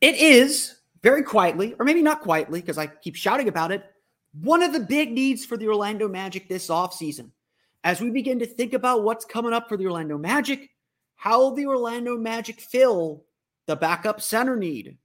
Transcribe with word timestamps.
It 0.00 0.14
is 0.14 0.76
very 1.02 1.22
quietly, 1.22 1.74
or 1.78 1.84
maybe 1.84 2.02
not 2.02 2.20
quietly, 2.20 2.60
because 2.60 2.78
I 2.78 2.86
keep 2.86 3.16
shouting 3.16 3.48
about 3.48 3.72
it, 3.72 3.84
one 4.40 4.62
of 4.62 4.72
the 4.72 4.80
big 4.80 5.10
needs 5.10 5.44
for 5.44 5.56
the 5.56 5.66
Orlando 5.66 6.08
Magic 6.08 6.48
this 6.48 6.68
offseason 6.68 7.32
as 7.82 8.00
we 8.00 8.10
begin 8.10 8.38
to 8.38 8.46
think 8.46 8.74
about 8.74 9.02
what's 9.02 9.24
coming 9.24 9.52
up 9.52 9.68
for 9.68 9.76
the 9.76 9.86
Orlando 9.86 10.16
Magic, 10.18 10.70
how 11.16 11.50
the 11.50 11.66
Orlando 11.66 12.16
Magic 12.16 12.60
fill 12.60 13.24
the 13.66 13.74
backup 13.74 14.20
center 14.20 14.56
need, 14.56 14.98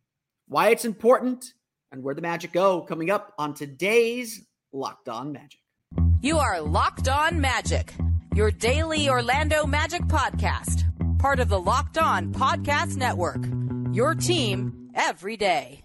why 0.48 0.70
it's 0.70 0.86
important, 0.86 1.54
and 1.92 2.04
where 2.04 2.16
the 2.16 2.22
Magic 2.22 2.52
go 2.52 2.82
coming 2.82 3.10
up 3.10 3.34
on 3.38 3.54
today's 3.54 4.46
Locked 4.72 5.10
On 5.10 5.32
Magic. 5.32 5.60
You 6.22 6.38
are 6.38 6.62
Locked 6.62 7.08
On 7.08 7.42
Magic, 7.42 7.94
your 8.36 8.52
daily 8.52 9.10
Orlando 9.10 9.66
Magic 9.66 10.04
podcast, 10.04 10.84
part 11.18 11.40
of 11.40 11.50
the 11.50 11.60
Locked 11.60 11.98
On 11.98 12.32
Podcast 12.32 12.96
Network. 12.96 13.44
Your 13.94 14.16
team 14.16 14.83
every 14.96 15.38
day. 15.38 15.84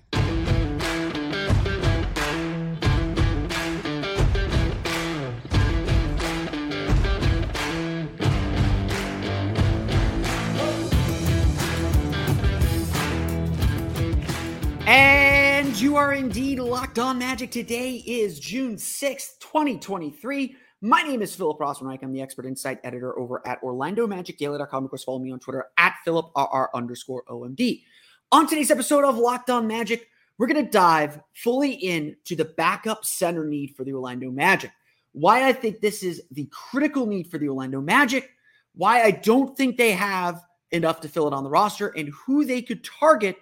And 14.90 15.78
you 15.78 15.96
are 15.96 16.14
indeed 16.14 16.58
locked 16.60 16.98
on 16.98 17.18
magic. 17.18 17.50
Today 17.50 18.02
is 18.06 18.40
June 18.40 18.76
6th, 18.76 19.38
2023. 19.40 20.56
My 20.80 21.02
name 21.02 21.20
is 21.20 21.34
Philip 21.34 21.58
Rossman-Reich. 21.58 22.02
I'm 22.02 22.12
the 22.12 22.22
expert 22.22 22.46
insight 22.46 22.78
editor 22.84 23.18
over 23.18 23.46
at 23.46 23.60
OrlandoMagicDaily.com. 23.62 24.84
Of 24.84 24.90
course, 24.90 25.04
follow 25.04 25.18
me 25.18 25.30
on 25.30 25.40
Twitter 25.40 25.66
at 25.76 25.96
PhilipRR 26.06 26.68
underscore 26.72 27.24
OMD. 27.28 27.82
On 28.30 28.46
today's 28.46 28.70
episode 28.70 29.06
of 29.06 29.16
Locked 29.16 29.48
On 29.48 29.66
Magic, 29.66 30.06
we're 30.36 30.48
going 30.48 30.62
to 30.62 30.70
dive 30.70 31.18
fully 31.32 31.72
into 31.72 32.36
the 32.36 32.44
backup 32.44 33.06
center 33.06 33.46
need 33.46 33.74
for 33.74 33.84
the 33.84 33.94
Orlando 33.94 34.30
Magic. 34.30 34.70
Why 35.12 35.48
I 35.48 35.54
think 35.54 35.80
this 35.80 36.02
is 36.02 36.20
the 36.30 36.46
critical 36.52 37.06
need 37.06 37.30
for 37.30 37.38
the 37.38 37.48
Orlando 37.48 37.80
Magic, 37.80 38.28
why 38.74 39.00
I 39.00 39.12
don't 39.12 39.56
think 39.56 39.78
they 39.78 39.92
have 39.92 40.44
enough 40.72 41.00
to 41.00 41.08
fill 41.08 41.26
it 41.26 41.32
on 41.32 41.42
the 41.42 41.48
roster, 41.48 41.88
and 41.88 42.10
who 42.10 42.44
they 42.44 42.60
could 42.60 42.84
target 42.84 43.38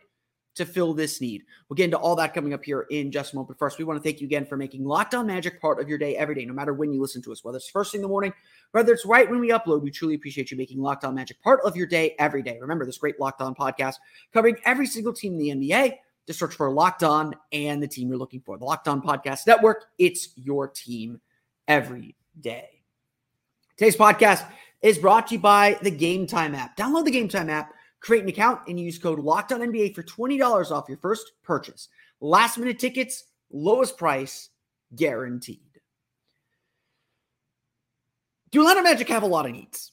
to 0.56 0.66
fill 0.66 0.94
this 0.94 1.20
need. 1.20 1.44
We'll 1.68 1.76
get 1.76 1.84
into 1.84 1.98
all 1.98 2.16
that 2.16 2.34
coming 2.34 2.52
up 2.52 2.64
here 2.64 2.86
in 2.90 3.12
just 3.12 3.32
a 3.32 3.36
moment. 3.36 3.48
But 3.48 3.58
first, 3.58 3.78
we 3.78 3.84
want 3.84 3.98
to 3.98 4.02
thank 4.02 4.20
you 4.20 4.26
again 4.26 4.44
for 4.44 4.56
making 4.56 4.84
Locked 4.84 5.14
On 5.14 5.26
Magic 5.26 5.60
part 5.60 5.80
of 5.80 5.88
your 5.88 5.98
day 5.98 6.16
every 6.16 6.34
day, 6.34 6.44
no 6.44 6.54
matter 6.54 6.74
when 6.74 6.92
you 6.92 7.00
listen 7.00 7.22
to 7.22 7.32
us, 7.32 7.44
whether 7.44 7.56
it's 7.56 7.68
first 7.68 7.92
thing 7.92 8.00
in 8.00 8.02
the 8.02 8.08
morning, 8.08 8.32
whether 8.72 8.92
it's 8.92 9.06
right 9.06 9.30
when 9.30 9.38
we 9.38 9.50
upload. 9.50 9.82
We 9.82 9.90
truly 9.90 10.14
appreciate 10.14 10.50
you 10.50 10.56
making 10.56 10.80
Locked 10.80 11.04
On 11.04 11.14
Magic 11.14 11.40
part 11.42 11.60
of 11.64 11.76
your 11.76 11.86
day 11.86 12.14
every 12.18 12.42
day. 12.42 12.58
Remember 12.60 12.84
this 12.84 12.98
great 12.98 13.20
Locked 13.20 13.42
On 13.42 13.54
podcast 13.54 13.96
covering 14.32 14.56
every 14.64 14.86
single 14.86 15.12
team 15.12 15.38
in 15.38 15.60
the 15.60 15.70
NBA. 15.70 15.96
Just 16.26 16.38
search 16.38 16.54
for 16.54 16.70
Locked 16.72 17.04
On 17.04 17.34
and 17.52 17.82
the 17.82 17.86
team 17.86 18.08
you're 18.08 18.18
looking 18.18 18.40
for. 18.40 18.58
The 18.58 18.64
Locked 18.64 18.88
On 18.88 19.00
Podcast 19.00 19.46
Network. 19.46 19.84
It's 19.98 20.30
your 20.36 20.66
team 20.66 21.20
every 21.68 22.16
day. 22.40 22.68
Today's 23.76 23.96
podcast 23.96 24.44
is 24.82 24.98
brought 24.98 25.28
to 25.28 25.34
you 25.34 25.40
by 25.40 25.78
the 25.82 25.90
Game 25.90 26.26
Time 26.26 26.54
app. 26.54 26.76
Download 26.76 27.04
the 27.04 27.10
Game 27.10 27.28
Time 27.28 27.50
app 27.50 27.72
Create 28.06 28.22
an 28.22 28.28
account 28.28 28.60
and 28.68 28.78
use 28.78 28.98
code 28.98 29.18
LOCKEDONNBA 29.18 29.92
for 29.92 30.04
$20 30.04 30.70
off 30.70 30.84
your 30.88 30.98
first 30.98 31.32
purchase. 31.42 31.88
Last 32.20 32.56
minute 32.56 32.78
tickets, 32.78 33.24
lowest 33.50 33.98
price, 33.98 34.50
guaranteed. 34.94 35.58
Do 38.52 38.60
Orlando 38.60 38.82
Magic 38.84 39.08
have 39.08 39.24
a 39.24 39.26
lot 39.26 39.44
of 39.44 39.50
needs? 39.50 39.90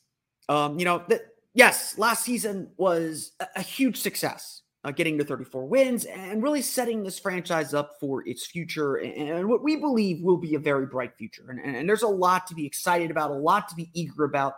Um, 0.47 0.77
you 0.77 0.85
know, 0.85 1.03
that 1.07 1.21
yes, 1.55 1.97
last 1.97 2.23
season 2.23 2.69
was 2.77 3.31
a, 3.39 3.47
a 3.55 3.61
huge 3.63 3.97
success, 3.97 4.61
uh, 4.83 4.91
getting 4.91 5.17
to 5.17 5.23
34 5.23 5.65
wins 5.65 6.05
and 6.05 6.43
really 6.43 6.61
setting 6.61 7.01
this 7.01 7.17
franchise 7.17 7.73
up 7.73 7.93
for 7.99 8.21
its 8.27 8.45
future 8.45 8.97
and, 8.97 9.31
and 9.31 9.49
what 9.49 9.63
we 9.63 9.75
believe 9.77 10.21
will 10.21 10.37
be 10.37 10.53
a 10.53 10.59
very 10.59 10.85
bright 10.85 11.17
future. 11.17 11.49
And, 11.49 11.59
and, 11.59 11.75
and 11.75 11.89
there's 11.89 12.03
a 12.03 12.07
lot 12.07 12.45
to 12.45 12.53
be 12.53 12.67
excited 12.67 13.09
about, 13.09 13.31
a 13.31 13.33
lot 13.33 13.69
to 13.69 13.75
be 13.75 13.89
eager 13.95 14.23
about 14.23 14.53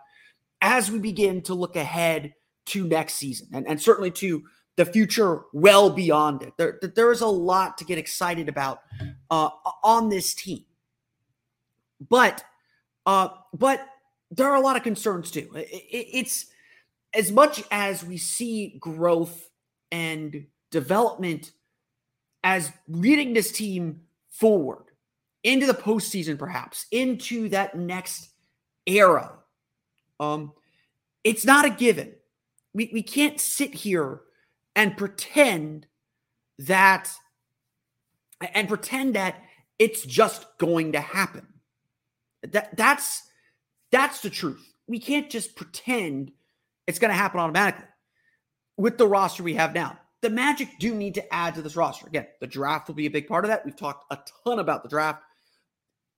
as 0.60 0.92
we 0.92 1.00
begin 1.00 1.42
to 1.44 1.54
look 1.54 1.78
ahead 1.78 2.34
to 2.66 2.88
next 2.88 3.16
season 3.16 3.48
and, 3.54 3.68
and 3.68 3.82
certainly 3.82 4.12
to 4.12 4.44
the 4.76 4.86
future 4.86 5.44
well 5.54 5.90
beyond 5.90 6.42
it. 6.42 6.54
There, 6.58 6.80
there 6.82 7.12
is 7.12 7.22
a 7.22 7.28
lot 7.28 7.78
to 7.78 7.86
get 7.86 7.98
excited 7.98 8.50
about 8.50 8.82
uh, 9.32 9.50
on 9.84 10.10
this 10.10 10.34
team. 10.34 10.66
But 12.10 12.44
uh, 13.06 13.30
but 13.54 13.88
there 14.32 14.48
are 14.48 14.56
a 14.56 14.62
lot 14.62 14.76
of 14.76 14.84
concerns 14.84 15.32
too. 15.32 15.50
It, 15.56 15.70
it, 15.70 16.08
it's 16.14 16.48
as 17.14 17.32
much 17.32 17.64
as 17.72 18.04
we 18.04 18.18
see 18.18 18.78
growth 18.80 19.50
and 19.92 20.46
development 20.72 21.52
as 22.44 22.72
leading 22.88 23.34
this 23.34 23.52
team 23.52 24.02
forward 24.30 24.84
into 25.44 25.66
the 25.66 25.74
postseason, 25.74 26.38
perhaps 26.38 26.86
into 26.92 27.48
that 27.50 27.78
next 27.78 28.30
era. 28.86 29.32
Um, 30.20 30.52
it's 31.24 31.46
not 31.46 31.66
a 31.66 31.70
given 31.70 32.14
we, 32.76 32.92
we 32.94 33.02
can't 33.02 33.40
sit 33.40 33.74
here 33.74 34.20
and 34.76 34.98
pretend 34.98 35.88
that 36.60 37.10
and 38.54 38.68
pretend 38.68 39.16
that 39.16 39.42
it's 39.80 40.06
just 40.06 40.46
going 40.58 40.92
to 40.92 41.00
happen. 41.00 41.48
That 42.44 42.76
that's 42.76 43.24
that's 43.92 44.20
the 44.20 44.30
truth. 44.30 44.74
We 44.88 45.00
can't 45.00 45.30
just 45.30 45.56
pretend 45.56 46.34
it's 46.86 47.00
going 47.00 47.10
to 47.10 47.18
happen 47.18 47.40
automatically 47.40 47.88
with 48.78 48.98
the 48.98 49.08
roster 49.08 49.42
we 49.42 49.54
have 49.56 49.74
now. 49.74 49.98
The 50.22 50.30
Magic 50.30 50.68
do 50.78 50.94
need 50.94 51.16
to 51.16 51.34
add 51.34 51.56
to 51.56 51.62
this 51.62 51.78
roster. 51.78 52.08
Again, 52.08 52.28
the 52.42 52.48
draft 52.48 52.88
will 52.88 52.96
be 52.96 53.06
a 53.06 53.12
big 53.12 53.28
part 53.28 53.46
of 53.46 53.50
that. 53.50 53.66
We've 53.66 53.76
talked 53.76 54.12
a 54.12 54.20
ton 54.44 54.60
about 54.60 54.84
the 54.84 54.90
draft. 54.90 55.24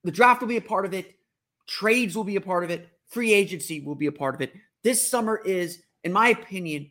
The 0.04 0.12
draft 0.12 0.42
will 0.42 0.48
be 0.48 0.58
a 0.58 0.62
part 0.62 0.86
of 0.86 0.94
it. 0.94 1.16
Trades 1.68 2.16
will 2.16 2.24
be 2.24 2.36
a 2.36 2.42
part 2.42 2.64
of 2.64 2.72
it. 2.72 2.90
Free 3.10 3.32
agency 3.32 3.80
will 3.80 3.96
be 3.96 4.08
a 4.08 4.12
part 4.12 4.34
of 4.34 4.42
it. 4.42 4.54
This 4.84 5.08
summer 5.08 5.40
is 5.46 5.84
in 6.08 6.14
my 6.14 6.30
opinion, 6.30 6.90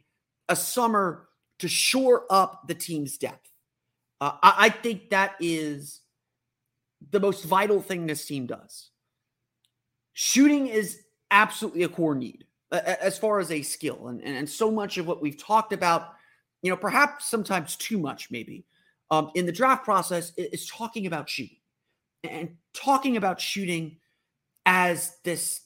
a 0.50 0.54
summer 0.54 1.28
to 1.58 1.68
shore 1.68 2.26
up 2.28 2.68
the 2.68 2.74
team's 2.74 3.16
depth. 3.16 3.50
Uh, 4.20 4.32
I, 4.42 4.54
I 4.58 4.68
think 4.68 5.08
that 5.08 5.36
is 5.40 6.02
the 7.10 7.18
most 7.18 7.44
vital 7.44 7.80
thing 7.80 8.06
this 8.06 8.26
team 8.26 8.44
does. 8.46 8.90
Shooting 10.12 10.66
is 10.66 11.00
absolutely 11.30 11.84
a 11.84 11.88
core 11.88 12.14
need 12.14 12.44
uh, 12.70 12.80
as 13.00 13.18
far 13.18 13.40
as 13.40 13.50
a 13.50 13.62
skill. 13.62 14.08
And, 14.08 14.20
and, 14.22 14.36
and 14.36 14.48
so 14.48 14.70
much 14.70 14.98
of 14.98 15.06
what 15.06 15.22
we've 15.22 15.42
talked 15.42 15.72
about, 15.72 16.12
you 16.60 16.70
know, 16.70 16.76
perhaps 16.76 17.26
sometimes 17.26 17.76
too 17.76 17.96
much, 17.96 18.30
maybe, 18.30 18.66
um, 19.10 19.30
in 19.34 19.46
the 19.46 19.52
draft 19.52 19.82
process 19.82 20.32
is 20.36 20.66
talking 20.66 21.06
about 21.06 21.28
shooting 21.28 21.58
and 22.22 22.56
talking 22.74 23.16
about 23.16 23.40
shooting 23.40 23.96
as 24.66 25.16
this 25.24 25.62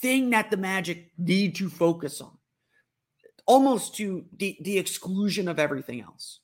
thing 0.00 0.30
that 0.30 0.50
the 0.50 0.56
Magic 0.56 1.10
need 1.18 1.54
to 1.56 1.70
focus 1.70 2.20
on, 2.20 2.35
almost 3.46 3.94
to 3.96 4.24
the, 4.36 4.56
the 4.60 4.78
exclusion 4.78 5.48
of 5.48 5.58
everything 5.58 6.00
else. 6.00 6.40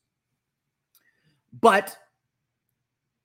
But 1.52 1.96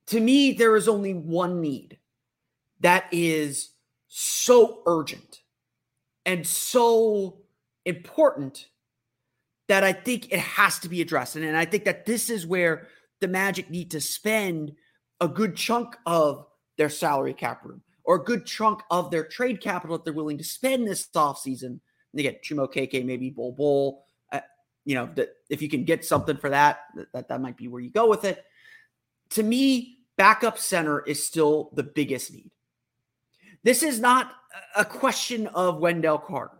to 0.07 0.19
me, 0.19 0.53
there 0.53 0.75
is 0.75 0.87
only 0.87 1.13
one 1.13 1.61
need 1.61 1.97
that 2.79 3.05
is 3.11 3.71
so 4.07 4.81
urgent 4.85 5.41
and 6.25 6.45
so 6.45 7.37
important 7.85 8.67
that 9.67 9.83
I 9.83 9.93
think 9.93 10.31
it 10.31 10.39
has 10.39 10.79
to 10.79 10.89
be 10.89 11.01
addressed. 11.01 11.35
And, 11.35 11.45
and 11.45 11.57
I 11.57 11.65
think 11.65 11.85
that 11.85 12.05
this 12.05 12.29
is 12.29 12.45
where 12.45 12.87
the 13.19 13.27
Magic 13.27 13.69
need 13.69 13.91
to 13.91 14.01
spend 14.01 14.73
a 15.19 15.27
good 15.27 15.55
chunk 15.55 15.95
of 16.05 16.45
their 16.77 16.89
salary 16.89 17.33
cap 17.33 17.65
room 17.65 17.81
or 18.03 18.15
a 18.15 18.23
good 18.23 18.45
chunk 18.45 18.81
of 18.89 19.11
their 19.11 19.25
trade 19.25 19.61
capital 19.61 19.97
that 19.97 20.05
they're 20.05 20.13
willing 20.13 20.37
to 20.37 20.43
spend 20.43 20.87
this 20.87 21.07
offseason. 21.15 21.79
They 22.13 22.23
get 22.23 22.43
Chuma 22.43 22.67
Okeke, 22.67 23.05
maybe 23.05 23.29
Bol 23.29 23.51
Bol. 23.51 24.05
Uh, 24.31 24.39
you 24.85 24.95
know, 24.95 25.09
that 25.15 25.29
if 25.49 25.61
you 25.61 25.69
can 25.69 25.83
get 25.83 26.05
something 26.05 26.37
for 26.37 26.49
that, 26.49 26.79
that, 27.13 27.27
that 27.27 27.41
might 27.41 27.57
be 27.57 27.67
where 27.67 27.81
you 27.81 27.89
go 27.89 28.07
with 28.07 28.23
it. 28.23 28.43
To 29.31 29.43
me, 29.43 29.99
backup 30.15 30.57
center 30.57 31.01
is 31.01 31.25
still 31.25 31.71
the 31.73 31.83
biggest 31.83 32.33
need. 32.33 32.51
This 33.63 33.83
is 33.83 33.99
not 33.99 34.31
a 34.75 34.85
question 34.85 35.47
of 35.47 35.79
Wendell 35.79 36.19
Carter. 36.19 36.57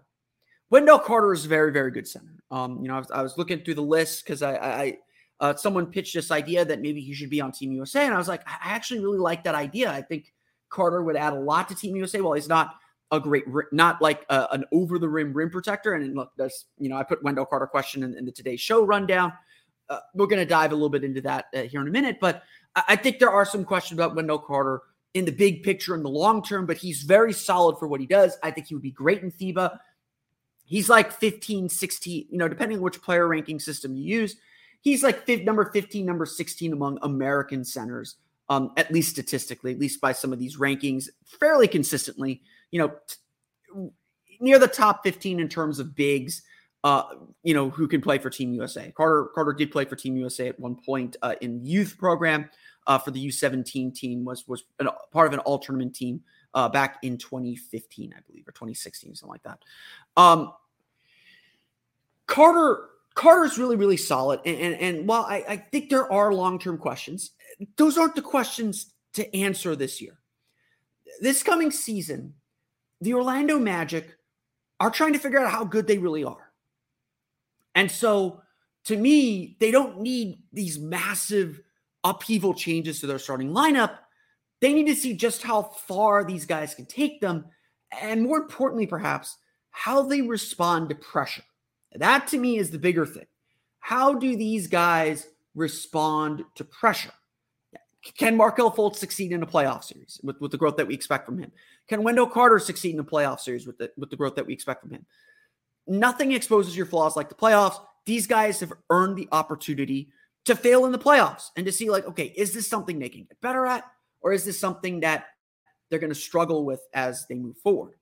Wendell 0.70 1.00
Carter 1.00 1.34
is 1.34 1.46
a 1.46 1.48
very, 1.48 1.72
very 1.72 1.92
good 1.92 2.08
center. 2.08 2.44
Um, 2.52 2.82
you 2.82 2.88
know, 2.88 2.96
I 2.96 3.00
was, 3.00 3.12
I 3.12 3.22
was 3.22 3.38
looking 3.38 3.60
through 3.60 3.76
the 3.76 3.82
list 3.82 4.24
because 4.24 4.42
I, 4.42 4.56
I 4.56 4.98
uh, 5.40 5.56
someone 5.56 5.86
pitched 5.86 6.14
this 6.14 6.32
idea 6.32 6.66
that 6.66 6.82
maybe 6.82 7.02
he 7.02 7.14
should 7.14 7.30
be 7.30 7.42
on 7.42 7.52
Team 7.52 7.72
USA, 7.72 8.06
and 8.06 8.14
I 8.14 8.18
was 8.18 8.28
like, 8.28 8.42
I 8.48 8.74
actually 8.74 9.02
really 9.02 9.20
like 9.20 9.44
that 9.44 9.56
idea. 9.56 9.92
I 9.92 10.02
think 10.02 10.34
Carter 10.70 11.04
would 11.04 11.16
add 11.16 11.34
a 11.34 11.40
lot 11.40 11.70
to 11.70 11.76
Team 11.76 11.96
USA. 11.96 12.22
Well, 12.22 12.34
he's 12.34 12.50
not 12.50 12.76
a 13.12 13.19
great, 13.19 13.45
not 13.71 14.01
like 14.01 14.25
a, 14.30 14.48
an 14.51 14.65
over 14.71 15.00
the 15.00 15.07
rim 15.07 15.33
rim 15.33 15.50
protector. 15.50 15.94
And 15.94 16.15
look, 16.15 16.31
that's 16.38 16.65
you 16.77 16.89
know, 16.89 16.98
I 16.98 17.04
put 17.04 17.24
Wendell 17.24 17.45
Carter 17.45 17.68
question 17.68 18.04
in, 18.04 18.15
in 18.18 18.25
the 18.25 18.31
Today 18.31 18.56
Show 18.56 18.86
rundown. 18.86 19.33
Uh, 19.89 20.00
we're 20.13 20.27
going 20.27 20.39
to 20.39 20.45
dive 20.45 20.71
a 20.71 20.75
little 20.75 20.89
bit 20.89 21.04
into 21.04 21.21
that 21.21 21.45
uh, 21.56 21.62
here 21.62 21.80
in 21.80 21.88
a 21.88 21.92
minute, 21.92 22.18
but 22.19 22.44
I, 22.75 22.83
I 22.89 22.95
think 22.98 23.19
there 23.19 23.31
are 23.31 23.45
some 23.45 23.63
questions 23.63 23.98
about 23.98 24.15
Wendell 24.15 24.39
Carter 24.39 24.81
in 25.13 25.25
the 25.25 25.31
big 25.31 25.63
picture 25.63 25.95
in 25.95 26.04
the 26.04 26.09
long 26.09 26.44
term, 26.44 26.65
but 26.65 26.77
he's 26.77 27.04
very 27.04 27.33
solid 27.33 27.77
for 27.77 27.88
what 27.88 28.00
he 28.00 28.06
does. 28.06 28.38
I 28.44 28.51
think 28.51 28.68
he 28.68 28.75
would 28.75 28.83
be 28.83 28.92
great 28.92 29.24
in 29.24 29.31
FIBA. 29.31 29.80
He's 30.65 30.89
like 30.89 31.12
15, 31.13 31.69
16, 31.69 32.27
you 32.30 32.38
know, 32.38 32.50
depending 32.50 32.80
on 32.80 32.83
which 32.83 33.01
player 33.01 33.27
ranking 33.27 33.60
system 33.60 33.95
you 33.95 34.03
use, 34.03 34.36
he's 34.81 35.01
like 35.01 35.25
fifth, 35.25 35.44
number 35.44 35.71
15, 35.71 36.06
number 36.06 36.25
16 36.25 36.74
among 36.74 37.00
American 37.01 37.63
centers, 37.63 38.18
um, 38.50 38.74
at 38.77 38.92
least 38.92 39.10
statistically, 39.12 39.71
at 39.71 39.80
least 39.80 40.01
by 40.01 40.12
some 40.12 40.33
of 40.33 40.39
these 40.39 40.57
rankings, 40.57 41.07
fairly 41.25 41.68
consistently, 41.68 42.42
you 42.72 42.80
know, 42.80 42.94
t- 43.08 43.90
near 44.40 44.60
the 44.60 44.68
top 44.68 45.04
15 45.04 45.40
in 45.40 45.50
terms 45.50 45.80
of 45.80 45.96
bigs. 45.96 46.42
Uh, 46.84 47.04
you 47.44 47.54
know, 47.54 47.69
who 47.69 47.88
can 47.88 48.00
play 48.00 48.18
for 48.18 48.30
Team 48.30 48.54
USA. 48.54 48.94
Carter 48.96 49.30
Carter 49.34 49.52
did 49.52 49.72
play 49.72 49.84
for 49.84 49.96
Team 49.96 50.16
USA 50.16 50.48
at 50.48 50.60
one 50.60 50.75
point 50.75 51.18
uh, 51.22 51.34
in 51.42 51.66
youth 51.66 51.98
program 51.98 52.50
uh, 52.86 52.98
for 52.98 53.12
the 53.12 53.28
U17 53.28 53.94
team. 53.94 54.24
Was 54.24 54.48
was 54.48 54.64
an, 54.80 54.88
part 55.12 55.28
of 55.28 55.34
an 55.34 55.40
all 55.40 55.60
tournament 55.60 55.96
team 55.96 56.22
uh, 56.54 56.69
back 56.69 56.98
in 57.04 57.18
2015, 57.18 58.14
I 58.16 58.22
believe, 58.28 58.48
or 58.48 58.52
2016, 58.52 59.16
something 59.16 59.31
like 59.31 59.44
that. 59.44 59.60
Um, 60.16 60.54
Carter 62.25 62.90
Carter's 63.16 63.58
really 63.58 63.75
really 63.75 63.98
solid, 63.98 64.40
and 64.46 64.58
and, 64.58 64.75
and 64.75 65.08
while 65.08 65.24
I, 65.24 65.44
I 65.48 65.58
think 65.58 65.90
there 65.90 66.12
are 66.12 66.34
long 66.34 66.60
term 66.60 66.78
questions, 66.78 67.31
those 67.75 67.98
aren't 67.98 68.16
the 68.16 68.22
questions 68.22 68.94
to 69.13 69.36
answer 69.36 69.75
this 69.75 70.02
year. 70.02 70.20
This 71.22 71.42
coming 71.42 71.72
season, 71.72 72.34
the 73.02 73.14
Orlando 73.14 73.60
Magic 73.60 74.16
are 74.80 74.92
trying 74.92 75.14
to 75.14 75.20
figure 75.20 75.40
out 75.40 75.52
how 75.52 75.64
good 75.64 75.88
they 75.88 75.98
really 75.98 76.24
are. 76.24 76.52
And 77.76 77.92
so 77.92 78.42
to 78.86 78.98
me, 78.98 79.58
they 79.60 79.72
don't 79.72 80.00
need 80.02 80.44
these 80.54 80.80
massive 80.80 81.62
upheaval 82.04 82.54
changes 82.54 83.00
to 83.02 83.08
their 83.08 83.20
starting 83.20 83.52
lineup. 83.52 83.98
They 84.62 84.74
need 84.74 84.88
to 84.88 84.96
see 84.96 85.14
just 85.14 85.44
how 85.44 85.64
far 85.64 86.24
these 86.24 86.46
guys 86.46 86.74
can 86.74 86.86
take 86.86 87.20
them. 87.22 87.46
And 87.92 88.24
more 88.24 88.38
importantly, 88.38 88.88
perhaps, 88.88 89.38
how 89.72 90.04
they 90.04 90.22
respond 90.22 90.90
to 90.90 90.96
pressure. 90.96 91.44
That 91.94 92.28
to 92.28 92.38
me 92.38 92.58
is 92.58 92.72
the 92.72 92.80
bigger 92.80 93.06
thing. 93.06 93.28
How 93.80 94.14
do 94.14 94.36
these 94.36 94.68
guys 94.68 95.28
respond 95.54 96.44
to 96.56 96.64
pressure? 96.64 97.14
Can 98.15 98.38
Markelle 98.38 98.71
Fultz 98.71 98.98
succeed 98.98 99.31
in 99.31 99.44
a 99.44 99.48
playoff 99.48 99.83
series 99.83 100.19
with, 100.24 100.39
with 100.39 100.51
the 100.51 100.57
growth 100.57 100.77
that 100.77 100.88
we 100.88 100.94
expect 100.94 101.25
from 101.25 101.38
him? 101.38 101.51
Can 101.88 102.04
Wendell 102.04 102.27
Carter 102.27 102.59
succeed 102.59 102.94
in 102.94 103.00
a 103.00 103.04
playoff 103.04 103.39
series 103.39 103.65
with 103.65 103.77
the, 103.77 103.92
with 103.98 104.09
the 104.09 104.15
growth 104.15 104.36
that 104.36 104.45
we 104.45 104.54
expect 104.54 104.81
from 104.81 104.92
him? 104.92 105.06
Nothing 105.88 106.31
exposes 106.31 106.75
your 106.75 106.86
flaws 106.86 107.15
like 107.15 107.30
the 107.30 107.36
playoffs. 107.36 107.80
These 108.06 108.27
guys 108.27 108.59
have 108.59 108.74
earned 108.89 109.18
the 109.18 109.27
opportunity 109.31 110.09
to 110.45 110.56
fail 110.56 110.86
in 110.86 110.92
the 110.92 111.00
playoffs 111.00 111.50
and 111.56 111.65
to 111.65 111.71
see, 111.71 111.89
like, 111.89 112.07
okay, 112.07 112.33
is 112.36 112.54
this 112.54 112.68
something 112.68 113.00
they 113.00 113.09
can 113.09 113.24
get 113.24 113.39
better 113.42 113.65
at? 113.65 113.83
Or 114.21 114.31
is 114.33 114.45
this 114.45 114.60
something 114.60 115.01
that 115.01 115.25
they're 115.89 116.00
going 116.00 116.12
to 116.12 116.15
struggle 116.15 116.65
with 116.65 116.81
as 116.94 117.25
they 117.27 117.36
move 117.36 117.57
forward? 117.57 117.95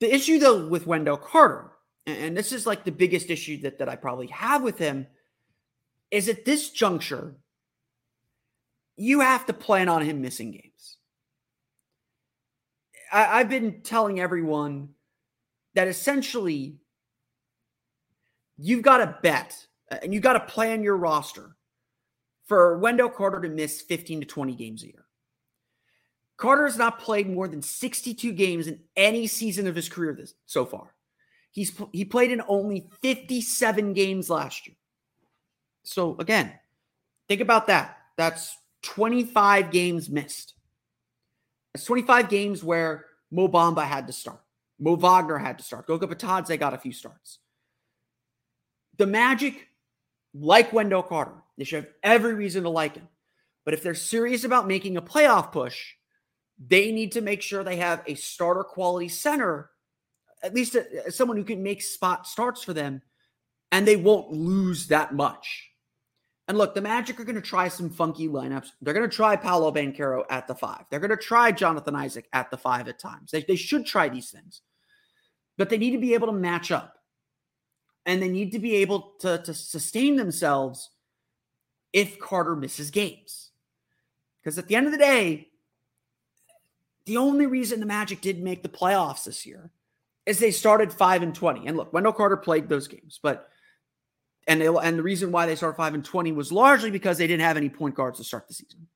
The 0.00 0.14
issue, 0.14 0.38
though, 0.38 0.66
with 0.66 0.86
Wendell 0.86 1.16
Carter, 1.16 1.72
and 2.06 2.36
this 2.36 2.52
is 2.52 2.66
like 2.66 2.84
the 2.84 2.92
biggest 2.92 3.30
issue 3.30 3.60
that, 3.62 3.78
that 3.78 3.88
I 3.88 3.96
probably 3.96 4.26
have 4.28 4.62
with 4.62 4.78
him, 4.78 5.06
is 6.10 6.28
at 6.28 6.44
this 6.44 6.70
juncture, 6.70 7.36
you 8.96 9.20
have 9.20 9.46
to 9.46 9.52
plan 9.52 9.88
on 9.88 10.02
him 10.02 10.22
missing 10.22 10.52
games. 10.52 10.96
I, 13.12 13.38
have 13.38 13.48
been 13.48 13.82
telling 13.82 14.20
everyone 14.20 14.90
that 15.74 15.88
essentially 15.88 16.76
you've 18.58 18.82
got 18.82 18.98
to 18.98 19.18
bet 19.22 19.66
uh, 19.90 19.98
and 20.02 20.12
you've 20.12 20.22
got 20.22 20.32
to 20.32 20.52
plan 20.52 20.82
your 20.82 20.96
roster 20.96 21.56
for 22.46 22.78
Wendell 22.78 23.10
Carter 23.10 23.40
to 23.40 23.48
miss 23.48 23.82
15 23.82 24.20
to 24.20 24.26
20 24.26 24.54
games 24.54 24.82
a 24.82 24.86
year. 24.86 25.06
Carter 26.36 26.66
has 26.66 26.76
not 26.76 26.98
played 26.98 27.28
more 27.28 27.48
than 27.48 27.62
62 27.62 28.32
games 28.32 28.66
in 28.66 28.80
any 28.94 29.26
season 29.26 29.66
of 29.66 29.74
his 29.74 29.88
career 29.88 30.12
this 30.12 30.34
so 30.46 30.64
far. 30.66 30.94
He's 31.50 31.72
he 31.92 32.04
played 32.04 32.30
in 32.30 32.42
only 32.48 32.90
57 33.00 33.94
games 33.94 34.28
last 34.28 34.66
year. 34.66 34.76
So 35.86 36.16
again, 36.18 36.52
think 37.28 37.40
about 37.40 37.68
that. 37.68 37.96
That's 38.16 38.56
25 38.82 39.70
games 39.70 40.10
missed. 40.10 40.54
It's 41.74 41.84
25 41.84 42.28
games 42.28 42.64
where 42.64 43.06
Mo 43.30 43.48
Bamba 43.48 43.84
had 43.84 44.06
to 44.06 44.12
start. 44.12 44.40
Mo 44.78 44.96
Wagner 44.96 45.38
had 45.38 45.58
to 45.58 45.64
start. 45.64 45.86
Goga 45.86 46.06
Bitadze 46.06 46.58
got 46.58 46.74
a 46.74 46.78
few 46.78 46.92
starts. 46.92 47.38
The 48.98 49.06
Magic, 49.06 49.68
like 50.34 50.72
Wendell 50.72 51.02
Carter, 51.02 51.42
they 51.56 51.64
should 51.64 51.84
have 51.84 51.92
every 52.02 52.34
reason 52.34 52.64
to 52.64 52.70
like 52.70 52.94
him. 52.96 53.08
But 53.64 53.74
if 53.74 53.82
they're 53.82 53.94
serious 53.94 54.44
about 54.44 54.66
making 54.66 54.96
a 54.96 55.02
playoff 55.02 55.52
push, 55.52 55.94
they 56.58 56.92
need 56.92 57.12
to 57.12 57.20
make 57.20 57.42
sure 57.42 57.62
they 57.62 57.76
have 57.76 58.02
a 58.06 58.14
starter 58.14 58.64
quality 58.64 59.08
center, 59.08 59.70
at 60.42 60.54
least 60.54 60.74
a, 60.74 61.10
someone 61.10 61.36
who 61.36 61.44
can 61.44 61.62
make 61.62 61.82
spot 61.82 62.26
starts 62.26 62.62
for 62.62 62.72
them, 62.72 63.02
and 63.72 63.86
they 63.86 63.96
won't 63.96 64.32
lose 64.32 64.88
that 64.88 65.14
much. 65.14 65.70
And 66.48 66.56
look, 66.56 66.74
the 66.74 66.80
Magic 66.80 67.18
are 67.18 67.24
going 67.24 67.34
to 67.34 67.40
try 67.40 67.66
some 67.68 67.90
funky 67.90 68.28
lineups. 68.28 68.68
They're 68.80 68.94
going 68.94 69.08
to 69.08 69.14
try 69.14 69.34
Paolo 69.34 69.72
Banchero 69.72 70.24
at 70.30 70.46
the 70.46 70.54
five. 70.54 70.84
They're 70.90 71.00
going 71.00 71.10
to 71.10 71.16
try 71.16 71.50
Jonathan 71.50 71.96
Isaac 71.96 72.28
at 72.32 72.50
the 72.50 72.56
five 72.56 72.86
at 72.86 73.00
times. 73.00 73.32
They, 73.32 73.42
they 73.42 73.56
should 73.56 73.84
try 73.84 74.08
these 74.08 74.30
things, 74.30 74.62
but 75.56 75.70
they 75.70 75.78
need 75.78 75.90
to 75.90 75.98
be 75.98 76.14
able 76.14 76.28
to 76.28 76.32
match 76.32 76.70
up 76.70 76.96
and 78.04 78.22
they 78.22 78.28
need 78.28 78.52
to 78.52 78.60
be 78.60 78.76
able 78.76 79.14
to, 79.20 79.38
to 79.38 79.52
sustain 79.52 80.14
themselves 80.14 80.90
if 81.92 82.18
Carter 82.20 82.54
misses 82.54 82.90
games. 82.92 83.50
Because 84.40 84.58
at 84.58 84.68
the 84.68 84.76
end 84.76 84.86
of 84.86 84.92
the 84.92 84.98
day, 84.98 85.48
the 87.04 87.16
only 87.16 87.46
reason 87.46 87.80
the 87.80 87.86
Magic 87.86 88.20
didn't 88.20 88.44
make 88.44 88.62
the 88.62 88.68
playoffs 88.68 89.24
this 89.24 89.44
year 89.44 89.72
is 90.24 90.38
they 90.38 90.52
started 90.52 90.92
5 90.92 91.22
and 91.22 91.34
20. 91.34 91.66
And 91.66 91.76
look, 91.76 91.92
Wendell 91.92 92.12
Carter 92.12 92.36
played 92.36 92.68
those 92.68 92.86
games, 92.86 93.18
but 93.20 93.48
and 94.46 94.60
they 94.60 94.66
and 94.66 94.98
the 94.98 95.02
reason 95.02 95.32
why 95.32 95.46
they 95.46 95.56
started 95.56 95.76
five 95.76 95.94
and 95.94 96.04
twenty 96.04 96.32
was 96.32 96.52
largely 96.52 96.90
because 96.90 97.18
they 97.18 97.26
didn't 97.26 97.42
have 97.42 97.56
any 97.56 97.68
point 97.68 97.94
guards 97.94 98.18
to 98.18 98.24
start 98.24 98.46
the 98.48 98.54
season, 98.54 98.86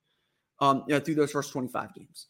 um, 0.59 0.83
you 0.87 0.93
know, 0.93 0.99
through 0.99 1.15
those 1.15 1.31
first 1.31 1.51
twenty 1.51 1.67
five 1.67 1.93
games. 1.93 2.27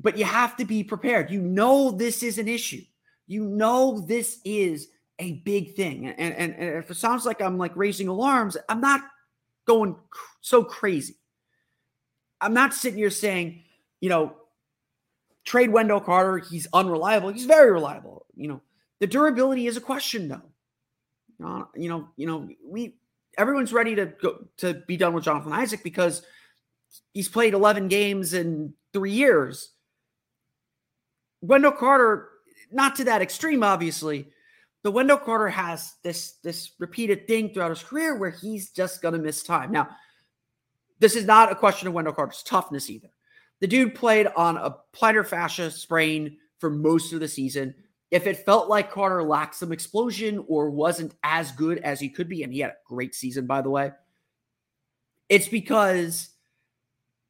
But 0.00 0.18
you 0.18 0.24
have 0.24 0.56
to 0.58 0.64
be 0.64 0.84
prepared. 0.84 1.30
You 1.30 1.40
know 1.40 1.90
this 1.90 2.22
is 2.22 2.38
an 2.38 2.48
issue. 2.48 2.82
You 3.26 3.44
know 3.44 4.04
this 4.06 4.40
is 4.44 4.88
a 5.18 5.34
big 5.44 5.74
thing. 5.74 6.06
And, 6.06 6.34
and, 6.34 6.54
and 6.54 6.76
if 6.76 6.90
it 6.90 6.96
sounds 6.96 7.24
like 7.24 7.40
I'm 7.40 7.58
like 7.58 7.74
raising 7.74 8.08
alarms, 8.08 8.56
I'm 8.68 8.80
not 8.80 9.00
going 9.66 9.94
cr- 10.10 10.36
so 10.42 10.62
crazy. 10.62 11.14
I'm 12.40 12.54
not 12.54 12.74
sitting 12.74 12.98
here 12.98 13.10
saying, 13.10 13.62
you 14.00 14.10
know, 14.10 14.36
trade 15.44 15.70
Wendell 15.70 16.00
Carter. 16.00 16.38
He's 16.38 16.66
unreliable. 16.72 17.30
He's 17.30 17.46
very 17.46 17.72
reliable. 17.72 18.26
You 18.34 18.48
know, 18.48 18.62
the 19.00 19.06
durability 19.06 19.66
is 19.66 19.76
a 19.76 19.80
question 19.80 20.28
though. 20.28 20.42
You 21.38 21.88
know, 21.88 22.08
you 22.16 22.26
know, 22.26 22.48
we 22.64 22.96
everyone's 23.36 23.72
ready 23.72 23.94
to 23.96 24.06
go 24.06 24.46
to 24.58 24.74
be 24.86 24.96
done 24.96 25.12
with 25.12 25.24
Jonathan 25.24 25.52
Isaac 25.52 25.82
because 25.82 26.22
he's 27.12 27.28
played 27.28 27.54
11 27.54 27.88
games 27.88 28.34
in 28.34 28.74
three 28.92 29.12
years. 29.12 29.72
Wendell 31.42 31.72
Carter, 31.72 32.28
not 32.72 32.96
to 32.96 33.04
that 33.04 33.22
extreme, 33.22 33.62
obviously. 33.62 34.30
The 34.82 34.90
Wendell 34.90 35.18
Carter 35.18 35.48
has 35.48 35.94
this 36.02 36.34
this 36.42 36.70
repeated 36.78 37.26
thing 37.26 37.52
throughout 37.52 37.70
his 37.70 37.82
career 37.82 38.16
where 38.16 38.30
he's 38.30 38.70
just 38.70 39.02
gonna 39.02 39.18
miss 39.18 39.42
time. 39.42 39.72
Now, 39.72 39.88
this 40.98 41.16
is 41.16 41.26
not 41.26 41.52
a 41.52 41.56
question 41.56 41.88
of 41.88 41.94
Wendell 41.94 42.14
Carter's 42.14 42.42
toughness 42.42 42.88
either. 42.88 43.10
The 43.60 43.66
dude 43.66 43.94
played 43.94 44.28
on 44.36 44.56
a 44.56 44.76
plantar 44.94 45.26
fascia 45.26 45.70
sprain 45.70 46.38
for 46.58 46.70
most 46.70 47.12
of 47.12 47.20
the 47.20 47.28
season 47.28 47.74
if 48.10 48.26
it 48.26 48.44
felt 48.44 48.68
like 48.68 48.90
Carter 48.90 49.22
lacked 49.22 49.56
some 49.56 49.72
explosion 49.72 50.44
or 50.46 50.70
wasn't 50.70 51.14
as 51.22 51.52
good 51.52 51.78
as 51.78 51.98
he 51.98 52.08
could 52.08 52.28
be, 52.28 52.42
and 52.42 52.52
he 52.52 52.60
had 52.60 52.70
a 52.70 52.76
great 52.86 53.14
season, 53.14 53.46
by 53.46 53.62
the 53.62 53.70
way, 53.70 53.92
it's 55.28 55.48
because 55.48 56.30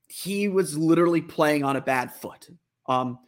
he 0.08 0.48
was 0.48 0.76
literally 0.76 1.22
playing 1.22 1.64
on 1.64 1.76
a 1.76 1.80
bad 1.80 2.12
foot. 2.12 2.48
Um, 2.86 3.18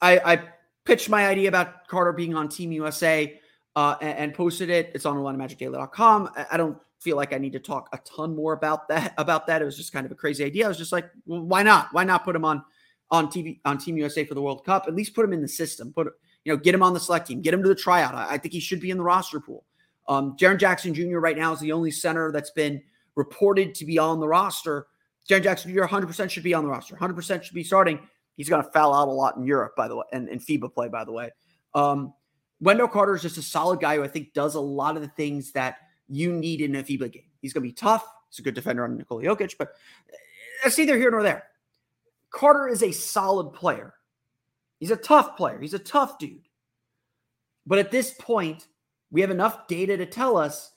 I, 0.00 0.18
I 0.18 0.42
pitched 0.84 1.08
my 1.08 1.26
idea 1.26 1.48
about 1.48 1.88
Carter 1.88 2.12
being 2.12 2.34
on 2.34 2.48
Team 2.48 2.72
USA 2.72 3.38
uh, 3.76 3.96
and, 4.00 4.18
and, 4.18 4.34
posted 4.34 4.70
it. 4.70 4.92
It's 4.94 5.04
on 5.04 5.16
OrlandoMagicDaily.com. 5.16 6.30
I, 6.36 6.46
I 6.52 6.56
don't 6.56 6.78
feel 7.00 7.16
like 7.16 7.32
I 7.32 7.38
need 7.38 7.52
to 7.52 7.58
talk 7.58 7.88
a 7.92 7.98
ton 7.98 8.34
more 8.34 8.52
about 8.52 8.88
that. 8.88 9.12
About 9.18 9.46
that, 9.48 9.60
it 9.60 9.64
was 9.64 9.76
just 9.76 9.92
kind 9.92 10.06
of 10.06 10.12
a 10.12 10.14
crazy 10.14 10.44
idea. 10.44 10.64
I 10.64 10.68
was 10.68 10.78
just 10.78 10.92
like, 10.92 11.10
well, 11.26 11.42
why 11.42 11.62
not? 11.62 11.88
Why 11.92 12.04
not 12.04 12.24
put 12.24 12.36
him 12.36 12.44
on 12.44 12.62
on 13.10 13.26
TV 13.28 13.60
on 13.64 13.78
Team 13.78 13.96
USA 13.98 14.24
for 14.24 14.34
the 14.34 14.42
World 14.42 14.64
Cup? 14.64 14.84
At 14.86 14.94
least 14.94 15.14
put 15.14 15.24
him 15.24 15.32
in 15.32 15.42
the 15.42 15.48
system. 15.48 15.92
Put 15.92 16.12
you 16.44 16.52
know, 16.52 16.56
get 16.56 16.74
him 16.74 16.82
on 16.82 16.94
the 16.94 17.00
select 17.00 17.26
team, 17.26 17.40
get 17.40 17.54
him 17.54 17.62
to 17.62 17.68
the 17.68 17.74
tryout. 17.74 18.14
I, 18.14 18.34
I 18.34 18.38
think 18.38 18.52
he 18.52 18.60
should 18.60 18.80
be 18.80 18.90
in 18.90 18.98
the 18.98 19.04
roster 19.04 19.40
pool. 19.40 19.64
Um, 20.08 20.36
Jaren 20.36 20.58
Jackson 20.58 20.92
Jr. 20.92 21.18
right 21.18 21.36
now 21.36 21.52
is 21.52 21.60
the 21.60 21.72
only 21.72 21.90
center 21.90 22.30
that's 22.30 22.50
been 22.50 22.82
reported 23.16 23.74
to 23.76 23.84
be 23.84 23.98
on 23.98 24.20
the 24.20 24.28
roster. 24.28 24.86
Jaren 25.28 25.42
Jackson 25.42 25.72
Jr. 25.72 25.82
100% 25.82 26.30
should 26.30 26.42
be 26.42 26.52
on 26.52 26.64
the 26.64 26.70
roster. 26.70 26.94
100% 26.96 27.42
should 27.42 27.54
be 27.54 27.64
starting. 27.64 27.98
He's 28.36 28.48
going 28.48 28.62
to 28.62 28.70
foul 28.70 28.92
out 28.92 29.08
a 29.08 29.12
lot 29.12 29.36
in 29.36 29.44
Europe, 29.44 29.74
by 29.76 29.88
the 29.88 29.96
way, 29.96 30.04
and 30.12 30.28
in 30.28 30.38
FIBA 30.38 30.72
play, 30.74 30.88
by 30.88 31.04
the 31.04 31.12
way. 31.12 31.30
Um, 31.72 32.12
Wendell 32.60 32.88
Carter 32.88 33.14
is 33.14 33.22
just 33.22 33.38
a 33.38 33.42
solid 33.42 33.80
guy 33.80 33.96
who 33.96 34.04
I 34.04 34.08
think 34.08 34.32
does 34.34 34.54
a 34.54 34.60
lot 34.60 34.96
of 34.96 35.02
the 35.02 35.08
things 35.08 35.52
that 35.52 35.76
you 36.08 36.32
need 36.32 36.60
in 36.60 36.74
a 36.76 36.82
FIBA 36.82 37.12
game. 37.12 37.30
He's 37.40 37.52
going 37.52 37.62
to 37.62 37.68
be 37.68 37.72
tough. 37.72 38.06
He's 38.28 38.40
a 38.40 38.42
good 38.42 38.54
defender 38.54 38.84
on 38.84 38.96
Nikola 38.96 39.22
Jokic, 39.22 39.54
but 39.58 39.74
that's 40.62 40.76
neither 40.76 40.96
here 40.96 41.10
nor 41.10 41.22
there. 41.22 41.44
Carter 42.30 42.68
is 42.68 42.82
a 42.82 42.90
solid 42.90 43.52
player. 43.52 43.94
He's 44.84 44.90
a 44.90 44.96
tough 44.96 45.38
player. 45.38 45.58
He's 45.58 45.72
a 45.72 45.78
tough 45.78 46.18
dude. 46.18 46.46
But 47.64 47.78
at 47.78 47.90
this 47.90 48.12
point, 48.20 48.66
we 49.10 49.22
have 49.22 49.30
enough 49.30 49.66
data 49.66 49.96
to 49.96 50.04
tell 50.04 50.36
us 50.36 50.72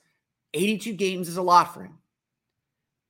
82 0.54 0.94
games 0.94 1.28
is 1.28 1.36
a 1.36 1.42
lot 1.42 1.74
for 1.74 1.82
him. 1.82 1.98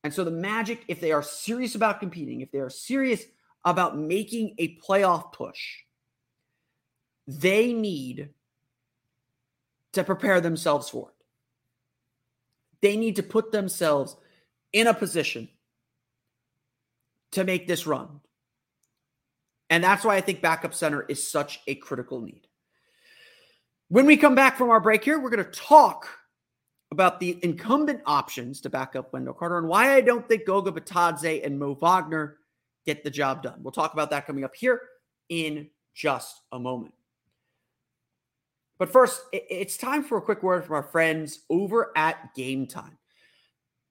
And 0.03 0.13
so 0.13 0.25
the 0.25 0.31
Magic, 0.31 0.83
if 0.89 0.99
they 0.99 1.13
are 1.13 1.23
serious 1.23 1.73
about 1.75 2.01
competing, 2.01 2.41
if 2.41 2.51
they 2.51 2.59
are 2.59 2.69
serious 2.69 3.23
about 3.63 3.97
making 3.97 4.55
a 4.57 4.75
playoff 4.79 5.31
push, 5.31 5.77
they 7.27 7.71
need 7.71 8.31
to 9.93 10.03
prepare 10.03 10.41
themselves 10.41 10.89
for 10.89 11.11
it. 11.11 11.25
They 12.81 12.97
need 12.97 13.15
to 13.15 13.23
put 13.23 13.53
themselves 13.53 14.17
in 14.73 14.85
a 14.85 14.93
position 14.93 15.47
to 17.31 17.45
make 17.45 17.67
this 17.67 17.87
run. 17.87 18.19
And 19.69 19.83
that's 19.83 20.03
why 20.03 20.15
I 20.15 20.21
think 20.21 20.41
backup 20.41 20.73
center 20.73 21.03
is 21.03 21.29
such 21.29 21.61
a 21.67 21.75
critical 21.75 22.21
need. 22.21 22.47
When 23.89 24.05
we 24.05 24.17
come 24.17 24.35
back 24.35 24.57
from 24.57 24.69
our 24.69 24.79
break 24.79 25.03
here, 25.03 25.19
we're 25.19 25.29
going 25.29 25.43
to 25.43 25.51
talk 25.51 26.07
about 26.91 27.19
the 27.19 27.39
incumbent 27.43 28.01
options 28.05 28.61
to 28.61 28.69
back 28.69 28.95
up 28.95 29.13
Wendell 29.13 29.33
Carter 29.33 29.59
and 29.59 29.67
why 29.67 29.93
I 29.93 30.01
don't 30.01 30.27
think 30.27 30.45
Goga 30.45 30.71
Bitadze 30.71 31.45
and 31.45 31.59
Mo 31.59 31.75
Wagner 31.75 32.37
get 32.85 33.03
the 33.03 33.09
job 33.09 33.43
done. 33.43 33.59
We'll 33.61 33.71
talk 33.71 33.93
about 33.93 34.09
that 34.09 34.25
coming 34.25 34.43
up 34.43 34.55
here 34.55 34.81
in 35.29 35.69
just 35.93 36.41
a 36.51 36.59
moment. 36.59 36.93
But 38.79 38.91
first, 38.91 39.21
it's 39.33 39.77
time 39.77 40.03
for 40.03 40.17
a 40.17 40.21
quick 40.21 40.41
word 40.41 40.65
from 40.65 40.75
our 40.75 40.83
friends 40.83 41.41
over 41.49 41.91
at 41.95 42.33
Game 42.33 42.65
Time. 42.65 42.97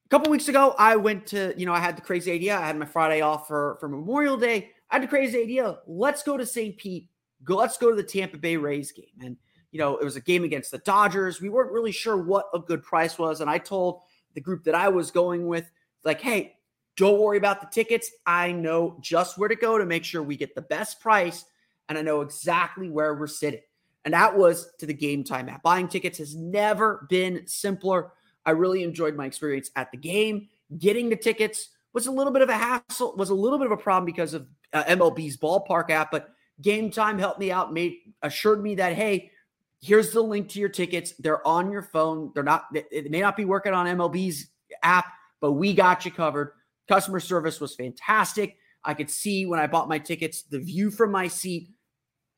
A 0.06 0.08
couple 0.08 0.30
weeks 0.32 0.48
ago, 0.48 0.74
I 0.78 0.96
went 0.96 1.26
to, 1.28 1.52
you 1.58 1.66
know, 1.66 1.74
I 1.74 1.80
had 1.80 1.96
the 1.96 2.00
crazy 2.00 2.32
idea. 2.32 2.56
I 2.56 2.66
had 2.66 2.78
my 2.78 2.86
Friday 2.86 3.20
off 3.20 3.46
for, 3.46 3.76
for 3.80 3.88
Memorial 3.88 4.38
Day. 4.38 4.70
I 4.90 4.96
had 4.96 5.02
the 5.02 5.08
crazy 5.08 5.40
idea. 5.40 5.78
Let's 5.86 6.22
go 6.22 6.36
to 6.36 6.46
St. 6.46 6.76
Pete. 6.76 7.08
Go, 7.44 7.56
let's 7.56 7.76
go 7.76 7.90
to 7.90 7.96
the 7.96 8.02
Tampa 8.02 8.38
Bay 8.38 8.56
Rays 8.56 8.92
game. 8.92 9.04
And, 9.22 9.36
you 9.70 9.78
know, 9.78 9.96
it 9.96 10.04
was 10.04 10.16
a 10.16 10.20
game 10.20 10.44
against 10.44 10.70
the 10.70 10.78
Dodgers. 10.78 11.40
We 11.40 11.50
weren't 11.50 11.72
really 11.72 11.92
sure 11.92 12.16
what 12.16 12.48
a 12.54 12.58
good 12.58 12.82
price 12.82 13.18
was. 13.18 13.40
And 13.40 13.50
I 13.50 13.58
told 13.58 14.00
the 14.34 14.40
group 14.40 14.64
that 14.64 14.74
I 14.74 14.88
was 14.88 15.10
going 15.10 15.46
with, 15.46 15.70
like, 16.04 16.20
hey, 16.20 16.56
don't 16.96 17.20
worry 17.20 17.38
about 17.38 17.60
the 17.60 17.68
tickets. 17.70 18.10
I 18.26 18.50
know 18.50 18.98
just 19.00 19.38
where 19.38 19.48
to 19.48 19.56
go 19.56 19.78
to 19.78 19.86
make 19.86 20.04
sure 20.04 20.22
we 20.22 20.36
get 20.36 20.54
the 20.54 20.62
best 20.62 21.00
price. 21.00 21.44
And 21.88 21.96
I 21.96 22.02
know 22.02 22.22
exactly 22.22 22.90
where 22.90 23.14
we're 23.14 23.26
sitting. 23.26 23.60
And 24.04 24.14
that 24.14 24.36
was 24.36 24.72
to 24.78 24.86
the 24.86 24.94
game 24.94 25.22
time 25.22 25.48
app. 25.48 25.62
Buying 25.62 25.86
tickets 25.86 26.18
has 26.18 26.34
never 26.34 27.06
been 27.08 27.46
simpler. 27.46 28.12
I 28.46 28.52
really 28.52 28.82
enjoyed 28.82 29.14
my 29.14 29.26
experience 29.26 29.70
at 29.76 29.90
the 29.90 29.96
game. 29.98 30.48
Getting 30.78 31.08
the 31.08 31.16
tickets 31.16 31.68
was 31.98 32.06
a 32.06 32.12
little 32.12 32.32
bit 32.32 32.42
of 32.42 32.48
a 32.48 32.56
hassle, 32.56 33.16
was 33.16 33.30
a 33.30 33.34
little 33.34 33.58
bit 33.58 33.66
of 33.66 33.72
a 33.72 33.76
problem 33.76 34.04
because 34.04 34.32
of 34.32 34.46
uh, 34.72 34.84
MLB's 34.84 35.36
ballpark 35.36 35.90
app, 35.90 36.12
but 36.12 36.30
game 36.62 36.92
time 36.92 37.18
helped 37.18 37.40
me 37.40 37.50
out, 37.50 37.72
made 37.72 37.96
assured 38.22 38.62
me 38.62 38.76
that, 38.76 38.92
hey, 38.92 39.32
here's 39.80 40.12
the 40.12 40.20
link 40.20 40.48
to 40.50 40.60
your 40.60 40.68
tickets. 40.68 41.12
They're 41.18 41.44
on 41.44 41.72
your 41.72 41.82
phone. 41.82 42.30
They're 42.34 42.44
not, 42.44 42.66
it 42.72 43.10
may 43.10 43.20
not 43.20 43.36
be 43.36 43.44
working 43.44 43.72
on 43.72 43.86
MLB's 43.86 44.46
app, 44.84 45.06
but 45.40 45.52
we 45.54 45.74
got 45.74 46.04
you 46.04 46.12
covered. 46.12 46.52
Customer 46.86 47.18
service 47.18 47.60
was 47.60 47.74
fantastic. 47.74 48.58
I 48.84 48.94
could 48.94 49.10
see 49.10 49.44
when 49.44 49.58
I 49.58 49.66
bought 49.66 49.88
my 49.88 49.98
tickets, 49.98 50.42
the 50.42 50.60
view 50.60 50.92
from 50.92 51.10
my 51.10 51.26
seat 51.26 51.70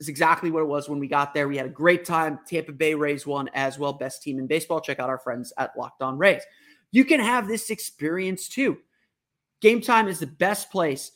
is 0.00 0.08
exactly 0.08 0.50
what 0.50 0.62
it 0.62 0.68
was 0.68 0.88
when 0.88 1.00
we 1.00 1.06
got 1.06 1.34
there. 1.34 1.48
We 1.48 1.58
had 1.58 1.66
a 1.66 1.70
great 1.70 2.06
time. 2.06 2.38
Tampa 2.46 2.72
Bay 2.72 2.94
Rays 2.94 3.26
won 3.26 3.50
as 3.52 3.78
well. 3.78 3.92
Best 3.92 4.22
team 4.22 4.38
in 4.38 4.46
baseball. 4.46 4.80
Check 4.80 5.00
out 5.00 5.10
our 5.10 5.18
friends 5.18 5.52
at 5.58 5.76
Locked 5.76 6.00
On 6.00 6.16
Rays. 6.16 6.42
You 6.92 7.04
can 7.04 7.20
have 7.20 7.46
this 7.46 7.68
experience 7.68 8.48
too. 8.48 8.78
Game 9.60 9.80
Time 9.80 10.08
is 10.08 10.18
the 10.18 10.26
best 10.26 10.70
place 10.70 11.12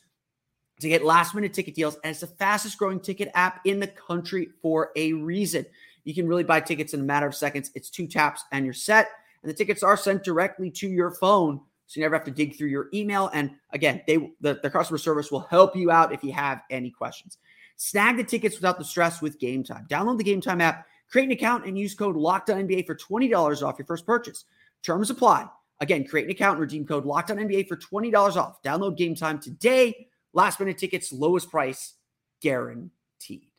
to 0.79 0.89
get 0.89 1.03
last 1.03 1.33
minute 1.33 1.53
ticket 1.53 1.75
deals, 1.75 1.95
and 2.03 2.11
it's 2.11 2.19
the 2.19 2.27
fastest 2.27 2.77
growing 2.77 2.99
ticket 2.99 3.31
app 3.33 3.61
in 3.65 3.79
the 3.79 3.87
country 3.87 4.49
for 4.61 4.91
a 4.95 5.13
reason. 5.13 5.65
You 6.03 6.13
can 6.13 6.27
really 6.27 6.43
buy 6.43 6.59
tickets 6.59 6.93
in 6.93 7.01
a 7.01 7.03
matter 7.03 7.27
of 7.27 7.35
seconds. 7.35 7.71
It's 7.75 7.89
two 7.89 8.07
taps 8.07 8.43
and 8.51 8.63
you're 8.63 8.73
set. 8.73 9.09
And 9.41 9.49
the 9.49 9.55
tickets 9.55 9.83
are 9.83 9.97
sent 9.97 10.23
directly 10.23 10.69
to 10.71 10.87
your 10.87 11.11
phone. 11.11 11.59
So 11.87 11.99
you 11.99 12.05
never 12.05 12.15
have 12.15 12.25
to 12.25 12.31
dig 12.31 12.55
through 12.55 12.69
your 12.69 12.89
email. 12.93 13.29
And 13.33 13.51
again, 13.71 14.01
they 14.07 14.17
the, 14.41 14.59
the 14.61 14.69
customer 14.69 14.97
service 14.97 15.31
will 15.31 15.41
help 15.41 15.75
you 15.75 15.91
out 15.91 16.13
if 16.13 16.23
you 16.23 16.31
have 16.33 16.61
any 16.69 16.89
questions. 16.89 17.37
Snag 17.75 18.17
the 18.17 18.23
tickets 18.23 18.55
without 18.55 18.77
the 18.77 18.85
stress 18.85 19.21
with 19.21 19.39
Game 19.39 19.63
Time. 19.63 19.85
Download 19.89 20.17
the 20.17 20.23
Game 20.23 20.41
Time 20.41 20.61
app, 20.61 20.85
create 21.09 21.25
an 21.25 21.31
account, 21.31 21.65
and 21.65 21.77
use 21.77 21.93
code 21.93 22.15
LOCKEDONNBA 22.15 22.85
for 22.85 22.95
$20 22.95 23.61
off 23.63 23.77
your 23.77 23.85
first 23.85 24.05
purchase. 24.05 24.45
Terms 24.81 25.09
apply. 25.09 25.47
Again, 25.79 26.05
create 26.05 26.25
an 26.25 26.31
account 26.31 26.53
and 26.53 26.61
redeem 26.61 26.85
code 26.85 27.05
locked 27.05 27.31
on 27.31 27.37
NBA 27.37 27.67
for 27.67 27.75
$20 27.75 28.35
off. 28.37 28.61
Download 28.63 28.95
Game 28.95 29.15
Time 29.15 29.39
today. 29.39 30.07
Last 30.33 30.59
minute 30.59 30.77
tickets, 30.77 31.11
lowest 31.11 31.49
price, 31.49 31.95
guaranteed. 32.41 33.49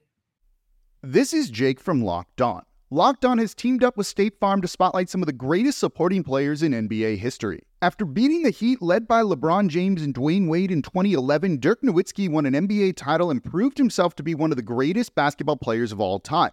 This 1.02 1.32
is 1.32 1.50
Jake 1.50 1.78
from 1.78 2.02
Locked 2.02 2.40
On. 2.40 2.62
Locked 2.90 3.25
On 3.25 3.38
has 3.38 3.54
teamed 3.54 3.82
up 3.82 3.96
with 3.96 4.06
State 4.06 4.38
Farm 4.38 4.62
to 4.62 4.68
spotlight 4.68 5.08
some 5.08 5.20
of 5.23 5.26
the 5.26 5.32
greatest 5.32 5.78
supporting 5.78 6.23
players 6.23 6.62
in 6.62 6.73
NBA 6.73 7.18
history. 7.18 7.62
After 7.82 8.04
beating 8.04 8.42
the 8.42 8.50
Heat 8.50 8.80
led 8.80 9.06
by 9.06 9.23
LeBron 9.23 9.68
James 9.68 10.02
and 10.02 10.14
Dwyane 10.14 10.49
Wade 10.49 10.70
in 10.70 10.82
2011, 10.82 11.58
Dirk 11.61 11.82
Nowitzki 11.82 12.28
won 12.28 12.46
an 12.46 12.54
NBA 12.54 12.96
title 12.96 13.30
and 13.30 13.42
proved 13.42 13.76
himself 13.76 14.14
to 14.16 14.23
be 14.23 14.35
one 14.35 14.50
of 14.52 14.56
the 14.56 14.62
greatest 14.62 15.14
basketball 15.14 15.56
players 15.56 15.92
of 15.92 16.00
all 16.00 16.18
time. 16.18 16.52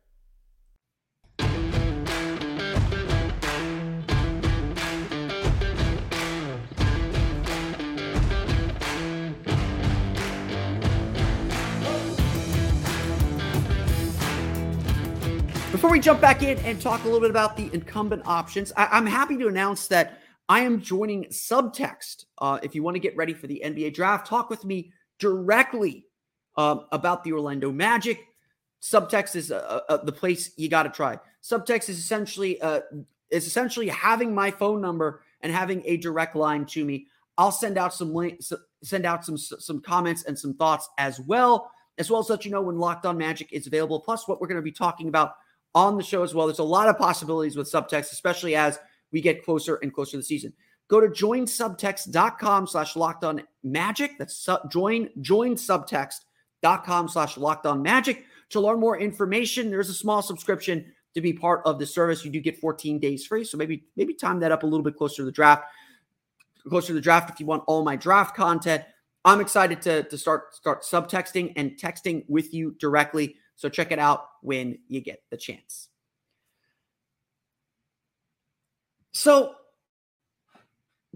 Before 15.81 15.93
we 15.93 15.99
jump 15.99 16.21
back 16.21 16.43
in 16.43 16.59
and 16.59 16.79
talk 16.79 17.01
a 17.01 17.05
little 17.05 17.19
bit 17.19 17.31
about 17.31 17.57
the 17.57 17.67
incumbent 17.73 18.21
options, 18.27 18.71
I, 18.77 18.99
am 18.99 19.07
happy 19.07 19.35
to 19.37 19.47
announce 19.47 19.87
that 19.87 20.19
I 20.47 20.59
am 20.59 20.79
joining 20.79 21.23
Subtext. 21.29 22.25
Uh, 22.37 22.59
if 22.61 22.75
you 22.75 22.83
want 22.83 22.93
to 22.93 22.99
get 22.99 23.17
ready 23.17 23.33
for 23.33 23.47
the 23.47 23.63
NBA 23.65 23.95
draft, 23.95 24.27
talk 24.27 24.51
with 24.51 24.63
me 24.63 24.91
directly 25.17 26.05
um, 26.55 26.85
about 26.91 27.23
the 27.23 27.33
Orlando 27.33 27.71
Magic. 27.71 28.19
Subtext 28.79 29.35
is 29.35 29.51
uh, 29.51 29.79
uh, 29.89 29.97
the 30.03 30.11
place 30.11 30.51
you 30.55 30.69
got 30.69 30.83
to 30.83 30.89
try. 30.89 31.17
Subtext 31.41 31.89
is 31.89 31.97
essentially 31.97 32.61
uh, 32.61 32.81
is 33.31 33.47
essentially 33.47 33.87
having 33.87 34.35
my 34.35 34.51
phone 34.51 34.81
number 34.81 35.23
and 35.41 35.51
having 35.51 35.81
a 35.87 35.97
direct 35.97 36.35
line 36.35 36.63
to 36.67 36.85
me. 36.85 37.07
I'll 37.39 37.51
send 37.51 37.79
out 37.79 37.91
some 37.91 38.13
links, 38.13 38.53
send 38.83 39.07
out 39.07 39.25
some 39.25 39.35
some 39.35 39.81
comments 39.81 40.25
and 40.25 40.37
some 40.37 40.53
thoughts 40.53 40.87
as 40.99 41.19
well, 41.19 41.71
as 41.97 42.11
well 42.11 42.19
as 42.19 42.29
let 42.29 42.45
you 42.45 42.51
know 42.51 42.61
when 42.61 42.77
Locked 42.77 43.07
On 43.07 43.17
Magic 43.17 43.51
is 43.51 43.65
available. 43.65 43.99
Plus, 43.99 44.27
what 44.27 44.39
we're 44.39 44.47
going 44.47 44.57
to 44.57 44.61
be 44.61 44.71
talking 44.71 45.07
about 45.07 45.33
on 45.73 45.97
the 45.97 46.03
show 46.03 46.23
as 46.23 46.33
well. 46.33 46.47
There's 46.47 46.59
a 46.59 46.63
lot 46.63 46.89
of 46.89 46.97
possibilities 46.97 47.55
with 47.55 47.71
subtext, 47.71 48.11
especially 48.11 48.55
as 48.55 48.79
we 49.11 49.21
get 49.21 49.43
closer 49.43 49.75
and 49.77 49.93
closer 49.93 50.11
to 50.11 50.17
the 50.17 50.23
season. 50.23 50.53
Go 50.87 50.99
to 50.99 51.07
joinsubtext.com 51.07 52.67
slash 52.67 52.95
locked 52.95 53.23
on 53.23 53.43
magic. 53.63 54.17
That's 54.19 54.47
join 54.69 55.09
join 55.21 55.55
subtext.com 55.55 57.07
slash 57.07 57.37
locked 57.37 57.65
on 57.65 57.81
magic. 57.81 58.25
to 58.49 58.59
learn 58.59 58.79
more 58.79 58.99
information, 58.99 59.69
there's 59.69 59.89
a 59.89 59.93
small 59.93 60.21
subscription 60.21 60.91
to 61.13 61.21
be 61.21 61.31
part 61.33 61.61
of 61.65 61.79
the 61.79 61.85
service. 61.85 62.25
You 62.25 62.31
do 62.31 62.41
get 62.41 62.57
14 62.57 62.99
days 62.99 63.25
free. 63.25 63.45
So 63.45 63.57
maybe 63.57 63.85
maybe 63.95 64.13
time 64.13 64.39
that 64.41 64.51
up 64.51 64.63
a 64.63 64.65
little 64.65 64.83
bit 64.83 64.97
closer 64.97 65.17
to 65.17 65.25
the 65.25 65.31
draft. 65.31 65.63
Closer 66.67 66.87
to 66.87 66.93
the 66.93 67.01
draft 67.01 67.29
if 67.29 67.39
you 67.39 67.45
want 67.45 67.63
all 67.67 67.83
my 67.83 67.95
draft 67.95 68.35
content. 68.35 68.83
I'm 69.23 69.39
excited 69.39 69.81
to, 69.83 70.03
to 70.03 70.17
start 70.17 70.55
start 70.55 70.83
subtexting 70.83 71.53
and 71.55 71.71
texting 71.79 72.25
with 72.27 72.53
you 72.53 72.75
directly. 72.79 73.37
So 73.55 73.69
check 73.69 73.91
it 73.91 73.99
out 73.99 74.25
when 74.41 74.79
you 74.87 75.01
get 75.01 75.21
the 75.29 75.37
chance. 75.37 75.89
So 79.13 79.55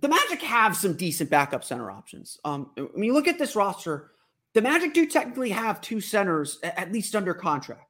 the 0.01 0.09
Magic 0.09 0.41
have 0.41 0.75
some 0.75 0.93
decent 0.93 1.29
backup 1.29 1.63
center 1.63 1.89
options. 1.89 2.39
Um, 2.43 2.71
when 2.75 3.03
you 3.03 3.13
look 3.13 3.27
at 3.27 3.39
this 3.39 3.55
roster, 3.55 4.11
the 4.53 4.61
Magic 4.61 4.93
do 4.93 5.05
technically 5.05 5.49
have 5.49 5.81
two 5.81 5.99
centers 5.99 6.59
at 6.63 6.91
least 6.91 7.15
under 7.15 7.33
contract. 7.33 7.89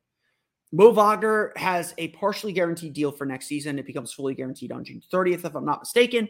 Mo 0.72 0.92
Wagner 0.92 1.54
has 1.56 1.94
a 1.98 2.10
partially 2.10 2.52
guaranteed 2.52 2.94
deal 2.94 3.12
for 3.12 3.26
next 3.26 3.46
season. 3.46 3.80
It 3.80 3.86
becomes 3.86 4.12
fully 4.12 4.34
guaranteed 4.34 4.72
on 4.72 4.84
June 4.84 5.02
30th, 5.14 5.46
if 5.46 5.56
I'm 5.56 5.66
not 5.66 5.82
mistaken, 5.82 6.28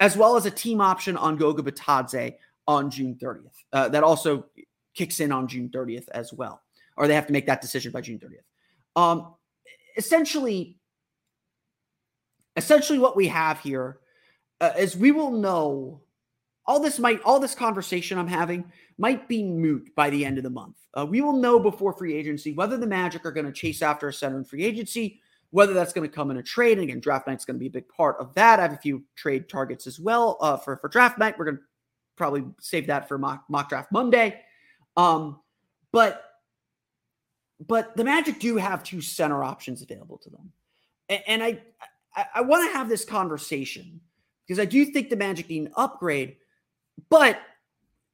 as 0.00 0.16
well 0.16 0.36
as 0.36 0.46
a 0.46 0.50
team 0.50 0.80
option 0.80 1.16
on 1.16 1.36
Goga 1.36 1.62
Bitadze 1.62 2.36
on 2.66 2.90
June 2.90 3.16
30th. 3.20 3.52
Uh, 3.72 3.88
that 3.88 4.02
also 4.02 4.46
kicks 4.94 5.20
in 5.20 5.32
on 5.32 5.48
June 5.48 5.68
30th 5.68 6.08
as 6.10 6.32
well, 6.32 6.62
or 6.96 7.08
they 7.08 7.14
have 7.14 7.26
to 7.26 7.32
make 7.32 7.46
that 7.46 7.60
decision 7.60 7.92
by 7.92 8.00
June 8.00 8.18
30th. 8.18 9.00
Um, 9.00 9.34
essentially, 9.96 10.78
essentially, 12.56 12.98
what 12.98 13.16
we 13.16 13.28
have 13.28 13.60
here 13.60 13.98
uh, 14.60 14.72
is 14.78 14.96
we 14.96 15.12
will 15.12 15.32
know 15.32 16.00
all 16.66 16.80
this 16.80 16.98
might 16.98 17.20
all 17.22 17.40
this 17.40 17.54
conversation 17.54 18.18
I'm 18.18 18.28
having 18.28 18.64
might 18.96 19.28
be 19.28 19.42
moot 19.42 19.94
by 19.94 20.10
the 20.10 20.24
end 20.24 20.38
of 20.38 20.44
the 20.44 20.50
month. 20.50 20.76
Uh, 20.96 21.04
we 21.04 21.20
will 21.20 21.34
know 21.34 21.58
before 21.58 21.92
free 21.92 22.14
agency 22.14 22.52
whether 22.52 22.76
the 22.76 22.86
Magic 22.86 23.26
are 23.26 23.32
going 23.32 23.46
to 23.46 23.52
chase 23.52 23.82
after 23.82 24.08
a 24.08 24.12
center 24.12 24.38
in 24.38 24.44
free 24.44 24.64
agency, 24.64 25.20
whether 25.50 25.72
that's 25.72 25.92
going 25.92 26.08
to 26.08 26.14
come 26.14 26.30
in 26.30 26.36
a 26.36 26.42
trade. 26.42 26.78
And 26.78 26.84
again, 26.84 27.00
draft 27.00 27.26
night's 27.26 27.44
going 27.44 27.56
to 27.56 27.60
be 27.60 27.66
a 27.66 27.70
big 27.70 27.88
part 27.88 28.16
of 28.20 28.32
that. 28.34 28.60
I 28.60 28.62
have 28.62 28.72
a 28.72 28.78
few 28.78 29.02
trade 29.16 29.48
targets 29.48 29.86
as 29.86 29.98
well 29.98 30.38
uh, 30.40 30.56
for 30.56 30.76
for 30.76 30.88
draft 30.88 31.18
night. 31.18 31.38
We're 31.38 31.46
going 31.46 31.56
to 31.56 31.62
probably 32.16 32.44
save 32.60 32.86
that 32.86 33.08
for 33.08 33.18
mock, 33.18 33.44
mock 33.48 33.68
draft 33.68 33.90
Monday. 33.90 34.40
Um, 34.96 35.40
but 35.92 36.33
but 37.64 37.96
the 37.96 38.04
Magic 38.04 38.40
do 38.40 38.56
have 38.56 38.82
two 38.82 39.00
center 39.00 39.44
options 39.44 39.82
available 39.82 40.18
to 40.18 40.30
them, 40.30 40.52
and, 41.08 41.22
and 41.26 41.42
I 41.42 41.60
I, 42.14 42.26
I 42.36 42.40
want 42.42 42.70
to 42.70 42.76
have 42.76 42.88
this 42.88 43.04
conversation 43.04 44.00
because 44.46 44.58
I 44.58 44.64
do 44.64 44.84
think 44.84 45.10
the 45.10 45.16
Magic 45.16 45.48
need 45.48 45.62
an 45.62 45.72
upgrade, 45.76 46.36
but 47.08 47.38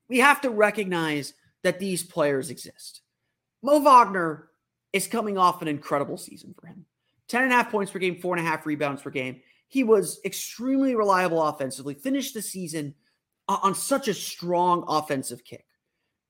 we 0.09 0.19
have 0.19 0.41
to 0.43 0.51
recognize 0.51 1.35
that 1.63 1.79
these 1.79 2.03
players 2.03 2.51
exist. 2.51 3.03
Mo 3.63 3.81
Wagner 3.81 4.49
is 4.93 5.07
coming 5.07 5.39
off 5.39 5.63
an 5.63 5.69
incredible 5.69 6.17
season 6.17 6.55
for 6.59 6.67
him 6.67 6.85
10 7.29 7.45
and 7.45 7.53
a 7.53 7.57
half 7.57 7.71
points 7.71 7.93
per 7.93 7.99
game, 7.99 8.21
four 8.21 8.37
and 8.37 8.45
a 8.45 8.49
half 8.49 8.67
rebounds 8.67 9.03
per 9.03 9.11
game. 9.11 9.41
He 9.69 9.85
was 9.85 10.21
extremely 10.25 10.97
reliable 10.97 11.43
offensively, 11.43 11.95
finished 11.95 12.35
the 12.35 12.43
season 12.43 12.95
on 13.49 13.75
such 13.75 14.09
a 14.09 14.15
strong 14.15 14.85
offensive 14.89 15.45
kick. 15.45 15.65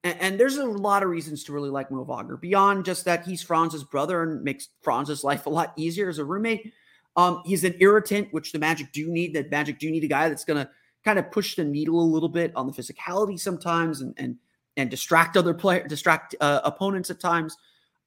And, 0.03 0.21
and, 0.21 0.41
there's 0.41 0.57
a 0.57 0.65
lot 0.65 1.03
of 1.03 1.11
reasons 1.11 1.45
to 1.45 1.53
really 1.53 1.69
like 1.69 1.91
Mo 1.91 2.05
Wagner 2.05 2.37
beyond 2.37 2.87
just 2.87 3.05
that 3.05 3.27
he's 3.27 3.43
Franz's 3.43 3.85
brother 3.85 4.23
and 4.23 4.43
makes 4.43 4.69
Franz's 4.83 5.23
life 5.23 5.47
a 5.47 5.51
lot 5.51 5.75
easier 5.77 6.09
as 6.09 6.19
a 6.19 6.25
roommate. 6.25 6.73
Um, 7.17 7.43
he's 7.45 7.65
an 7.65 7.75
irritant, 7.81 8.33
which 8.33 8.53
the 8.53 8.59
Magic 8.59 8.93
do 8.93 9.09
need. 9.09 9.35
That 9.35 9.51
Magic 9.51 9.79
do 9.79 9.91
need 9.91 10.05
a 10.05 10.09
guy 10.09 10.29
that's 10.29 10.45
going 10.45 10.65
to 10.65 10.71
kind 11.05 11.19
of 11.19 11.31
push 11.31 11.55
the 11.55 11.65
needle 11.65 12.01
a 12.01 12.03
little 12.03 12.29
bit 12.29 12.53
on 12.57 12.67
the 12.67 12.73
physicality 12.73 13.39
sometimes 13.39 14.01
and 14.01 14.15
and 14.17 14.37
and 14.77 14.91
distract 14.91 15.37
other 15.37 15.53
player, 15.53 15.87
distract 15.87 16.35
uh, 16.41 16.61
opponents 16.65 17.11
at 17.11 17.21
times. 17.21 17.57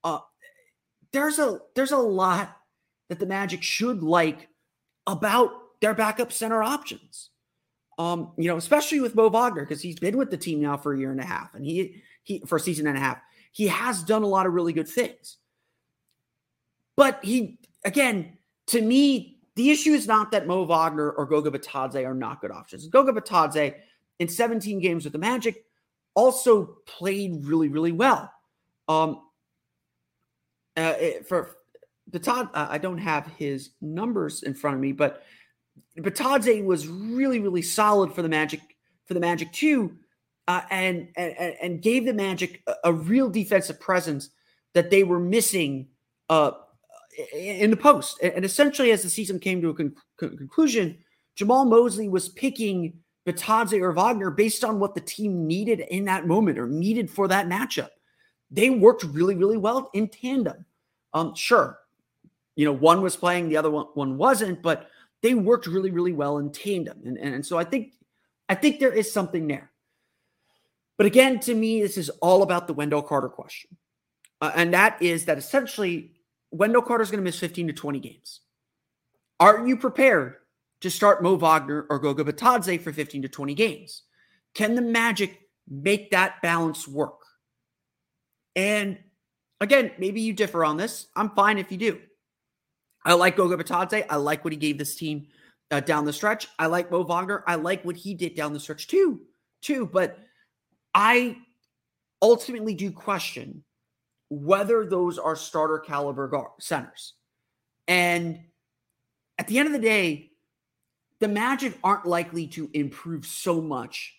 Uh, 0.03 0.19
there's 1.11 1.39
a 1.39 1.59
there's 1.75 1.91
a 1.91 1.97
lot 1.97 2.57
that 3.09 3.19
the 3.19 3.25
Magic 3.25 3.61
should 3.61 4.01
like 4.01 4.49
about 5.05 5.51
their 5.81 5.93
backup 5.93 6.31
center 6.31 6.63
options. 6.63 7.29
Um, 7.99 8.31
you 8.37 8.47
know, 8.47 8.57
especially 8.57 8.99
with 8.99 9.15
Mo 9.15 9.29
Wagner 9.29 9.61
because 9.61 9.81
he's 9.81 9.99
been 9.99 10.17
with 10.17 10.31
the 10.31 10.37
team 10.37 10.59
now 10.61 10.77
for 10.77 10.93
a 10.93 10.99
year 10.99 11.11
and 11.11 11.19
a 11.19 11.25
half, 11.25 11.53
and 11.53 11.65
he 11.65 12.01
he 12.23 12.41
for 12.47 12.55
a 12.55 12.59
season 12.59 12.87
and 12.87 12.97
a 12.97 12.99
half. 12.99 13.19
He 13.51 13.67
has 13.67 14.01
done 14.01 14.23
a 14.23 14.27
lot 14.27 14.47
of 14.47 14.53
really 14.53 14.73
good 14.73 14.87
things, 14.87 15.37
but 16.95 17.23
he 17.23 17.59
again 17.85 18.37
to 18.67 18.81
me, 18.81 19.39
the 19.55 19.69
issue 19.69 19.91
is 19.91 20.07
not 20.07 20.31
that 20.31 20.47
Mo 20.47 20.63
Wagner 20.63 21.11
or 21.11 21.25
Goga 21.25 21.51
Bitadze 21.51 22.05
are 22.05 22.13
not 22.13 22.41
good 22.41 22.51
options. 22.51 22.87
Goga 22.87 23.13
Bitadze 23.13 23.75
in 24.19 24.27
17 24.27 24.79
games 24.79 25.03
with 25.03 25.13
the 25.13 25.19
Magic 25.19 25.65
also 26.15 26.77
played 26.85 27.45
really, 27.45 27.67
really 27.67 27.91
well. 27.91 28.31
Um, 28.87 29.21
uh, 30.75 30.93
for 31.27 31.57
Batad, 32.09 32.49
uh, 32.53 32.67
I 32.69 32.77
don't 32.77 32.97
have 32.97 33.27
his 33.37 33.71
numbers 33.81 34.43
in 34.43 34.53
front 34.53 34.75
of 34.75 34.81
me, 34.81 34.91
but 34.91 35.23
Bitadze 35.97 36.63
was 36.63 36.87
really, 36.87 37.39
really 37.39 37.61
solid 37.61 38.13
for 38.13 38.21
the 38.21 38.29
Magic 38.29 38.61
for 39.05 39.13
the 39.13 39.19
Magic 39.19 39.51
too, 39.51 39.95
uh, 40.47 40.61
and, 40.69 41.09
and 41.15 41.55
and 41.61 41.81
gave 41.81 42.05
the 42.05 42.13
Magic 42.13 42.61
a, 42.67 42.73
a, 42.85 42.93
real 42.93 43.29
defensive 43.29 43.79
presence 43.79 44.29
that 44.73 44.89
they 44.89 45.03
were 45.03 45.19
missing 45.19 45.87
uh, 46.29 46.51
in 47.33 47.69
the 47.69 47.77
post. 47.77 48.19
And 48.21 48.43
essentially, 48.43 48.91
as 48.91 49.03
the 49.03 49.09
season 49.09 49.39
came 49.39 49.61
to 49.61 49.69
a 49.69 49.73
con- 49.73 49.95
conclusion, 50.17 50.97
Jamahl 51.37 51.67
Mosley 51.67 52.09
was 52.09 52.29
picking 52.29 52.93
Bitadze 53.27 53.79
or 53.79 53.91
Wagner 53.91 54.31
based 54.31 54.63
on 54.63 54.79
what 54.79 54.95
the 54.95 55.01
team 55.01 55.45
needed 55.45 55.81
in 55.81 56.05
that 56.05 56.27
moment 56.27 56.57
or 56.57 56.67
needed 56.67 57.09
for 57.09 57.27
that 57.27 57.47
matchup. 57.47 57.89
They 58.49 58.69
worked 58.69 59.03
really, 59.03 59.35
really 59.35 59.57
well 59.57 59.89
in 59.93 60.07
tandem. 60.07 60.65
Um, 61.13 61.35
sure, 61.35 61.79
you 62.55 62.65
know, 62.65 62.71
one 62.71 63.01
was 63.01 63.15
playing, 63.15 63.49
the 63.49 63.57
other 63.57 63.71
one, 63.71 63.87
one 63.93 64.17
wasn't, 64.17 64.61
but 64.61 64.89
they 65.23 65.33
worked 65.33 65.65
really, 65.65 65.89
really 65.89 66.13
well 66.13 66.37
in 66.37 66.51
tandem. 66.51 66.99
And, 67.05 67.17
and, 67.17 67.33
and 67.35 67.45
so 67.45 67.57
I 67.57 67.63
think 67.63 67.93
I 68.47 68.55
think 68.55 68.79
there 68.79 68.93
is 68.93 69.11
something 69.11 69.47
there. 69.47 69.71
But 70.97 71.07
again, 71.07 71.39
to 71.41 71.55
me, 71.55 71.81
this 71.81 71.97
is 71.97 72.09
all 72.21 72.43
about 72.43 72.67
the 72.67 72.73
Wendell 72.73 73.01
Carter 73.01 73.29
question. 73.29 73.77
Uh, 74.41 74.51
and 74.53 74.73
that 74.73 75.01
is 75.01 75.25
that 75.25 75.37
essentially 75.37 76.11
Wendell 76.51 76.81
Carter 76.81 77.01
is 77.01 77.09
going 77.09 77.21
to 77.21 77.23
miss 77.23 77.39
15 77.39 77.67
to 77.67 77.73
20 77.73 77.99
games. 77.99 78.41
Are 79.39 79.65
you 79.65 79.77
prepared 79.77 80.35
to 80.81 80.91
start 80.91 81.23
Mo 81.23 81.35
Wagner 81.35 81.87
or 81.89 81.97
Goga 81.97 82.23
Bitadze 82.25 82.79
for 82.81 82.93
15 82.93 83.23
to 83.23 83.29
20 83.29 83.53
games? 83.55 84.03
Can 84.53 84.75
the 84.75 84.81
Magic 84.81 85.39
make 85.67 86.11
that 86.11 86.41
balance 86.41 86.87
work? 86.87 87.21
And 88.55 88.99
again, 89.59 89.91
maybe 89.97 90.21
you 90.21 90.33
differ 90.33 90.63
on 90.63 90.77
this. 90.77 91.07
I'm 91.15 91.31
fine 91.31 91.57
if 91.57 91.71
you 91.71 91.77
do. 91.77 91.99
I 93.05 93.13
like 93.13 93.35
Goga 93.35 93.57
Bitadze. 93.57 94.05
I 94.09 94.15
like 94.15 94.43
what 94.43 94.53
he 94.53 94.57
gave 94.57 94.77
this 94.77 94.95
team 94.95 95.27
uh, 95.71 95.79
down 95.79 96.05
the 96.05 96.13
stretch. 96.13 96.47
I 96.57 96.67
like 96.67 96.91
Mo 96.91 97.03
Wagner. 97.03 97.43
I 97.47 97.55
like 97.55 97.83
what 97.83 97.97
he 97.97 98.13
did 98.13 98.35
down 98.35 98.53
the 98.53 98.59
stretch 98.59 98.87
too, 98.87 99.21
too. 99.61 99.85
But 99.85 100.19
I 100.93 101.37
ultimately 102.21 102.73
do 102.73 102.91
question 102.91 103.63
whether 104.29 104.85
those 104.85 105.19
are 105.19 105.35
starter 105.35 105.79
caliber 105.79 106.31
centers. 106.59 107.13
And 107.87 108.39
at 109.37 109.47
the 109.47 109.59
end 109.59 109.67
of 109.67 109.73
the 109.73 109.79
day, 109.79 110.31
the 111.19 111.27
Magic 111.27 111.77
aren't 111.83 112.05
likely 112.05 112.47
to 112.47 112.69
improve 112.73 113.25
so 113.25 113.61
much 113.61 114.15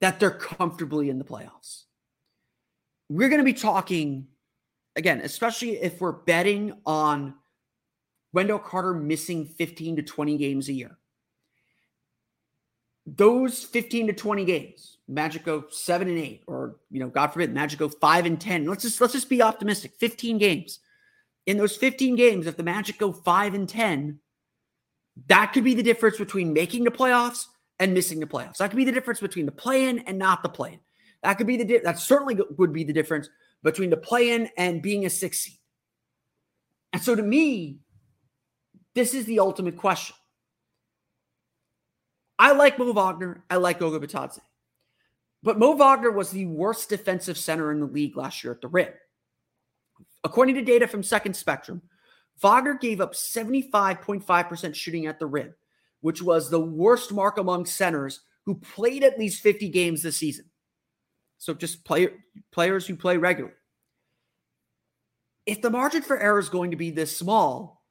that 0.00 0.20
they're 0.20 0.30
comfortably 0.30 1.08
in 1.08 1.18
the 1.18 1.24
playoffs. 1.24 1.84
We're 3.08 3.28
going 3.28 3.40
to 3.40 3.44
be 3.44 3.54
talking 3.54 4.28
again, 4.96 5.20
especially 5.20 5.80
if 5.80 6.00
we're 6.00 6.12
betting 6.12 6.74
on 6.86 7.34
Wendell 8.34 8.58
Carter 8.58 8.92
missing 8.92 9.46
15 9.46 9.96
to 9.96 10.02
20 10.02 10.36
games 10.36 10.68
a 10.68 10.72
year. 10.72 10.98
Those 13.06 13.62
15 13.62 14.08
to 14.08 14.12
20 14.12 14.44
games, 14.44 14.98
Magic 15.06 15.44
go 15.44 15.64
seven 15.70 16.08
and 16.08 16.18
eight, 16.18 16.42
or 16.46 16.76
you 16.90 16.98
know, 16.98 17.08
God 17.08 17.28
forbid, 17.28 17.52
Magic 17.52 17.78
go 17.78 17.88
five 17.88 18.26
and 18.26 18.40
ten. 18.40 18.64
Let's 18.64 18.82
just 18.82 19.00
let's 19.00 19.12
just 19.12 19.28
be 19.28 19.42
optimistic. 19.42 19.92
15 20.00 20.38
games. 20.38 20.80
In 21.46 21.58
those 21.58 21.76
15 21.76 22.16
games, 22.16 22.46
if 22.46 22.56
the 22.56 22.62
Magic 22.62 22.98
go 22.98 23.12
five 23.12 23.52
and 23.52 23.68
10, 23.68 24.18
that 25.28 25.52
could 25.52 25.62
be 25.62 25.74
the 25.74 25.82
difference 25.82 26.16
between 26.16 26.54
making 26.54 26.84
the 26.84 26.90
playoffs 26.90 27.44
and 27.78 27.92
missing 27.92 28.18
the 28.18 28.26
playoffs. 28.26 28.56
That 28.56 28.70
could 28.70 28.78
be 28.78 28.86
the 28.86 28.92
difference 28.92 29.20
between 29.20 29.44
the 29.44 29.52
play-in 29.52 29.98
and 30.00 30.18
not 30.18 30.42
the 30.42 30.48
play-in. 30.48 30.80
That 31.22 31.34
could 31.34 31.46
be 31.46 31.58
the 31.58 31.64
di- 31.64 31.78
that 31.84 31.98
certainly 31.98 32.38
would 32.56 32.72
be 32.72 32.84
the 32.84 32.94
difference 32.94 33.28
between 33.62 33.90
the 33.90 33.98
play-in 33.98 34.48
and 34.56 34.80
being 34.80 35.04
a 35.04 35.10
six 35.10 35.40
seed. 35.40 35.58
And 36.94 37.02
so 37.02 37.14
to 37.14 37.22
me, 37.22 37.80
this 38.94 39.14
is 39.14 39.24
the 39.26 39.40
ultimate 39.40 39.76
question. 39.76 40.16
I 42.38 42.52
like 42.52 42.78
Mo 42.78 42.92
Wagner. 42.92 43.44
I 43.48 43.56
like 43.56 43.78
Goga 43.78 44.04
Bitadze. 44.04 44.40
But 45.42 45.58
Mo 45.58 45.76
Wagner 45.76 46.10
was 46.10 46.30
the 46.30 46.46
worst 46.46 46.88
defensive 46.88 47.38
center 47.38 47.70
in 47.70 47.80
the 47.80 47.86
league 47.86 48.16
last 48.16 48.42
year 48.42 48.52
at 48.52 48.60
the 48.60 48.68
rim. 48.68 48.88
According 50.24 50.54
to 50.56 50.62
data 50.62 50.88
from 50.88 51.02
Second 51.02 51.34
Spectrum, 51.34 51.82
Wagner 52.42 52.74
gave 52.74 53.00
up 53.00 53.14
75.5% 53.14 54.74
shooting 54.74 55.06
at 55.06 55.18
the 55.18 55.26
rim, 55.26 55.54
which 56.00 56.22
was 56.22 56.50
the 56.50 56.60
worst 56.60 57.12
mark 57.12 57.38
among 57.38 57.66
centers 57.66 58.20
who 58.46 58.56
played 58.56 59.04
at 59.04 59.18
least 59.18 59.42
50 59.42 59.68
games 59.68 60.02
this 60.02 60.16
season. 60.16 60.46
So 61.38 61.54
just 61.54 61.84
play, 61.84 62.08
players 62.52 62.86
who 62.86 62.96
play 62.96 63.16
regularly. 63.16 63.54
if 65.46 65.60
the 65.60 65.70
margin 65.70 66.02
for 66.02 66.18
error 66.18 66.38
is 66.38 66.48
going 66.48 66.70
to 66.70 66.76
be 66.76 66.90
this 66.90 67.16
small, 67.16 67.83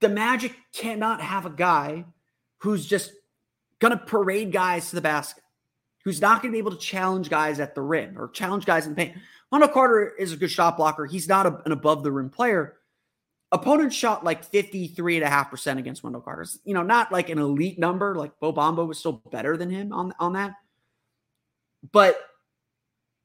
the 0.00 0.08
Magic 0.08 0.54
cannot 0.72 1.20
have 1.20 1.46
a 1.46 1.50
guy 1.50 2.04
who's 2.58 2.86
just 2.86 3.12
going 3.78 3.92
to 3.92 4.04
parade 4.04 4.52
guys 4.52 4.90
to 4.90 4.96
the 4.96 5.00
basket, 5.00 5.44
who's 6.04 6.20
not 6.20 6.42
going 6.42 6.52
to 6.52 6.54
be 6.54 6.58
able 6.58 6.70
to 6.70 6.76
challenge 6.76 7.30
guys 7.30 7.60
at 7.60 7.74
the 7.74 7.82
rim 7.82 8.18
or 8.18 8.28
challenge 8.28 8.64
guys 8.64 8.86
in 8.86 8.92
the 8.92 8.96
paint. 8.96 9.16
Wendell 9.50 9.68
Carter 9.68 10.14
is 10.16 10.32
a 10.32 10.36
good 10.36 10.50
shot 10.50 10.76
blocker. 10.76 11.06
He's 11.06 11.28
not 11.28 11.46
a, 11.46 11.60
an 11.64 11.72
above 11.72 12.02
the 12.02 12.12
rim 12.12 12.30
player. 12.30 12.76
Opponents 13.52 13.96
shot 13.96 14.24
like 14.24 14.48
53.5% 14.50 15.78
against 15.78 16.04
Wendell 16.04 16.20
Carter. 16.20 16.46
You 16.64 16.74
know, 16.74 16.82
not 16.82 17.10
like 17.10 17.30
an 17.30 17.38
elite 17.38 17.78
number, 17.78 18.14
like 18.14 18.32
Mo 18.40 18.52
Bamba 18.52 18.86
was 18.86 18.98
still 18.98 19.22
better 19.30 19.56
than 19.56 19.70
him 19.70 19.92
on, 19.92 20.14
on 20.20 20.34
that, 20.34 20.54
but 21.90 22.20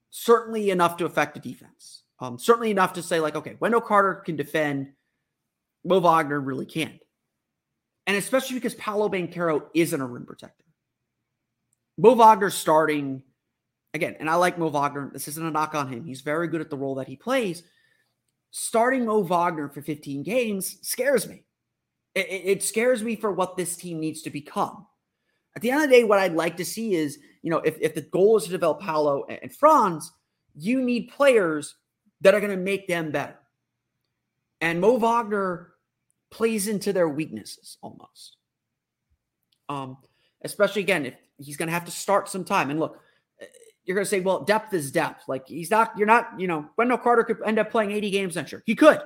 certainly 0.10 0.72
enough 0.72 0.98
to 0.98 1.06
affect 1.06 1.36
the 1.36 1.40
defense. 1.40 2.04
Um, 2.20 2.40
certainly 2.40 2.72
enough 2.72 2.94
to 2.94 3.04
say, 3.04 3.20
like, 3.20 3.36
okay, 3.36 3.58
Wendell 3.60 3.82
Carter 3.82 4.16
can 4.16 4.36
defend, 4.36 4.94
Mo 5.86 6.00
Wagner 6.00 6.40
really 6.42 6.66
can't. 6.66 7.00
And 8.08 8.18
especially 8.18 8.56
because 8.56 8.76
Paolo 8.76 9.08
Banchero 9.08 9.64
isn't 9.74 10.02
a 10.02 10.06
rim 10.06 10.26
protector. 10.26 10.66
Mo 11.98 12.14
Wagner 12.14 12.50
starting 12.50 13.24
again, 13.94 14.18
and 14.20 14.30
I 14.30 14.36
like 14.36 14.58
Mo 14.58 14.68
Wagner. 14.68 15.10
This 15.14 15.28
isn't 15.30 15.46
a 15.46 15.52
knock 15.52 15.74
on 15.74 15.88
him. 15.88 16.04
He's 16.04 16.22
very 16.22 16.48
good 16.48 16.62
at 16.62 16.70
the 16.70 16.78
role 16.78 16.96
that 16.96 17.08
he 17.08 17.16
plays. 17.16 17.64
Starting 18.52 19.06
Mo 19.06 19.22
Wagner 19.22 19.70
for 19.70 19.82
15 19.82 20.24
games 20.24 20.78
scares 20.82 21.28
me. 21.28 21.44
It, 22.14 22.28
it, 22.30 22.64
scares 22.64 23.04
me 23.04 23.16
for 23.16 23.32
what 23.32 23.58
this 23.58 23.76
team 23.76 24.00
needs 24.00 24.22
to 24.24 24.30
become. 24.30 24.88
At 25.56 25.62
the 25.62 25.72
end 25.72 25.84
of 25.84 25.90
the 25.90 25.96
day, 25.96 26.04
what 26.04 26.20
I'd 26.20 26.34
like 26.34 26.58
to 26.58 26.66
see 26.66 26.96
is, 26.96 27.20
you 27.42 27.52
know, 27.52 27.58
if, 27.60 27.78
if 27.82 27.94
the 27.94 28.02
goal 28.02 28.38
is 28.38 28.46
to 28.46 28.52
develop 28.52 28.80
Paolo 28.80 29.26
and 29.26 29.54
Franz, 29.54 30.12
you 30.56 30.82
need 30.82 31.10
players 31.10 31.76
that 32.22 32.34
are 32.34 32.40
going 32.40 32.52
to 32.52 32.58
make 32.58 32.88
them 32.88 33.12
better. 33.12 33.38
And 34.62 34.80
Mo 34.80 34.98
Wagner 34.98 35.75
plays 36.32 36.68
into 36.68 36.94
their 36.94 37.10
weaknesses 37.10 37.78
almost. 37.82 38.38
Um, 39.70 39.98
especially 40.44 40.82
again, 40.82 41.06
if 41.06 41.16
he's 41.38 41.58
going 41.58 41.68
to 41.68 41.74
have 41.74 41.86
to 41.86 41.92
start 41.92 42.30
some 42.30 42.44
time. 42.44 42.70
And 42.70 42.80
look, 42.80 43.00
you're 43.84 43.96
going 43.96 44.06
to 44.06 44.10
say, 44.10 44.20
well, 44.20 44.44
depth 44.44 44.74
is 44.74 44.92
depth. 44.92 45.24
Like 45.28 45.48
he's 45.48 45.72
not, 45.72 45.98
you're 45.98 46.08
not, 46.08 46.40
you 46.40 46.48
know, 46.48 46.68
Wendell 46.78 46.98
Carter 46.98 47.24
could 47.24 47.38
end 47.46 47.60
up 47.60 47.72
playing 47.72 47.92
80 47.92 48.10
games 48.10 48.36
next 48.36 48.52
year. 48.52 48.64
He 48.66 48.76
could, 48.76 49.00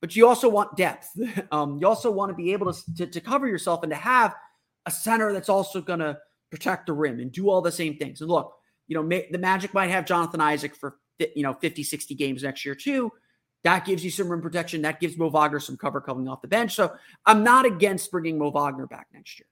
but 0.00 0.16
you 0.16 0.26
also 0.26 0.48
want 0.48 0.76
depth. 0.76 1.08
um, 1.52 1.78
you 1.80 1.86
also 1.86 2.10
want 2.10 2.30
to 2.30 2.34
be 2.34 2.52
able 2.52 2.72
to, 2.72 2.94
to, 2.96 3.06
to 3.06 3.20
cover 3.20 3.46
yourself 3.46 3.82
and 3.82 3.90
to 3.90 3.96
have 3.96 4.34
a 4.86 4.90
center 4.90 5.32
that's 5.32 5.48
also 5.48 5.80
going 5.80 6.00
to 6.00 6.18
protect 6.50 6.86
the 6.86 6.92
rim 6.92 7.20
and 7.20 7.32
do 7.32 7.50
all 7.50 7.60
the 7.60 7.72
same 7.72 7.96
things. 7.96 8.20
And 8.20 8.30
look, 8.30 8.54
you 8.88 8.96
know, 8.96 9.08
the 9.30 9.38
Magic 9.38 9.72
might 9.74 9.90
have 9.90 10.04
Jonathan 10.04 10.40
Isaac 10.40 10.74
for, 10.74 10.96
you 11.18 11.42
know, 11.42 11.54
50, 11.54 11.82
60 11.82 12.14
games 12.14 12.42
next 12.42 12.64
year 12.64 12.74
too. 12.74 13.12
That 13.64 13.84
gives 13.84 14.04
you 14.04 14.10
some 14.10 14.28
rim 14.28 14.42
protection. 14.42 14.82
That 14.82 15.00
gives 15.00 15.16
Mo 15.16 15.28
Wagner 15.28 15.60
some 15.60 15.76
cover 15.76 16.00
coming 16.00 16.28
off 16.28 16.42
the 16.42 16.48
bench. 16.48 16.74
So 16.74 16.92
I'm 17.26 17.44
not 17.44 17.64
against 17.64 18.10
bringing 18.10 18.38
Mo 18.38 18.50
Wagner 18.50 18.86
back 18.86 19.06
next 19.12 19.38
year. 19.38 19.46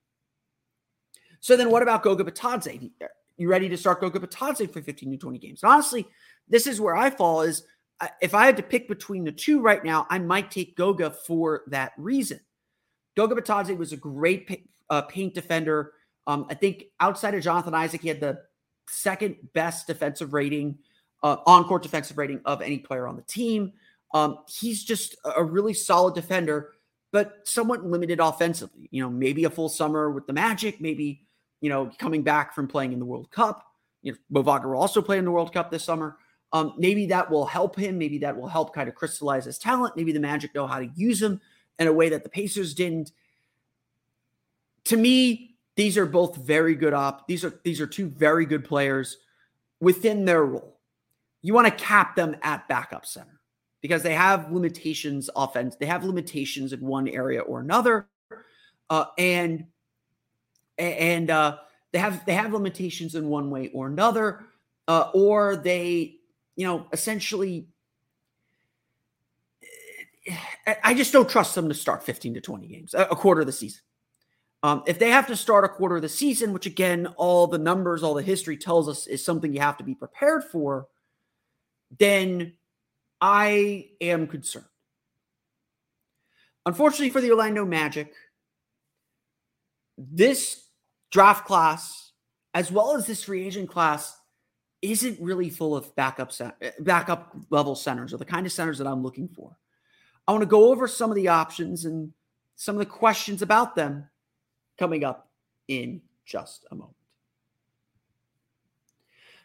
So 1.41 1.57
then 1.57 1.71
what 1.71 1.83
about 1.83 2.03
Goga 2.03 2.25
Bitadze? 2.25 2.91
You 3.37 3.49
ready 3.49 3.69
to 3.69 3.77
start 3.77 4.01
Goga 4.01 4.19
Bitadze 4.19 4.71
for 4.73 4.83
15 4.83 5.13
to 5.13 5.17
20 5.17 5.39
games? 5.39 5.65
Honestly, 5.65 6.07
this 6.49 6.67
is 6.67 6.81
where 6.81 6.97
I 6.97 7.11
fall 7.11 7.43
is 7.43 7.65
if 8.21 8.35
I 8.35 8.47
had 8.47 8.57
to 8.57 8.63
pick 8.63 8.89
between 8.89 9.25
the 9.25 9.33
two 9.33 9.61
right 9.61 9.85
now, 9.85 10.07
I 10.11 10.19
might 10.19 10.51
take 10.51 10.77
Goga 10.77 11.11
for 11.11 11.63
that 11.69 11.93
reason. 11.97 12.41
Goga 13.17 13.35
Bitadze 13.35 13.77
was 13.77 13.93
a 13.93 13.97
great 13.97 14.69
uh, 14.89 15.03
paint 15.03 15.35
defender. 15.35 15.93
Um, 16.27 16.47
I 16.49 16.55
think 16.55 16.85
outside 16.99 17.35
of 17.35 17.43
Jonathan 17.43 17.75
Isaac, 17.75 18.01
he 18.01 18.09
had 18.09 18.21
the 18.21 18.41
second 18.89 19.37
best 19.53 19.87
defensive 19.87 20.33
rating, 20.33 20.79
uh, 21.23 21.37
on 21.47 21.65
court 21.65 21.83
defensive 21.83 22.19
rating 22.19 22.41
of 22.45 22.63
any 22.63 22.79
player 22.79 23.07
on 23.07 23.17
the 23.17 23.23
team. 23.23 23.73
Um, 24.13 24.39
he's 24.49 24.83
just 24.83 25.17
a 25.25 25.43
really 25.43 25.75
solid 25.75 26.15
defender, 26.15 26.73
but 27.13 27.41
somewhat 27.45 27.85
limited 27.85 28.21
offensively. 28.21 28.89
You 28.91 29.03
know, 29.03 29.11
maybe 29.11 29.45
a 29.45 29.51
full 29.51 29.69
summer 29.69 30.11
with 30.11 30.27
the 30.27 30.33
Magic, 30.33 30.81
maybe, 30.81 31.23
you 31.61 31.69
know, 31.69 31.91
coming 31.99 32.23
back 32.23 32.55
from 32.55 32.67
playing 32.67 32.93
in 32.93 32.99
the 32.99 33.05
World 33.05 33.31
Cup. 33.31 33.65
You 34.03 34.13
know, 34.13 34.19
Mo 34.31 34.43
will 34.43 34.77
also 34.79 35.03
play 35.03 35.19
in 35.19 35.25
the 35.25 35.31
World 35.31 35.53
Cup 35.53 35.71
this 35.71 35.85
summer. 35.85 36.17
Um, 36.53 36.75
maybe 36.77 37.07
that 37.07 37.31
will 37.31 37.47
help 37.47 37.77
him. 37.77 37.99
Maybe 37.99 38.19
that 38.19 38.37
will 38.37 38.49
help 38.49 38.75
kind 38.75 38.89
of 38.89 38.97
crystallize 38.97 39.45
his 39.45 39.59
talent. 39.59 39.97
Maybe 39.97 40.13
the 40.13 40.21
Magic 40.21 40.55
know 40.55 40.67
how 40.67 40.81
to 40.81 40.91
use 40.97 41.23
him 41.23 41.41
in 41.79 41.87
a 41.87 41.93
way 41.93 42.09
that 42.09 42.25
the 42.25 42.29
Pacers 42.29 42.75
didn't. 42.75 43.13
To 44.85 44.97
me, 44.97 45.55
these 45.77 45.97
are 45.97 46.07
both 46.07 46.37
very 46.37 46.75
good 46.75 46.93
op. 46.93 47.29
These 47.29 47.45
are 47.45 47.61
these 47.63 47.81
are 47.81 47.87
two 47.87 48.09
very 48.09 48.47
good 48.47 48.65
players 48.65 49.19
within 49.81 50.25
their 50.25 50.45
role. 50.45 50.79
You 51.43 51.55
want 51.55 51.69
to 51.69 51.85
cap 51.85 52.17
them 52.17 52.37
at 52.43 52.67
backup 52.67 53.07
center 53.07 53.40
because 53.81 54.03
they 54.03 54.15
have 54.15 54.53
limitations 54.53 55.31
offense. 55.35 55.77
They 55.77 55.87
have 55.87 56.05
limitations 56.05 56.73
in 56.73 56.81
one 56.81 57.09
area 57.09 57.41
or 57.41 57.61
another, 57.61 58.09
uh, 58.89 59.07
and 59.19 59.67
and 60.79 61.31
uh, 61.31 61.59
they 61.93 61.99
have 61.99 62.25
they 62.27 62.35
have 62.35 62.53
limitations 62.53 63.15
in 63.15 63.29
one 63.29 63.51
way 63.51 63.71
or 63.73 63.87
another, 63.87 64.45
uh, 64.89 65.11
or 65.15 65.57
they 65.57 66.17
you 66.57 66.67
know 66.67 66.87
essentially. 66.93 67.67
I 70.85 70.95
just 70.95 71.13
don't 71.13 71.29
trust 71.29 71.55
them 71.55 71.69
to 71.69 71.75
start 71.75 72.05
15 72.05 72.35
to 72.35 72.41
20 72.41 72.67
games, 72.69 72.95
a 72.95 73.07
quarter 73.07 73.41
of 73.41 73.47
the 73.47 73.53
season. 73.53 73.81
Um, 74.63 74.83
if 74.87 74.99
they 74.99 75.11
have 75.11 75.27
to 75.29 75.37
start 75.37 75.65
a 75.65 75.69
quarter 75.69 75.97
of 75.97 76.03
the 76.03 76.09
season, 76.09 76.53
which 76.53 76.67
again, 76.67 77.07
all 77.17 77.47
the 77.47 77.59
numbers, 77.59 78.03
all 78.03 78.15
the 78.15 78.23
history 78.23 78.57
tells 78.57 78.89
us 78.89 79.07
is 79.07 79.25
something 79.25 79.53
you 79.53 79.61
have 79.61 79.79
to 79.79 79.85
be 79.85 79.95
prepared 79.95 80.45
for, 80.45 80.87
then 81.99 82.53
I 83.21 83.91
am 84.01 84.27
concerned. 84.27 84.67
Unfortunately 86.67 87.11
for 87.11 87.21
the 87.21 87.31
Orlando 87.31 87.65
Magic, 87.65 88.15
this 89.99 90.69
draft 91.11 91.47
class, 91.47 92.13
as 92.55 92.71
well 92.71 92.95
as 92.95 93.07
this 93.07 93.25
free 93.25 93.47
agent 93.47 93.69
class, 93.69 94.17
isn't 94.83 95.21
really 95.21 95.51
full 95.51 95.77
of 95.77 95.95
backup 95.95 96.33
backup 96.81 97.37
level 97.51 97.75
centers 97.75 98.15
or 98.15 98.17
the 98.17 98.25
kind 98.25 98.47
of 98.47 98.53
centers 98.53 98.79
that 98.79 98.87
I'm 98.87 99.03
looking 99.03 99.29
for. 99.29 99.57
I 100.27 100.33
want 100.33 100.43
to 100.43 100.47
go 100.47 100.71
over 100.71 100.89
some 100.89 101.11
of 101.11 101.17
the 101.17 101.29
options 101.29 101.85
and 101.85 102.13
some 102.57 102.77
of 102.77 102.79
the 102.79 102.87
questions 102.87 103.43
about 103.43 103.75
them 103.75 104.09
coming 104.79 105.05
up 105.05 105.31
in 105.69 106.01
just 106.25 106.67
a 106.71 106.75
moment. 106.75 106.97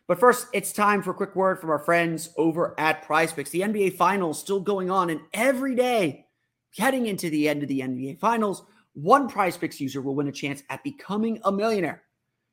But 0.07 0.19
first, 0.19 0.47
it's 0.53 0.71
time 0.71 1.01
for 1.01 1.11
a 1.11 1.15
quick 1.15 1.35
word 1.35 1.59
from 1.59 1.71
our 1.71 1.79
friends 1.79 2.29
over 2.37 2.79
at 2.79 3.03
Prize 3.03 3.33
Picks. 3.33 3.49
The 3.49 3.61
NBA 3.61 3.97
Finals 3.97 4.39
still 4.39 4.59
going 4.59 4.91
on, 4.91 5.09
and 5.09 5.21
every 5.33 5.75
day 5.75 6.27
heading 6.77 7.07
into 7.07 7.29
the 7.29 7.49
end 7.49 7.63
of 7.63 7.69
the 7.69 7.79
NBA 7.79 8.19
Finals, 8.19 8.63
one 8.93 9.27
Prize 9.27 9.57
Picks 9.57 9.81
user 9.81 10.01
will 10.01 10.15
win 10.15 10.27
a 10.27 10.31
chance 10.31 10.61
at 10.69 10.83
becoming 10.83 11.39
a 11.43 11.51
millionaire. 11.51 12.03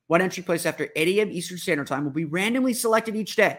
One 0.07 0.23
entry 0.23 0.43
placed 0.43 0.67
after 0.67 0.89
8 0.97 1.09
a.m. 1.19 1.31
Eastern 1.31 1.59
Standard 1.59 1.87
Time 1.87 2.05
will 2.05 2.11
be 2.11 2.25
randomly 2.25 2.73
selected 2.73 3.17
each 3.17 3.37
day, 3.37 3.59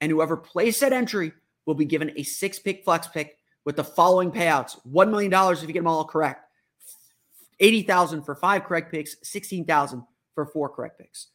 and 0.00 0.10
whoever 0.10 0.36
placed 0.36 0.80
that 0.80 0.94
entry 0.94 1.32
will 1.66 1.74
be 1.74 1.84
given 1.84 2.12
a 2.16 2.22
six 2.22 2.58
pick 2.58 2.84
flex 2.84 3.06
pick 3.06 3.36
with 3.66 3.76
the 3.76 3.84
following 3.84 4.30
payouts 4.30 4.78
$1 4.90 5.10
million 5.10 5.32
if 5.52 5.60
you 5.62 5.66
get 5.68 5.80
them 5.80 5.86
all 5.86 6.04
correct, 6.04 6.42
80000 7.60 8.22
for 8.22 8.34
five 8.34 8.64
correct 8.64 8.90
picks, 8.90 9.16
16000 9.22 10.02
for 10.34 10.46
four 10.46 10.70
correct 10.70 10.98
picks. 10.98 11.28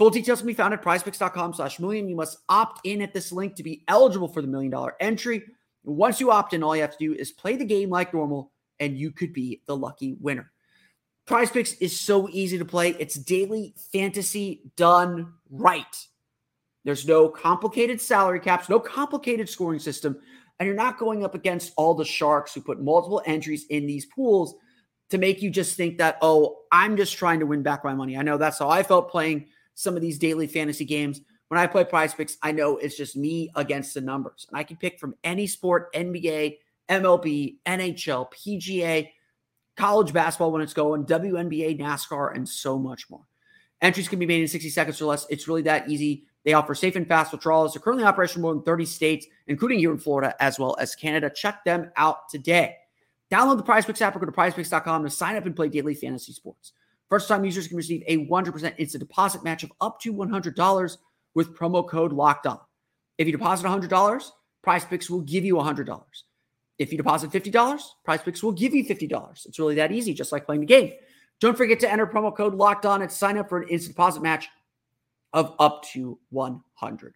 Full 0.00 0.08
details 0.08 0.38
can 0.38 0.46
be 0.46 0.54
found 0.54 0.72
at 0.72 0.80
prizepicks.com 0.80 1.52
slash 1.52 1.78
million. 1.78 2.08
You 2.08 2.16
must 2.16 2.38
opt 2.48 2.80
in 2.84 3.02
at 3.02 3.12
this 3.12 3.32
link 3.32 3.54
to 3.56 3.62
be 3.62 3.84
eligible 3.86 4.28
for 4.28 4.40
the 4.40 4.48
million 4.48 4.70
dollar 4.70 4.96
entry. 4.98 5.42
Once 5.84 6.20
you 6.20 6.30
opt 6.30 6.54
in, 6.54 6.62
all 6.62 6.74
you 6.74 6.80
have 6.80 6.96
to 6.96 7.06
do 7.06 7.12
is 7.12 7.32
play 7.32 7.56
the 7.56 7.66
game 7.66 7.90
like 7.90 8.14
normal, 8.14 8.50
and 8.78 8.96
you 8.96 9.10
could 9.10 9.34
be 9.34 9.60
the 9.66 9.76
lucky 9.76 10.16
winner. 10.18 10.50
Prize 11.26 11.50
Picks 11.50 11.74
is 11.74 12.00
so 12.00 12.30
easy 12.30 12.56
to 12.56 12.64
play. 12.64 12.96
It's 12.98 13.14
daily 13.16 13.74
fantasy 13.92 14.62
done 14.74 15.34
right. 15.50 16.06
There's 16.82 17.06
no 17.06 17.28
complicated 17.28 18.00
salary 18.00 18.40
caps, 18.40 18.70
no 18.70 18.80
complicated 18.80 19.50
scoring 19.50 19.80
system, 19.80 20.16
and 20.58 20.66
you're 20.66 20.74
not 20.74 20.98
going 20.98 21.26
up 21.26 21.34
against 21.34 21.74
all 21.76 21.92
the 21.92 22.06
sharks 22.06 22.54
who 22.54 22.62
put 22.62 22.82
multiple 22.82 23.20
entries 23.26 23.66
in 23.68 23.84
these 23.84 24.06
pools 24.06 24.54
to 25.10 25.18
make 25.18 25.42
you 25.42 25.50
just 25.50 25.76
think 25.76 25.98
that, 25.98 26.16
oh, 26.22 26.60
I'm 26.72 26.96
just 26.96 27.18
trying 27.18 27.40
to 27.40 27.46
win 27.46 27.62
back 27.62 27.84
my 27.84 27.92
money. 27.92 28.16
I 28.16 28.22
know 28.22 28.38
that's 28.38 28.60
how 28.60 28.70
I 28.70 28.82
felt 28.82 29.10
playing 29.10 29.48
some 29.74 29.96
of 29.96 30.02
these 30.02 30.18
daily 30.18 30.46
fantasy 30.46 30.84
games. 30.84 31.20
When 31.48 31.58
I 31.58 31.66
play 31.66 31.84
prize 31.84 32.14
picks, 32.14 32.36
I 32.42 32.52
know 32.52 32.76
it's 32.76 32.96
just 32.96 33.16
me 33.16 33.50
against 33.56 33.94
the 33.94 34.00
numbers. 34.00 34.46
And 34.48 34.58
I 34.58 34.62
can 34.62 34.76
pick 34.76 35.00
from 35.00 35.14
any 35.24 35.46
sport 35.46 35.92
NBA, 35.94 36.58
MLB, 36.88 37.56
NHL, 37.66 38.32
PGA, 38.32 39.08
college 39.76 40.12
basketball 40.12 40.52
when 40.52 40.62
it's 40.62 40.74
going, 40.74 41.06
WNBA, 41.06 41.80
NASCAR, 41.80 42.34
and 42.34 42.48
so 42.48 42.78
much 42.78 43.10
more. 43.10 43.22
Entries 43.80 44.08
can 44.08 44.18
be 44.18 44.26
made 44.26 44.42
in 44.42 44.48
60 44.48 44.68
seconds 44.68 45.00
or 45.00 45.06
less. 45.06 45.26
It's 45.30 45.48
really 45.48 45.62
that 45.62 45.88
easy. 45.88 46.24
They 46.44 46.52
offer 46.52 46.74
safe 46.74 46.96
and 46.96 47.06
fast 47.06 47.32
withdrawals. 47.32 47.72
They're 47.72 47.82
currently 47.82 48.04
operational 48.04 48.38
in 48.38 48.42
more 48.42 48.54
than 48.54 48.62
30 48.62 48.84
states, 48.86 49.26
including 49.46 49.78
here 49.78 49.90
in 49.90 49.98
Florida 49.98 50.34
as 50.40 50.58
well 50.58 50.76
as 50.78 50.94
Canada. 50.94 51.30
Check 51.30 51.64
them 51.64 51.90
out 51.96 52.28
today. 52.28 52.76
Download 53.30 53.56
the 53.56 53.62
PrizePicks 53.62 54.00
app 54.02 54.16
or 54.16 54.20
go 54.20 54.26
to 54.26 54.32
PrizePicks.com 54.32 55.04
to 55.04 55.10
sign 55.10 55.36
up 55.36 55.46
and 55.46 55.54
play 55.54 55.68
daily 55.68 55.94
fantasy 55.94 56.32
sports. 56.32 56.72
First 57.10 57.28
time 57.28 57.44
users 57.44 57.66
can 57.66 57.76
receive 57.76 58.04
a 58.06 58.26
100% 58.28 58.74
instant 58.78 59.00
deposit 59.00 59.42
match 59.42 59.64
of 59.64 59.72
up 59.80 60.00
to 60.00 60.14
$100 60.14 60.96
with 61.34 61.56
promo 61.56 61.86
code 61.86 62.12
locked 62.12 62.46
on. 62.46 62.60
If 63.18 63.26
you 63.26 63.32
deposit 63.32 63.66
$100, 63.66 64.30
Prize 64.62 64.84
Picks 64.84 65.10
will 65.10 65.20
give 65.20 65.44
you 65.44 65.56
$100. 65.56 66.00
If 66.78 66.92
you 66.92 66.96
deposit 66.96 67.30
$50, 67.30 67.82
Prize 68.04 68.22
Picks 68.22 68.42
will 68.42 68.52
give 68.52 68.74
you 68.74 68.84
$50. 68.84 69.46
It's 69.46 69.58
really 69.58 69.74
that 69.74 69.92
easy, 69.92 70.14
just 70.14 70.30
like 70.32 70.46
playing 70.46 70.60
the 70.60 70.66
game. 70.66 70.92
Don't 71.40 71.56
forget 71.56 71.80
to 71.80 71.90
enter 71.90 72.06
promo 72.06 72.34
code 72.34 72.54
locked 72.54 72.86
on 72.86 73.02
and 73.02 73.10
sign 73.10 73.36
up 73.36 73.48
for 73.48 73.60
an 73.60 73.68
instant 73.68 73.96
deposit 73.96 74.22
match 74.22 74.48
of 75.32 75.54
up 75.58 75.82
to 75.92 76.18
$100. 76.32 77.12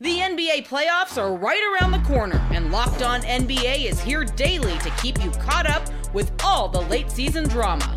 The 0.00 0.18
NBA 0.18 0.68
playoffs 0.68 1.20
are 1.20 1.34
right 1.34 1.60
around 1.72 1.90
the 1.90 2.06
corner, 2.06 2.40
and 2.52 2.70
Locked 2.70 3.02
On 3.02 3.20
NBA 3.20 3.84
is 3.84 4.00
here 4.00 4.24
daily 4.24 4.78
to 4.78 4.90
keep 4.90 5.20
you 5.24 5.32
caught 5.32 5.68
up 5.68 5.82
with 6.14 6.30
all 6.44 6.68
the 6.68 6.82
late 6.82 7.10
season 7.10 7.48
drama. 7.48 7.96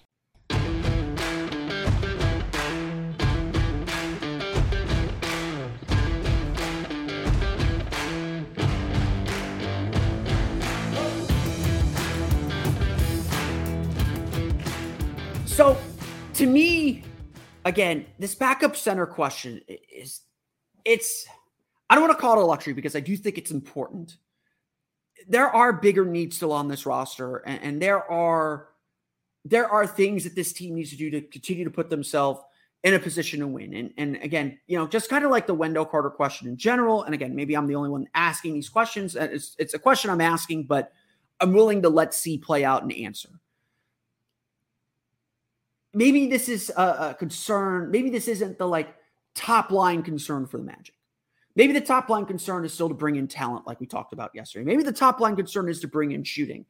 So, 15.61 15.77
to 16.33 16.47
me, 16.47 17.03
again, 17.65 18.07
this 18.17 18.33
backup 18.33 18.75
center 18.75 19.05
question 19.05 19.61
is 19.67 20.21
it's 20.83 21.27
I 21.87 21.93
don't 21.93 22.03
want 22.03 22.17
to 22.17 22.19
call 22.19 22.39
it 22.39 22.41
a 22.41 22.45
luxury 22.45 22.73
because 22.73 22.95
I 22.95 22.99
do 22.99 23.15
think 23.15 23.37
it's 23.37 23.51
important. 23.51 24.17
There 25.27 25.47
are 25.47 25.71
bigger 25.71 26.03
needs 26.03 26.35
still 26.35 26.51
on 26.51 26.67
this 26.67 26.87
roster, 26.87 27.43
and, 27.45 27.61
and 27.61 27.79
there 27.79 28.11
are 28.11 28.69
there 29.45 29.69
are 29.69 29.85
things 29.85 30.23
that 30.23 30.33
this 30.33 30.51
team 30.51 30.73
needs 30.73 30.89
to 30.89 30.95
do 30.95 31.11
to 31.11 31.21
continue 31.21 31.63
to 31.63 31.69
put 31.69 31.91
themselves 31.91 32.41
in 32.83 32.95
a 32.95 32.99
position 32.99 33.39
to 33.41 33.47
win. 33.47 33.75
And 33.75 33.93
and 33.97 34.15
again, 34.15 34.57
you 34.65 34.79
know, 34.79 34.87
just 34.87 35.11
kind 35.11 35.25
of 35.25 35.29
like 35.29 35.45
the 35.45 35.53
Wendell 35.53 35.85
Carter 35.85 36.09
question 36.09 36.47
in 36.47 36.57
general. 36.57 37.03
And 37.03 37.13
again, 37.13 37.35
maybe 37.35 37.55
I'm 37.55 37.67
the 37.67 37.75
only 37.75 37.91
one 37.91 38.07
asking 38.15 38.55
these 38.55 38.67
questions. 38.67 39.15
It's 39.15 39.55
it's 39.59 39.75
a 39.75 39.79
question 39.79 40.09
I'm 40.09 40.21
asking, 40.21 40.63
but 40.63 40.91
I'm 41.39 41.53
willing 41.53 41.83
to 41.83 41.89
let 41.89 42.15
see 42.15 42.39
play 42.39 42.65
out 42.65 42.81
and 42.81 42.91
answer 42.91 43.29
maybe 45.93 46.27
this 46.27 46.49
is 46.49 46.71
a, 46.75 46.81
a, 46.81 47.15
concern. 47.17 47.91
Maybe 47.91 48.09
this 48.09 48.27
isn't 48.27 48.57
the 48.57 48.67
like 48.67 48.95
top 49.35 49.71
line 49.71 50.03
concern 50.03 50.45
for 50.47 50.57
the 50.57 50.63
Magic. 50.63 50.95
Maybe 51.55 51.73
the 51.73 51.81
top 51.81 52.09
line 52.09 52.25
concern 52.25 52.63
is 52.63 52.73
still 52.73 52.87
to 52.87 52.95
bring 52.95 53.17
in 53.17 53.27
talent, 53.27 53.67
like 53.67 53.79
we 53.79 53.85
talked 53.85 54.13
about 54.13 54.31
yesterday. 54.33 54.63
Maybe 54.63 54.83
the 54.83 54.93
top 54.93 55.19
line 55.19 55.35
concern 55.35 55.67
is 55.67 55.81
to 55.81 55.87
bring 55.87 56.11
in 56.11 56.23
shooting. 56.23 56.65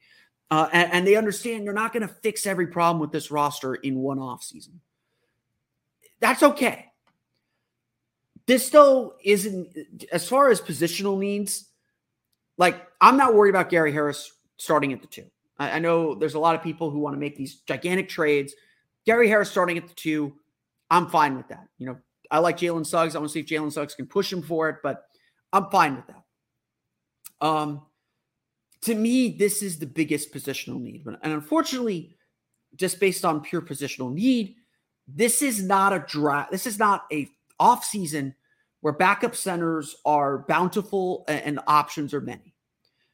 Uh, 0.50 0.68
and, 0.74 0.92
and, 0.92 1.08
they 1.08 1.16
understand 1.16 1.64
you're 1.64 1.74
not 1.74 1.94
going 1.94 2.06
to 2.06 2.14
fix 2.14 2.46
every 2.46 2.68
problem 2.68 3.00
with 3.00 3.12
this 3.12 3.32
roster 3.32 3.76
in 3.76 4.00
one 4.00 4.20
off 4.20 4.44
season. 4.44 4.82
That's 6.20 6.44
okay. 6.44 6.88
This 8.48 8.70
though 8.70 9.14
isn't 9.24 9.78
as 10.12 10.28
far 10.28 10.50
as 10.50 10.60
positional 10.60 11.18
needs. 11.18 11.70
Like 12.58 12.86
I'm 13.00 13.16
not 13.16 13.34
worried 13.34 13.52
about 13.52 13.70
Gary 13.70 13.94
Harris 13.94 14.34
starting 14.58 14.92
at 14.92 15.00
the 15.00 15.08
two. 15.08 15.26
I, 15.58 15.72
I 15.72 15.80
know 15.80 16.16
there's 16.16 16.34
a 16.34 16.40
lot 16.40 16.56
of 16.56 16.62
people 16.62 16.90
who 16.90 17.00
want 17.00 17.16
to 17.16 17.20
make 17.20 17.38
these 17.38 17.62
gigantic 17.62 18.10
trades 18.10 18.54
Gary 19.06 19.28
Harris 19.28 19.50
starting 19.50 19.78
at 19.78 19.88
the 19.88 19.94
two, 19.94 20.34
I'm 20.90 21.08
fine 21.08 21.38
with 21.38 21.48
that. 21.50 21.68
You 21.78 21.88
know, 21.88 21.98
I 22.30 22.40
like 22.40 22.58
Jalen 22.58 22.86
Suggs. 22.86 23.16
I 23.16 23.20
want 23.20 23.30
to 23.30 23.34
see 23.34 23.40
if 23.40 23.48
Jalen 23.48 23.72
Suggs 23.72 23.96
can 23.96 24.08
push 24.08 24.32
him 24.32 24.42
for 24.42 24.70
it, 24.70 24.78
but 24.84 25.04
I'm 25.54 25.70
fine 25.70 25.96
with 25.96 26.08
that. 26.08 27.46
Um, 27.46 27.82
to 28.84 28.96
me, 28.96 29.30
this 29.30 29.62
is 29.62 29.80
the 29.80 29.86
biggest 29.86 30.34
positional 30.34 30.80
need. 30.80 31.06
And 31.06 31.34
unfortunately, 31.34 32.16
just 32.76 33.00
based 33.00 33.26
on 33.26 33.42
pure 33.42 33.62
positional 33.62 34.14
need, 34.14 34.56
this 35.08 35.42
is 35.42 35.64
not 35.64 35.94
a 35.94 36.00
draft. 36.08 36.52
This 36.52 36.66
is 36.66 36.80
not 36.80 37.06
a 37.12 37.28
off 37.60 37.84
season 37.84 38.36
where 38.82 38.94
backup 38.94 39.36
centers 39.36 39.96
are 40.06 40.40
bountiful 40.48 41.24
and 41.28 41.60
options 41.68 42.14
are 42.14 42.22
many. 42.22 42.56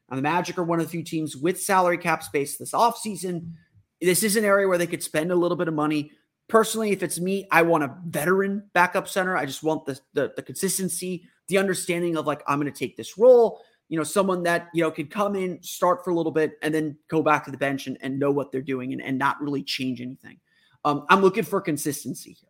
Now, 0.09 0.15
the 0.15 0.21
Magic 0.21 0.57
are 0.57 0.63
one 0.63 0.79
of 0.79 0.85
the 0.85 0.91
few 0.91 1.03
teams 1.03 1.35
with 1.35 1.61
salary 1.61 1.97
cap 1.97 2.23
space 2.23 2.57
this 2.57 2.71
offseason 2.71 3.51
this 4.01 4.23
is 4.23 4.35
an 4.35 4.45
area 4.45 4.67
where 4.67 4.77
they 4.77 4.87
could 4.87 5.03
spend 5.03 5.31
a 5.31 5.35
little 5.35 5.57
bit 5.57 5.67
of 5.67 5.73
money. 5.73 6.11
Personally, 6.47 6.91
if 6.91 7.03
it's 7.03 7.19
me, 7.19 7.47
I 7.51 7.63
want 7.63 7.83
a 7.83 7.95
veteran 8.05 8.69
backup 8.73 9.07
center. 9.07 9.35
I 9.35 9.45
just 9.45 9.63
want 9.63 9.85
the, 9.85 9.99
the, 10.13 10.33
the 10.35 10.41
consistency, 10.41 11.27
the 11.47 11.57
understanding 11.57 12.15
of 12.15 12.25
like, 12.25 12.41
I'm 12.47 12.59
going 12.59 12.71
to 12.71 12.77
take 12.77 12.95
this 12.95 13.17
role. 13.17 13.61
You 13.89 13.97
know, 13.97 14.03
someone 14.03 14.43
that, 14.43 14.67
you 14.73 14.83
know, 14.83 14.91
could 14.91 15.09
come 15.09 15.35
in, 15.35 15.61
start 15.63 16.03
for 16.03 16.11
a 16.11 16.15
little 16.15 16.31
bit, 16.31 16.57
and 16.61 16.73
then 16.73 16.97
go 17.07 17.21
back 17.21 17.45
to 17.45 17.51
the 17.51 17.57
bench 17.57 17.87
and, 17.87 17.97
and 18.01 18.19
know 18.19 18.31
what 18.31 18.51
they're 18.51 18.61
doing 18.61 18.93
and, 18.93 19.01
and 19.01 19.17
not 19.17 19.41
really 19.41 19.63
change 19.63 20.01
anything. 20.01 20.39
Um, 20.85 21.05
I'm 21.09 21.21
looking 21.21 21.43
for 21.43 21.59
consistency 21.61 22.37
here. 22.39 22.49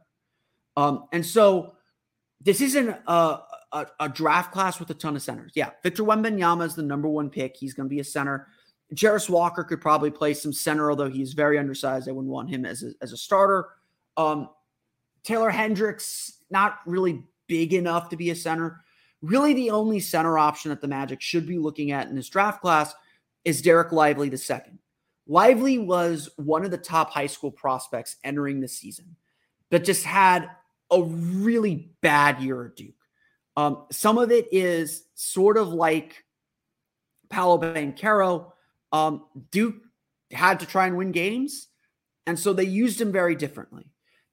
Um, 0.75 1.05
and 1.11 1.25
so 1.25 1.75
this 2.41 2.61
isn't 2.61 2.89
a, 3.07 3.39
a, 3.71 3.87
a, 3.99 4.09
draft 4.09 4.51
class 4.51 4.79
with 4.79 4.89
a 4.91 4.93
ton 4.93 5.15
of 5.15 5.23
centers. 5.23 5.53
Yeah, 5.55 5.71
Victor 5.81 6.03
Wembanyama 6.03 6.65
is 6.65 6.75
the 6.75 6.83
number 6.83 7.07
one 7.07 7.29
pick. 7.29 7.57
He's 7.57 7.73
going 7.73 7.89
to 7.89 7.93
be 7.93 7.99
a 7.99 8.03
center. 8.03 8.47
Jarace 8.93 9.29
Walker 9.29 9.63
could 9.63 9.81
probably 9.81 10.11
play 10.11 10.33
some 10.33 10.53
center, 10.53 10.89
although 10.89 11.09
he's 11.09 11.33
very 11.33 11.59
undersized. 11.59 12.07
I 12.07 12.11
wouldn't 12.11 12.31
want 12.31 12.49
him 12.49 12.65
as 12.65 12.83
a, 12.83 12.91
as 13.01 13.11
a 13.11 13.17
starter. 13.17 13.69
Um, 14.15 14.49
Taylor 15.23 15.49
Hendricks, 15.49 16.39
not 16.49 16.79
really 16.85 17.23
big 17.47 17.73
enough 17.73 18.09
to 18.09 18.17
be 18.17 18.29
a 18.29 18.35
center. 18.35 18.81
Really, 19.21 19.53
the 19.53 19.71
only 19.71 19.99
center 19.99 20.37
option 20.37 20.69
that 20.69 20.79
the 20.79 20.87
Magic 20.87 21.21
should 21.21 21.45
be 21.45 21.57
looking 21.57 21.91
at 21.91 22.07
in 22.07 22.15
this 22.15 22.29
draft 22.29 22.61
class 22.61 22.93
is 23.43 23.61
Dereck 23.61 23.91
Lively 23.91 24.29
the 24.29 24.37
second. 24.37 24.79
Lively 25.27 25.77
was 25.77 26.29
one 26.37 26.63
of 26.63 26.71
the 26.71 26.77
top 26.77 27.09
high 27.09 27.27
school 27.27 27.51
prospects 27.51 28.15
entering 28.23 28.61
the 28.61 28.67
season, 28.67 29.17
but 29.69 29.83
just 29.83 30.05
had 30.05 30.49
a 30.91 31.01
really 31.01 31.89
bad 32.01 32.39
year 32.41 32.65
at 32.65 32.75
Duke. 32.77 32.93
Um, 33.57 33.85
some 33.91 34.17
of 34.17 34.31
it 34.31 34.47
is 34.51 35.03
sort 35.15 35.57
of 35.57 35.69
like 35.69 36.23
Paolo 37.29 37.57
Banchero, 37.57 38.51
um, 38.91 39.25
Duke 39.51 39.75
had 40.31 40.59
to 40.59 40.65
try 40.65 40.87
and 40.87 40.97
win 40.97 41.11
games, 41.11 41.67
and 42.25 42.37
so 42.37 42.53
they 42.53 42.63
used 42.63 42.99
him 42.99 43.11
very 43.11 43.35
differently. 43.35 43.85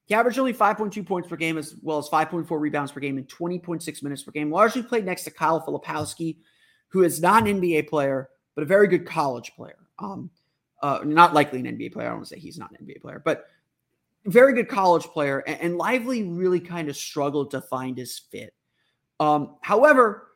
He 0.07 0.15
averaged 0.15 0.39
only 0.39 0.53
5.2 0.53 1.07
points 1.07 1.29
per 1.29 1.37
game 1.37 1.57
as 1.57 1.75
well 1.83 1.99
as 1.99 2.09
5.4 2.09 2.61
rebounds 2.61 2.93
per 2.93 3.01
game 3.01 3.17
and 3.17 3.27
20.6 3.27 4.03
minutes 4.03 4.23
per 4.23 4.33
game. 4.33 4.51
Largely 4.51 4.83
played 4.83 5.07
next 5.07 5.25
to 5.25 5.31
Kyle 5.31 5.65
Filipowski, 5.65 6.37
who 6.89 7.03
is 7.05 7.23
not 7.23 7.49
an 7.49 7.61
NBA 7.61 7.89
player, 7.89 8.29
but 8.55 8.63
a 8.63 8.67
very 8.67 8.87
good 8.87 9.07
college 9.07 9.53
player. 9.57 9.79
Um, 9.99 10.31
uh, 10.83 11.01
not 11.05 11.33
likely 11.33 11.61
an 11.61 11.67
NBA 11.67 11.93
player. 11.95 12.09
I 12.09 12.11
don't 12.11 12.19
want 12.19 12.29
to 12.29 12.35
say 12.35 12.41
he's 12.41 12.59
not 12.59 12.71
an 12.73 12.87
NBA 12.87 13.01
player, 13.01 13.23
but 13.25 13.47
very 14.27 14.53
good 14.53 14.69
college 14.69 15.05
player. 15.05 15.39
And, 15.47 15.61
and 15.61 15.79
Lively 15.79 16.25
really 16.25 16.61
kind 16.61 16.91
of 16.91 16.97
struggled 16.97 17.51
to 17.53 17.63
find 17.63 17.97
his 17.97 18.19
fit. 18.31 18.53
Um, 19.19 19.57
however, 19.63 20.29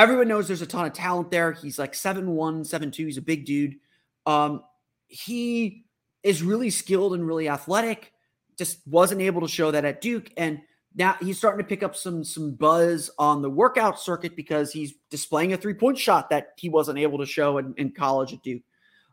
Everyone 0.00 0.28
knows 0.28 0.48
there's 0.48 0.62
a 0.62 0.66
ton 0.66 0.86
of 0.86 0.94
talent 0.94 1.30
there. 1.30 1.52
He's 1.52 1.78
like 1.78 1.92
7'1, 1.92 2.24
7'2. 2.62 2.96
He's 2.96 3.18
a 3.18 3.22
big 3.22 3.44
dude. 3.44 3.76
Um, 4.24 4.64
he 5.08 5.84
is 6.22 6.42
really 6.42 6.70
skilled 6.70 7.12
and 7.12 7.26
really 7.26 7.50
athletic. 7.50 8.14
Just 8.56 8.78
wasn't 8.86 9.20
able 9.20 9.42
to 9.42 9.48
show 9.48 9.70
that 9.70 9.84
at 9.84 10.00
Duke. 10.00 10.30
And 10.38 10.62
now 10.94 11.16
he's 11.20 11.36
starting 11.36 11.62
to 11.62 11.68
pick 11.68 11.82
up 11.82 11.94
some 11.94 12.24
some 12.24 12.52
buzz 12.52 13.10
on 13.18 13.42
the 13.42 13.50
workout 13.50 14.00
circuit 14.00 14.36
because 14.36 14.72
he's 14.72 14.94
displaying 15.10 15.52
a 15.52 15.58
three-point 15.58 15.98
shot 15.98 16.30
that 16.30 16.54
he 16.56 16.70
wasn't 16.70 16.98
able 16.98 17.18
to 17.18 17.26
show 17.26 17.58
in, 17.58 17.74
in 17.76 17.90
college 17.90 18.32
at 18.32 18.42
Duke. 18.42 18.62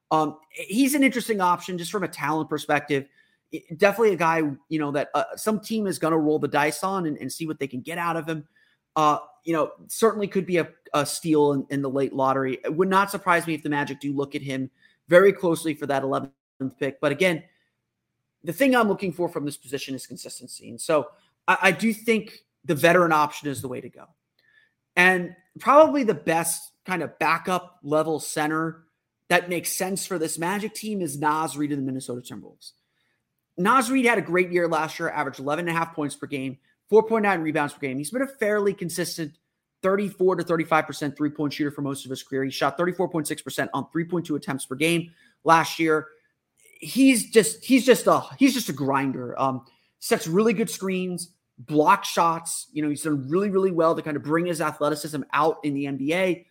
Um, 0.10 0.38
he's 0.52 0.95
an 0.95 1.04
interesting 1.04 1.41
option 1.41 1.78
just 1.78 1.91
from 1.91 2.04
a 2.04 2.08
talent 2.08 2.50
perspective. 2.50 3.08
Definitely 3.76 4.13
a 4.13 4.17
guy, 4.17 4.38
you 4.69 4.80
know, 4.80 4.91
that 4.91 5.10
uh, 5.13 5.36
some 5.36 5.60
team 5.60 5.86
is 5.86 6.00
going 6.00 6.13
to 6.13 6.17
roll 6.17 6.39
the 6.39 6.47
dice 6.47 6.82
on 6.82 7.08
and, 7.08 7.17
and 7.17 7.30
see 7.30 7.45
what 7.45 7.60
they 7.60 7.67
can 7.67 7.82
get 7.82 7.97
out 7.97 8.15
of 8.15 8.26
him. 8.26 8.47
Uh, 8.95 9.19
you 9.43 9.54
know, 9.54 9.71
certainly 9.88 10.28
could 10.28 10.45
be 10.45 10.58
a, 10.58 10.67
a 10.93 11.06
steal 11.06 11.54
in, 11.54 11.65
in, 11.69 11.82
the 11.82 11.89
late 11.89 12.13
lottery. 12.13 12.60
It 12.63 12.76
would 12.76 12.89
not 12.89 13.12
surprise 13.12 13.47
me 13.47 13.54
if 13.54 13.63
the 13.63 13.69
Magic 13.69 14.00
do 14.00 14.13
look 14.13 14.36
at 14.36 14.41
him 14.41 14.69
very 15.08 15.34
closely 15.34 15.73
for 15.73 15.86
that 15.88 16.04
11th 16.04 16.32
pick. 16.80 17.00
But 17.00 17.12
again, 17.12 17.43
the 18.43 18.54
thing 18.54 18.76
I'm 18.76 18.88
looking 18.88 19.12
for 19.12 19.30
from 19.30 19.45
this 19.45 19.58
position 19.58 19.95
is 19.95 20.08
consistency. 20.08 20.69
And 20.69 20.80
so 20.80 21.08
I, 21.47 21.58
I 21.63 21.71
do 21.71 21.93
think 21.93 22.39
the 22.65 22.76
veteran 22.76 23.12
option 23.12 23.50
is 23.50 23.62
the 23.62 23.67
way 23.67 23.82
to 23.82 23.89
go. 23.89 24.06
And 24.95 25.36
probably 25.60 26.04
the 26.04 26.13
best 26.13 26.71
kind 26.86 27.04
of 27.04 27.17
backup 27.19 27.80
level 27.84 28.19
center 28.19 28.84
that 29.30 29.50
makes 29.50 29.71
sense 29.73 30.06
for 30.06 30.17
this 30.17 30.39
Magic 30.39 30.73
team 30.73 31.02
is 31.02 31.19
Naz 31.19 31.58
Reid 31.58 31.71
of 31.71 31.78
the 31.78 31.84
Minnesota 31.84 32.21
Timberwolves. 32.21 32.71
Naz 33.58 33.91
Reid 33.91 34.06
had 34.06 34.17
a 34.17 34.21
great 34.21 34.52
year 34.52 34.67
last 34.67 35.00
year, 35.00 35.10
averaged 35.10 35.39
11 35.39 35.67
and 35.67 35.76
a 35.76 35.80
half 35.80 35.93
points 35.93 36.15
per 36.15 36.28
game, 36.28 36.58
4.9 36.91 37.41
rebounds 37.41 37.73
per 37.73 37.80
game. 37.80 37.97
He's 37.97 38.12
been 38.12 38.21
a 38.21 38.28
fairly 38.28 38.73
consistent 38.73 39.34
34 39.84 40.38
to 40.38 40.44
35% 40.44 41.16
three 41.16 41.30
point 41.30 41.54
shooter 41.54 41.72
for 41.72 41.82
most 41.82 42.06
of 42.06 42.10
his 42.10 42.24
career. 42.24 42.44
He 42.44 42.52
shot 42.52 42.78
34.6% 42.78 43.70
on 43.74 43.86
3.2 43.94 44.36
attempts 44.36 44.66
per 44.66 44.76
game 44.76 45.12
last 45.44 45.80
year. 45.80 46.08
he's 46.80 47.30
just 47.30 47.63
he's 47.63 47.86
just 47.86 48.08
a 48.08 48.22
he's 48.38 48.54
just 48.54 48.70
a 48.70 48.74
grinder. 48.74 49.40
Um, 49.40 49.66
sets 50.00 50.28
really 50.28 50.54
good 50.54 50.70
screens, 50.70 51.32
block 51.58 52.06
shots. 52.06 52.68
You 52.72 52.84
know, 52.84 52.90
he's 52.90 53.04
done 53.04 53.28
really 53.30 53.50
really 53.50 53.72
well 53.72 53.96
to 53.96 54.02
kind 54.02 54.18
of 54.18 54.24
bring 54.24 54.46
his 54.46 54.62
athleticism 54.62 55.22
out 55.34 55.58
in 55.63 55.74
the 55.74 55.86
NBA. 55.86 56.46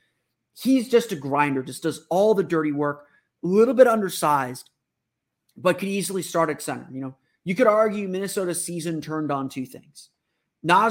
He's 0.59 0.89
just 0.89 1.13
a 1.13 1.17
grinder, 1.17 1.63
just 1.63 1.83
does 1.83 2.07
all 2.11 2.35
the 2.35 2.43
dirty 2.43 2.73
work. 2.73 3.07
A 3.45 3.47
little 3.47 3.75
bit 3.75 3.87
undersized, 3.87 4.71
but 5.57 5.79
could 5.79 5.89
easily 5.89 6.23
start 6.23 6.49
at 6.49 6.63
center. 6.63 6.89
You 6.91 7.01
know, 7.01 7.17
you 7.45 7.55
could 7.55 7.67
argue 7.67 8.09
Minnesota's 8.09 8.65
season 8.65 9.01
turned 9.01 9.31
on 9.31 9.49
two 9.49 9.67
things. 9.67 10.11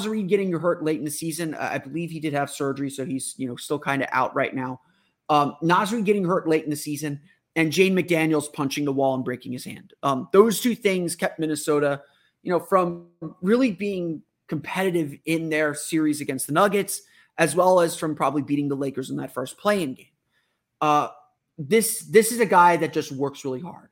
Reid 0.08 0.28
getting 0.28 0.52
hurt 0.54 0.84
late 0.84 1.00
in 1.00 1.06
the 1.06 1.12
season. 1.12 1.56
I 1.56 1.78
believe 1.78 2.12
he 2.12 2.20
did 2.20 2.34
have 2.34 2.50
surgery, 2.50 2.90
so 2.90 3.06
he's 3.06 3.34
you 3.38 3.48
know 3.48 3.56
still 3.56 3.80
kind 3.80 4.02
of 4.02 4.10
out 4.12 4.36
right 4.36 4.54
now. 4.54 4.82
Um, 5.30 5.56
getting 5.62 6.24
hurt 6.24 6.48
late 6.48 6.64
in 6.64 6.70
the 6.70 6.76
season, 6.76 7.20
and 7.56 7.72
Jaden 7.72 7.94
McDaniels 7.94 8.52
punching 8.52 8.86
the 8.86 8.94
wall 8.94 9.16
and 9.16 9.24
breaking 9.24 9.54
his 9.54 9.66
hand. 9.66 9.94
Um, 10.04 10.30
those 10.32 10.62
two 10.62 10.76
things 10.76 11.16
kept 11.16 11.40
Minnesota, 11.40 12.02
you 12.44 12.52
know, 12.52 12.60
from 12.60 13.08
really 13.42 13.72
being 13.72 14.22
competitive 14.48 15.16
in 15.26 15.50
their 15.50 15.74
series 15.74 16.22
against 16.22 16.48
the 16.48 16.54
Nuggets, 16.54 17.02
as 17.38 17.56
well 17.56 17.80
as 17.80 17.98
from 17.98 18.16
probably 18.16 18.42
beating 18.42 18.68
the 18.68 18.76
Lakers 18.76 19.10
in 19.10 19.18
that 19.18 19.34
first 19.34 19.58
play-in 19.58 19.96
game. 19.96 20.06
Uh, 20.82 21.10
this 21.58 22.02
this 22.02 22.32
is 22.32 22.40
a 22.40 22.46
guy 22.46 22.78
that 22.78 22.94
just 22.94 23.12
works 23.12 23.46
really 23.46 23.62
hard, 23.62 23.90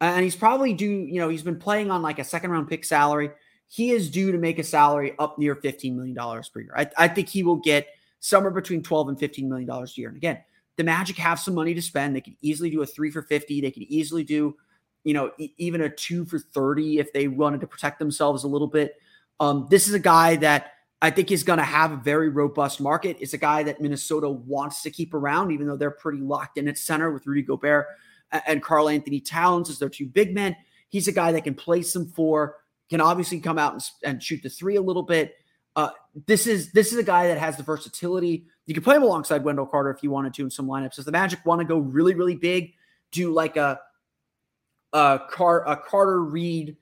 and 0.00 0.22
he's 0.22 0.36
probably 0.36 0.74
due. 0.74 1.06
You 1.10 1.20
know, 1.20 1.28
he's 1.28 1.42
been 1.42 1.58
playing 1.58 1.90
on 1.90 2.02
like 2.02 2.18
a 2.18 2.24
second 2.24 2.50
round 2.50 2.68
pick 2.68 2.84
salary. 2.84 3.30
He 3.68 3.90
is 3.90 4.10
due 4.10 4.32
to 4.32 4.38
make 4.38 4.58
a 4.58 4.64
salary 4.64 5.14
up 5.18 5.38
near 5.38 5.54
fifteen 5.54 5.96
million 5.96 6.14
dollars 6.14 6.48
per 6.48 6.60
year. 6.60 6.74
I, 6.76 6.90
I 6.96 7.08
think 7.08 7.28
he 7.28 7.42
will 7.42 7.56
get 7.56 7.86
somewhere 8.20 8.50
between 8.50 8.82
twelve 8.82 9.08
and 9.08 9.18
fifteen 9.18 9.48
million 9.48 9.68
dollars 9.68 9.94
a 9.96 10.00
year. 10.00 10.08
And 10.08 10.16
again, 10.16 10.38
the 10.78 10.84
Magic 10.84 11.16
have 11.16 11.40
some 11.40 11.54
money 11.54 11.74
to 11.74 11.82
spend. 11.82 12.16
They 12.16 12.20
could 12.20 12.36
easily 12.40 12.70
do 12.70 12.80
a 12.82 12.86
three 12.86 13.10
for 13.10 13.22
50. 13.22 13.60
They 13.60 13.70
could 13.70 13.82
easily 13.82 14.22
do, 14.22 14.56
you 15.02 15.12
know, 15.12 15.32
e- 15.36 15.52
even 15.58 15.80
a 15.80 15.90
two 15.90 16.24
for 16.24 16.38
30 16.38 17.00
if 17.00 17.12
they 17.12 17.26
wanted 17.26 17.60
to 17.60 17.66
protect 17.66 17.98
themselves 17.98 18.44
a 18.44 18.48
little 18.48 18.68
bit. 18.68 18.96
Um, 19.40 19.66
this 19.70 19.88
is 19.88 19.94
a 19.94 19.98
guy 19.98 20.36
that 20.36 20.72
I 21.02 21.10
think 21.10 21.32
is 21.32 21.42
going 21.42 21.58
to 21.58 21.64
have 21.64 21.90
a 21.90 21.96
very 21.96 22.28
robust 22.28 22.80
market. 22.80 23.16
It's 23.20 23.34
a 23.34 23.38
guy 23.38 23.64
that 23.64 23.80
Minnesota 23.80 24.28
wants 24.28 24.82
to 24.82 24.90
keep 24.90 25.14
around, 25.14 25.50
even 25.50 25.66
though 25.66 25.76
they're 25.76 25.90
pretty 25.90 26.20
locked 26.20 26.58
in 26.58 26.68
at 26.68 26.78
center 26.78 27.10
with 27.10 27.26
Rudy 27.26 27.42
Gobert 27.42 27.86
and 28.46 28.62
Karl-Anthony 28.62 29.20
Towns 29.20 29.70
as 29.70 29.80
their 29.80 29.88
two 29.88 30.06
big 30.06 30.32
men. 30.32 30.56
He's 30.88 31.08
a 31.08 31.12
guy 31.12 31.32
that 31.32 31.44
can 31.44 31.54
play 31.54 31.82
some 31.82 32.06
four, 32.06 32.56
can 32.90 33.00
obviously 33.00 33.40
come 33.40 33.58
out 33.58 33.72
and, 33.72 33.82
and 34.04 34.22
shoot 34.22 34.42
the 34.42 34.50
three 34.50 34.76
a 34.76 34.82
little 34.82 35.02
bit. 35.02 35.34
Uh, 35.76 35.90
this 36.26 36.46
is 36.46 36.72
this 36.72 36.92
is 36.92 36.98
a 36.98 37.04
guy 37.04 37.28
that 37.28 37.38
has 37.38 37.56
the 37.56 37.62
versatility 37.62 38.46
you 38.68 38.74
could 38.74 38.84
play 38.84 38.96
him 38.96 39.02
alongside 39.02 39.44
Wendell 39.44 39.64
Carter 39.64 39.90
if 39.90 40.02
you 40.02 40.10
wanted 40.10 40.34
to 40.34 40.42
in 40.42 40.50
some 40.50 40.68
lineups. 40.68 40.98
If 40.98 41.06
the 41.06 41.10
Magic 41.10 41.44
want 41.46 41.62
to 41.62 41.64
go 41.64 41.78
really, 41.78 42.14
really 42.14 42.36
big, 42.36 42.74
do 43.10 43.32
like 43.32 43.56
a 43.56 43.80
a, 44.92 45.20
Car, 45.30 45.66
a 45.66 45.74
Carter 45.74 46.22
Reid, 46.22 46.76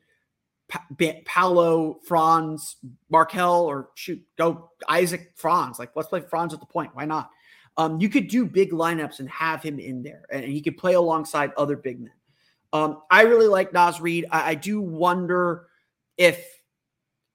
pa- 0.68 0.84
Paolo 1.24 2.00
Franz, 2.04 2.76
Markelle, 3.08 3.64
or 3.64 3.90
shoot, 3.94 4.20
go 4.36 4.72
Isaac 4.88 5.32
Franz. 5.36 5.78
Like 5.78 5.92
let's 5.94 6.08
play 6.08 6.20
Franz 6.20 6.52
at 6.52 6.58
the 6.58 6.66
point. 6.66 6.90
Why 6.92 7.04
not? 7.04 7.30
Um, 7.76 8.00
you 8.00 8.08
could 8.08 8.26
do 8.26 8.46
big 8.46 8.72
lineups 8.72 9.20
and 9.20 9.28
have 9.28 9.62
him 9.62 9.78
in 9.78 10.02
there, 10.02 10.24
and 10.32 10.44
he 10.44 10.60
could 10.60 10.76
play 10.76 10.94
alongside 10.94 11.52
other 11.56 11.76
big 11.76 12.00
men. 12.00 12.10
Um, 12.72 13.02
I 13.12 13.22
really 13.22 13.46
like 13.46 13.72
Naz 13.72 14.00
Reid. 14.00 14.26
I, 14.32 14.50
I 14.50 14.54
do 14.56 14.80
wonder 14.80 15.68
if 16.16 16.46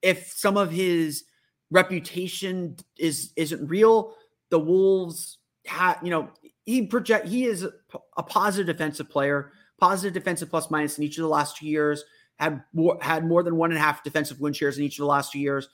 if 0.02 0.32
some 0.32 0.58
of 0.58 0.72
his 0.72 1.24
reputation 1.70 2.76
is 2.98 3.32
isn't 3.36 3.68
real 3.68 4.16
the 4.52 4.60
Wolves 4.60 5.40
had, 5.66 5.96
you 6.04 6.12
know, 6.12 6.30
he 6.66 6.86
project 6.86 7.28
he 7.28 7.46
is 7.46 7.64
a, 7.64 7.72
a, 8.18 8.22
positive 8.22 8.76
defensive 8.76 9.10
player, 9.10 9.52
positive 9.80 10.14
defensive 10.14 10.50
plus 10.50 10.70
minus 10.70 11.00
in 11.00 11.04
each 11.04 11.18
of 11.18 11.24
the 11.24 11.30
last 11.30 11.58
two 11.58 11.68
years. 11.68 12.04
Had 12.36 12.64
more 12.74 12.98
had 13.02 13.26
more 13.26 13.42
than 13.42 13.56
one 13.56 13.72
and 13.72 13.78
a 13.78 13.82
half 13.82 14.04
defensive 14.04 14.40
win 14.40 14.54
shares 14.54 14.78
in 14.78 14.84
each 14.84 15.00
of 15.00 15.04
the 15.04 15.08
last 15.08 15.32
two 15.32 15.40
years. 15.40 15.70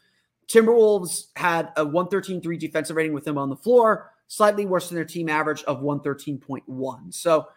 Timberwolves 0.48 1.28
had 1.36 1.74
a 1.76 1.86
113.3 1.86 2.58
defensive 2.58 2.96
rating 2.96 3.14
with 3.14 3.28
him 3.28 3.38
on 3.38 3.50
the 3.50 3.56
floor, 3.56 4.12
slightly 4.28 4.66
worse 4.66 4.88
than 4.88 4.96
their 4.96 5.04
team 5.04 5.28
average 5.28 5.64
of 5.64 5.82
113.1. 5.82 7.14
So, 7.14 7.48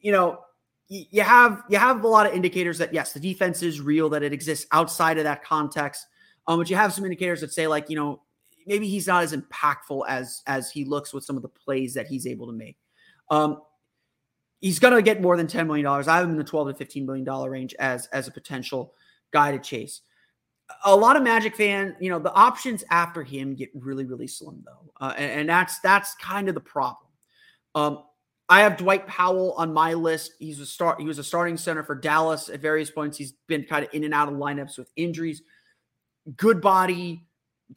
you 0.00 0.12
know, 0.12 0.38
you 0.92 1.22
have 1.22 1.62
you 1.70 1.78
have 1.78 2.04
a 2.04 2.08
lot 2.08 2.26
of 2.26 2.34
indicators 2.34 2.78
that 2.78 2.92
yes, 2.92 3.12
the 3.12 3.20
defense 3.20 3.62
is 3.62 3.80
real, 3.80 4.10
that 4.10 4.22
it 4.22 4.32
exists 4.32 4.66
outside 4.72 5.16
of 5.16 5.24
that 5.24 5.42
context. 5.42 6.06
Um, 6.46 6.58
but 6.58 6.68
you 6.68 6.76
have 6.76 6.92
some 6.92 7.04
indicators 7.04 7.40
that 7.40 7.52
say 7.52 7.66
like, 7.66 7.88
you 7.88 7.96
know, 7.96 8.22
maybe 8.66 8.88
he's 8.88 9.06
not 9.06 9.22
as 9.22 9.32
impactful 9.32 10.02
as 10.08 10.42
as 10.46 10.70
he 10.70 10.84
looks 10.84 11.14
with 11.14 11.24
some 11.24 11.36
of 11.36 11.42
the 11.42 11.48
plays 11.48 11.94
that 11.94 12.06
he's 12.06 12.26
able 12.26 12.46
to 12.46 12.52
make. 12.52 12.76
Um, 13.30 13.62
he's 14.60 14.78
going 14.78 14.94
to 14.94 15.02
get 15.02 15.22
more 15.22 15.36
than 15.36 15.46
$10 15.46 15.66
million. 15.66 15.86
I 15.86 16.02
have 16.02 16.24
him 16.24 16.32
in 16.32 16.36
the 16.36 16.44
12 16.44 16.68
to 16.68 16.74
15 16.74 17.06
million 17.06 17.24
dollar 17.24 17.50
range 17.50 17.74
as 17.78 18.06
as 18.08 18.28
a 18.28 18.32
potential 18.32 18.92
guy 19.32 19.52
to 19.52 19.58
chase. 19.58 20.02
A 20.84 20.94
lot 20.94 21.16
of 21.16 21.22
Magic 21.22 21.56
fan, 21.56 21.96
you 22.00 22.10
know, 22.10 22.18
the 22.18 22.32
options 22.32 22.84
after 22.90 23.22
him 23.22 23.54
get 23.54 23.70
really, 23.74 24.04
really 24.04 24.26
slim 24.26 24.62
though, 24.64 24.92
uh, 25.00 25.14
and, 25.16 25.40
and, 25.40 25.48
that's 25.48 25.80
that's 25.80 26.14
kind 26.14 26.48
of 26.48 26.54
the 26.54 26.60
problem. 26.60 27.10
Um, 27.74 28.04
I 28.48 28.60
have 28.60 28.76
Dwight 28.76 29.06
Powell 29.06 29.52
on 29.52 29.72
my 29.72 29.94
list. 29.94 30.32
He's 30.38 30.60
a 30.60 30.66
start. 30.66 31.00
He 31.00 31.06
was 31.06 31.18
a 31.18 31.24
starting 31.24 31.56
center 31.56 31.82
for 31.82 31.94
Dallas 31.94 32.48
at 32.48 32.60
various 32.60 32.90
points. 32.90 33.16
He's 33.16 33.32
been 33.46 33.64
kind 33.64 33.84
of 33.84 33.94
in 33.94 34.04
and 34.04 34.12
out 34.12 34.28
of 34.28 34.34
lineups 34.34 34.78
with 34.78 34.90
injuries. 34.96 35.42
Good 36.36 36.60
body, 36.60 37.24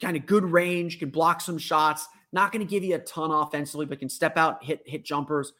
kind 0.00 0.16
of 0.16 0.26
good 0.26 0.44
range, 0.44 0.98
can 0.98 1.10
block 1.10 1.40
some 1.40 1.58
shots. 1.58 2.06
Not 2.32 2.52
going 2.52 2.66
to 2.66 2.70
give 2.70 2.84
you 2.84 2.96
a 2.96 2.98
ton 2.98 3.30
offensively, 3.30 3.86
but 3.86 4.00
can 4.00 4.08
step 4.08 4.36
out, 4.36 4.62
hit 4.62 4.82
hit 4.86 5.04
jumpers. 5.04 5.52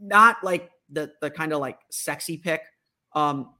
Not 0.00 0.42
like 0.42 0.70
the 0.90 1.12
the 1.20 1.30
kind 1.30 1.52
of 1.52 1.60
like 1.60 1.78
sexy 1.90 2.38
pick 2.38 2.62
um, 3.14 3.50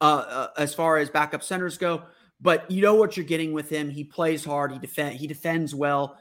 uh, 0.00 0.24
uh, 0.28 0.48
as 0.58 0.74
far 0.74 0.96
as 0.96 1.10
backup 1.10 1.42
centers 1.42 1.78
go, 1.78 2.02
but 2.40 2.70
you 2.70 2.82
know 2.82 2.94
what 2.94 3.16
you're 3.16 3.26
getting 3.26 3.52
with 3.52 3.68
him. 3.68 3.90
He 3.90 4.04
plays 4.04 4.44
hard. 4.44 4.72
He 4.72 4.78
defend 4.78 5.16
he 5.16 5.26
defends 5.26 5.74
well. 5.74 6.18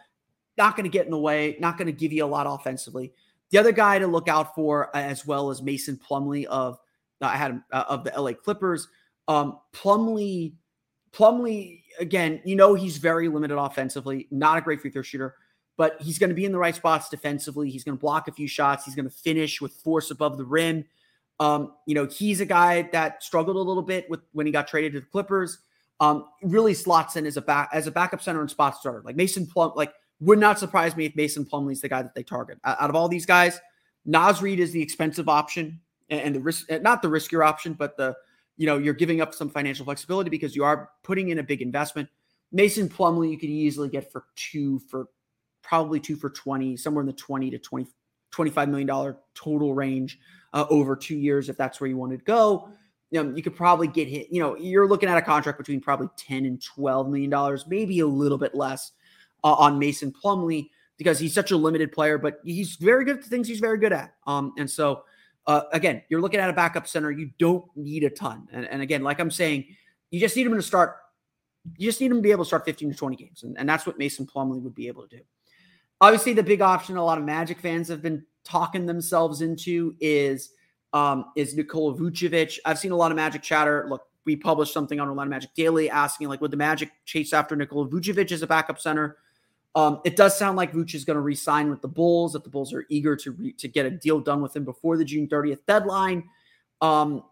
Not 0.58 0.76
going 0.76 0.84
to 0.84 0.90
get 0.90 1.06
in 1.06 1.12
the 1.12 1.20
way. 1.20 1.58
Not 1.60 1.78
going 1.78 1.88
to 1.88 1.92
give 1.94 2.14
you 2.14 2.24
a 2.24 2.28
lot 2.28 2.46
offensively. 2.48 3.14
The 3.54 3.60
other 3.60 3.72
guy 3.72 4.00
to 4.00 4.08
look 4.08 4.28
out 4.28 4.56
for, 4.56 4.88
uh, 4.96 5.00
as 5.00 5.28
well 5.28 5.52
as 5.52 5.62
Mason 5.62 5.96
Plumlee 5.96 6.46
of 6.46 6.80
I 7.22 7.38
had 7.38 7.52
him, 7.52 7.64
uh, 7.72 7.84
of 7.88 8.04
the 8.04 8.12
LA 8.20 8.34
Clippers. 8.34 8.88
Um, 9.28 9.60
Plumlee, 9.76 10.54
Plumlee 11.12 11.84
again, 12.00 12.42
you 12.46 12.56
know 12.56 12.74
he's 12.74 12.98
very 12.98 13.28
limited 13.28 13.56
offensively, 13.56 14.28
not 14.32 14.58
a 14.58 14.62
great 14.62 14.82
free 14.82 14.90
throw 14.90 15.04
shooter, 15.04 15.36
but 15.78 16.02
he's 16.02 16.18
going 16.18 16.32
to 16.32 16.36
be 16.36 16.46
in 16.46 16.52
the 16.52 16.58
right 16.58 16.74
spots 16.74 17.10
defensively. 17.10 17.70
He's 17.70 17.84
going 17.84 17.96
to 17.96 18.02
block 18.02 18.28
a 18.28 18.32
few 18.32 18.48
shots. 18.48 18.86
He's 18.86 18.96
going 18.96 19.08
to 19.08 19.16
finish 19.16 19.62
with 19.62 19.74
force 19.74 20.10
above 20.10 20.40
the 20.40 20.46
rim. 20.46 20.84
Um, 21.40 21.74
you 21.86 21.94
know, 21.94 22.08
he's 22.08 22.42
a 22.42 22.48
guy 22.48 22.90
that 22.92 23.22
struggled 23.22 23.58
a 23.58 23.62
little 23.62 23.84
bit 23.84 24.10
with 24.10 24.22
when 24.32 24.48
he 24.48 24.52
got 24.52 24.68
traded 24.68 24.94
to 24.94 25.02
the 25.02 25.06
Clippers. 25.06 25.60
Um, 26.00 26.26
really 26.42 26.74
slots 26.74 27.18
in 27.18 27.28
as 27.28 27.38
a 27.38 27.42
back 27.42 27.70
as 27.72 27.86
a 27.86 27.92
backup 27.92 28.24
center 28.24 28.42
and 28.42 28.50
spot 28.50 28.78
starter. 28.78 29.04
Like 29.06 29.16
Mason 29.16 29.46
Plum, 29.46 29.74
like 29.76 29.94
would 30.24 30.40
not 30.40 30.60
surprise 30.60 30.96
me 30.96 31.06
if 31.06 31.16
Mason 31.16 31.46
Plumlee's 31.46 31.82
the 31.82 31.90
guy 31.90 32.02
that 32.02 32.16
they 32.16 32.24
target. 32.24 32.58
Out 32.64 32.90
of 32.90 32.96
all 32.96 33.08
these 33.08 33.26
guys, 33.26 33.60
Naz 34.06 34.42
Reid 34.42 34.60
is 34.60 34.72
the 34.72 34.82
expensive 34.82 35.30
option 35.30 35.80
and 36.10 36.36
the 36.36 36.40
risk, 36.40 36.70
not 36.82 37.02
the 37.02 37.08
riskier 37.08 37.46
option, 37.46 37.74
but 37.74 37.98
the 37.98 38.16
you 38.58 38.68
know, 38.68 38.78
you're 38.78 38.94
giving 38.94 39.22
up 39.22 39.34
some 39.34 39.50
financial 39.50 39.86
flexibility 39.86 40.30
because 40.30 40.56
you 40.56 40.64
are 40.64 40.92
putting 41.02 41.30
in 41.30 41.40
a 41.40 41.44
big 41.44 41.62
investment. 41.62 42.08
Mason 42.52 42.88
Plumlee, 42.88 43.32
you 43.32 43.38
could 43.38 43.50
easily 43.50 43.90
get 43.90 44.12
for 44.12 44.26
two 44.36 44.80
for 44.80 45.08
probably 45.64 46.00
two 46.00 46.16
for 46.16 46.30
20, 46.30 46.78
somewhere 46.78 47.02
in 47.02 47.08
the 47.08 47.14
20 47.14 47.50
to 47.50 47.58
20, 47.58 47.88
$25 48.32 48.70
million 48.70 49.16
total 49.34 49.74
range 49.74 50.20
uh, 50.54 50.66
over 50.70 50.96
two 50.96 51.18
years, 51.18 51.50
if 51.50 51.58
that's 51.58 51.82
where 51.82 51.90
you 51.90 51.98
wanted 51.98 52.20
to 52.20 52.26
go. 52.26 52.70
you, 53.10 53.24
know, 53.24 53.36
you 53.36 53.42
could 53.42 53.56
probably 53.56 53.88
get 53.88 54.08
hit, 54.08 54.28
you 54.30 54.40
know, 54.40 54.56
you're 54.56 54.88
looking 54.88 55.10
at 55.10 55.18
a 55.18 55.22
contract 55.22 55.58
between 55.58 55.82
probably 55.82 56.10
10 56.18 56.46
and 56.46 56.62
12 56.62 57.10
million 57.10 57.30
dollars, 57.30 57.66
maybe 57.68 58.00
a 58.02 58.08
little 58.08 58.38
bit 58.38 58.54
less 58.54 58.92
uh, 59.44 59.54
on 59.54 59.80
Mason 59.80 60.12
Plumlee 60.12 60.70
because 60.98 61.20
he's 61.20 61.34
such 61.34 61.52
a 61.52 61.58
limited 61.58 61.92
player, 61.92 62.18
but 62.18 62.40
he's 62.44 62.76
very 62.76 63.04
good 63.06 63.18
at 63.18 63.24
the 63.24 63.30
things 63.30 63.48
he's 63.48 63.60
very 63.60 63.78
good 63.78 63.94
at. 63.94 64.14
Um, 64.28 64.54
and 64.58 64.70
so 64.70 65.04
uh, 65.48 65.62
again, 65.72 66.02
you're 66.10 66.22
looking 66.22 66.40
at 66.40 66.50
a 66.50 66.54
backup 66.54 66.88
center. 66.88 67.12
You 67.12 67.32
don't 67.38 67.66
need 67.76 68.04
a 68.04 68.10
ton. 68.10 68.48
And, 68.52 68.66
and, 68.66 68.82
again, 68.82 69.04
like 69.04 69.20
I'm 69.20 69.32
saying, 69.32 69.66
you 70.10 70.20
just 70.20 70.36
need 70.36 70.46
him 70.46 70.54
to 70.54 70.62
start. 70.62 70.98
You 71.78 71.88
just 71.90 72.00
need 72.00 72.12
him 72.12 72.18
to 72.18 72.22
be 72.22 72.32
able 72.32 72.44
to 72.44 72.48
start 72.48 72.66
15 72.66 72.92
to 72.92 72.98
20 72.98 73.16
games. 73.16 73.44
And, 73.44 73.58
and 73.58 73.68
that's 73.68 73.86
what 73.86 73.98
Mason 73.98 74.26
Plumlee 74.26 74.62
would 74.62 74.76
be 74.76 74.88
able 74.88 75.08
to 75.08 75.18
do. 75.18 75.24
Obviously, 76.00 76.34
the 76.34 76.44
big 76.44 76.62
option 76.62 76.98
a 76.98 77.04
lot 77.04 77.18
of 77.18 77.24
Magic 77.24 77.60
fans 77.60 77.88
have 77.88 78.02
been 78.02 78.24
talking 78.44 78.86
themselves 78.86 79.42
into 79.42 79.96
is 80.00 80.52
um, 80.92 81.26
is 81.36 81.56
Nikola 81.56 81.96
Vucevic. 81.96 82.60
I've 82.66 82.78
seen 82.78 82.92
a 82.92 82.96
lot 82.96 83.12
of 83.12 83.16
Magic 83.16 83.42
chatter. 83.42 83.86
Look, 83.90 84.04
we 84.26 84.36
published 84.36 84.74
something 84.74 85.00
on 85.00 85.08
Orlando 85.08 85.30
Magic 85.30 85.54
Daily 85.56 85.90
asking 85.90 86.30
like, 86.30 86.42
would 86.42 86.52
the 86.52 86.58
Magic 86.58 86.92
chase 87.06 87.34
after 87.34 87.56
Nikola 87.56 87.88
Vucevic 87.88 88.32
as 88.32 88.42
a 88.42 88.48
backup 88.48 88.80
center? 88.80 89.18
Um, 89.76 90.02
it 90.06 90.16
does 90.16 90.38
sound 90.38 90.56
like 90.56 90.74
Vooch 90.74 90.94
is 90.94 91.04
going 91.04 91.16
to 91.16 91.22
re-sign 91.22 91.70
with 91.70 91.82
the 91.82 91.88
Bulls. 91.88 92.34
That 92.34 92.44
the 92.44 92.50
Bulls 92.50 92.74
are 92.74 92.86
eager 92.90 93.16
to 93.16 93.32
re- 93.32 93.54
to 93.54 93.68
get 93.68 93.86
a 93.86 93.92
deal 93.92 94.20
done 94.20 94.42
with 94.42 94.56
him 94.56 94.66
before 94.66 94.98
the 94.98 95.06
June 95.06 95.28
30th 95.28 95.66
deadline. 95.68 96.30
Um, 96.82 97.24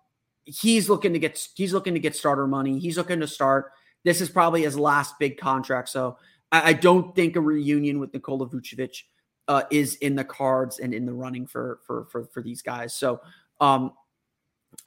he's 0.46 0.90
looking 0.90 1.14
to 1.14 1.20
get 1.20 1.48
he's 1.56 1.74
looking 1.74 1.94
to 1.94 2.00
get 2.00 2.16
starter 2.16 2.48
money. 2.48 2.80
He's 2.80 2.98
looking 2.98 3.20
to 3.20 3.28
start. 3.28 3.72
This 4.04 4.22
is 4.22 4.30
probably 4.30 4.64
his 4.64 4.78
last 4.78 5.20
big 5.20 5.38
contract. 5.38 5.90
So 5.90 6.18
I, 6.52 6.70
I 6.70 6.74
don't 6.74 7.16
think 7.16 7.36
a 7.36 7.42
reunion 7.42 8.00
with 8.00 8.14
Nikola 8.14 8.48
Vucevic 8.48 9.04
uh, 9.48 9.64
is 9.70 9.96
in 9.96 10.16
the 10.16 10.24
cards 10.24 10.80
and 10.80 10.94
in 10.94 11.06
the 11.06 11.14
running 11.14 11.46
for 11.46 11.80
for 11.86 12.06
for 12.06 12.26
for 12.26 12.42
these 12.42 12.62
guys. 12.62 12.96
So 12.96 13.22
um, 13.60 13.94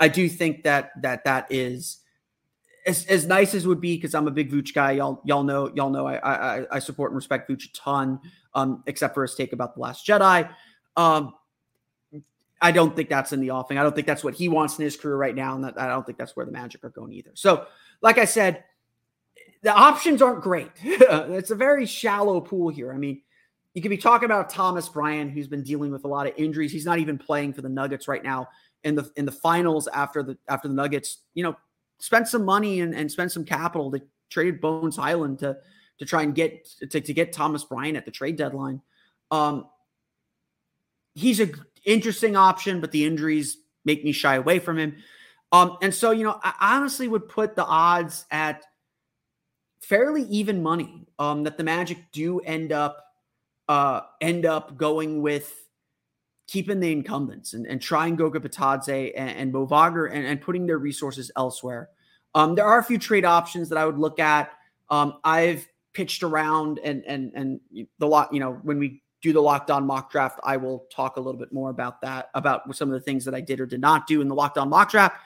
I 0.00 0.08
do 0.08 0.28
think 0.28 0.64
that 0.64 0.90
that 1.02 1.24
that 1.24 1.46
is 1.50 1.98
as, 2.86 3.06
as 3.06 3.26
nice 3.26 3.54
as 3.54 3.66
would 3.66 3.80
be 3.80 3.96
because 3.96 4.14
I'm 4.14 4.28
a 4.28 4.30
big 4.30 4.50
Vooch 4.50 4.74
guy. 4.74 4.92
Y'all 4.92 5.20
y'all 5.24 5.42
know 5.42 5.72
y'all 5.74 5.90
know 5.90 6.06
I 6.06 6.16
I, 6.16 6.76
I 6.76 6.78
support 6.78 7.10
and 7.10 7.16
respect 7.16 7.48
Vooch 7.48 7.64
a 7.68 7.72
ton, 7.72 8.20
um, 8.54 8.82
except 8.86 9.14
for 9.14 9.22
his 9.22 9.34
take 9.34 9.52
about 9.52 9.74
the 9.74 9.80
Last 9.80 10.06
Jedi. 10.06 10.48
Um, 10.96 11.34
I 12.60 12.72
don't 12.72 12.94
think 12.94 13.08
that's 13.08 13.32
in 13.32 13.40
the 13.40 13.50
offing. 13.50 13.78
I 13.78 13.82
don't 13.82 13.94
think 13.94 14.06
that's 14.06 14.24
what 14.24 14.34
he 14.34 14.48
wants 14.48 14.78
in 14.78 14.84
his 14.84 14.96
career 14.96 15.16
right 15.16 15.34
now, 15.34 15.54
and 15.54 15.66
I 15.66 15.88
don't 15.88 16.06
think 16.06 16.18
that's 16.18 16.36
where 16.36 16.46
the 16.46 16.52
Magic 16.52 16.84
are 16.84 16.90
going 16.90 17.12
either. 17.12 17.32
So, 17.34 17.66
like 18.00 18.18
I 18.18 18.24
said, 18.24 18.64
the 19.62 19.72
options 19.72 20.22
aren't 20.22 20.42
great. 20.42 20.70
it's 20.82 21.50
a 21.50 21.54
very 21.54 21.86
shallow 21.86 22.40
pool 22.40 22.68
here. 22.68 22.92
I 22.92 22.96
mean, 22.96 23.22
you 23.74 23.82
could 23.82 23.90
be 23.90 23.98
talking 23.98 24.26
about 24.26 24.50
Thomas 24.50 24.88
Bryant, 24.88 25.32
who's 25.32 25.48
been 25.48 25.62
dealing 25.62 25.90
with 25.90 26.04
a 26.04 26.08
lot 26.08 26.26
of 26.26 26.34
injuries. 26.36 26.70
He's 26.70 26.86
not 26.86 26.98
even 26.98 27.18
playing 27.18 27.54
for 27.54 27.62
the 27.62 27.68
Nuggets 27.68 28.08
right 28.08 28.22
now 28.22 28.48
in 28.84 28.94
the 28.94 29.10
in 29.16 29.24
the 29.24 29.32
finals 29.32 29.88
after 29.88 30.22
the 30.22 30.38
after 30.48 30.68
the 30.68 30.74
Nuggets, 30.74 31.22
you 31.34 31.42
know, 31.42 31.56
spent 31.98 32.28
some 32.28 32.44
money 32.44 32.80
and, 32.80 32.94
and 32.94 33.10
spent 33.10 33.32
some 33.32 33.44
capital 33.44 33.90
to 33.92 34.02
trade 34.30 34.60
Bones 34.60 34.96
Hyland 34.96 35.38
to 35.40 35.56
to 35.98 36.04
try 36.04 36.22
and 36.22 36.34
get 36.34 36.66
to, 36.90 37.00
to 37.00 37.14
get 37.14 37.32
Thomas 37.32 37.64
Bryant 37.64 37.96
at 37.96 38.04
the 38.04 38.10
trade 38.10 38.36
deadline. 38.36 38.80
Um, 39.30 39.66
he's 41.14 41.40
a 41.40 41.48
interesting 41.84 42.36
option, 42.36 42.80
but 42.80 42.90
the 42.90 43.04
injuries 43.04 43.58
make 43.84 44.04
me 44.04 44.12
shy 44.12 44.34
away 44.34 44.58
from 44.58 44.78
him. 44.78 44.96
Um, 45.52 45.76
and 45.82 45.94
so, 45.94 46.10
you 46.10 46.24
know, 46.24 46.38
I 46.42 46.76
honestly 46.76 47.06
would 47.06 47.28
put 47.28 47.54
the 47.54 47.64
odds 47.64 48.26
at 48.30 48.64
fairly 49.80 50.22
even 50.24 50.62
money 50.62 51.06
um, 51.18 51.44
that 51.44 51.56
the 51.56 51.64
Magic 51.64 51.98
do 52.12 52.40
end 52.40 52.72
up 52.72 53.04
uh, 53.68 54.00
end 54.20 54.46
up 54.46 54.76
going 54.76 55.22
with 55.22 55.63
keeping 56.46 56.80
the 56.80 56.92
incumbents 56.92 57.54
and, 57.54 57.66
and 57.66 57.80
trying 57.80 58.16
Goga 58.16 58.40
Bitadze 58.40 59.12
and, 59.16 59.52
and 59.54 59.54
and, 59.54 60.26
and 60.26 60.40
putting 60.40 60.66
their 60.66 60.78
resources 60.78 61.30
elsewhere. 61.36 61.88
Um, 62.34 62.54
there 62.54 62.66
are 62.66 62.78
a 62.78 62.84
few 62.84 62.98
trade 62.98 63.24
options 63.24 63.68
that 63.68 63.78
I 63.78 63.86
would 63.86 63.98
look 63.98 64.18
at. 64.18 64.52
Um, 64.90 65.14
I've 65.24 65.66
pitched 65.92 66.22
around 66.22 66.80
and 66.82 67.04
and 67.06 67.32
and 67.34 67.60
the 67.98 68.06
lot, 68.06 68.32
you 68.32 68.40
know, 68.40 68.58
when 68.62 68.78
we 68.78 69.02
do 69.22 69.32
the 69.32 69.40
locked 69.40 69.70
on 69.70 69.86
mock 69.86 70.10
draft, 70.10 70.38
I 70.44 70.58
will 70.58 70.86
talk 70.92 71.16
a 71.16 71.20
little 71.20 71.40
bit 71.40 71.52
more 71.52 71.70
about 71.70 72.02
that, 72.02 72.28
about 72.34 72.76
some 72.76 72.88
of 72.88 72.94
the 72.94 73.00
things 73.00 73.24
that 73.24 73.34
I 73.34 73.40
did 73.40 73.58
or 73.60 73.66
did 73.66 73.80
not 73.80 74.06
do 74.06 74.20
in 74.20 74.28
the 74.28 74.34
locked 74.34 74.58
on 74.58 74.68
mock 74.68 74.90
draft. 74.90 75.16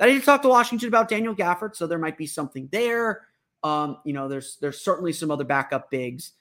I 0.00 0.06
did 0.06 0.24
talk 0.24 0.42
to 0.42 0.48
Washington 0.48 0.88
about 0.88 1.08
Daniel 1.08 1.34
Gafford, 1.34 1.76
so 1.76 1.86
there 1.86 1.98
might 1.98 2.16
be 2.16 2.26
something 2.26 2.68
there. 2.72 3.26
Um, 3.62 3.98
you 4.04 4.12
know, 4.14 4.26
there's 4.26 4.56
there's 4.60 4.80
certainly 4.80 5.12
some 5.12 5.30
other 5.30 5.44
backup 5.44 5.90
bigs 5.90 6.32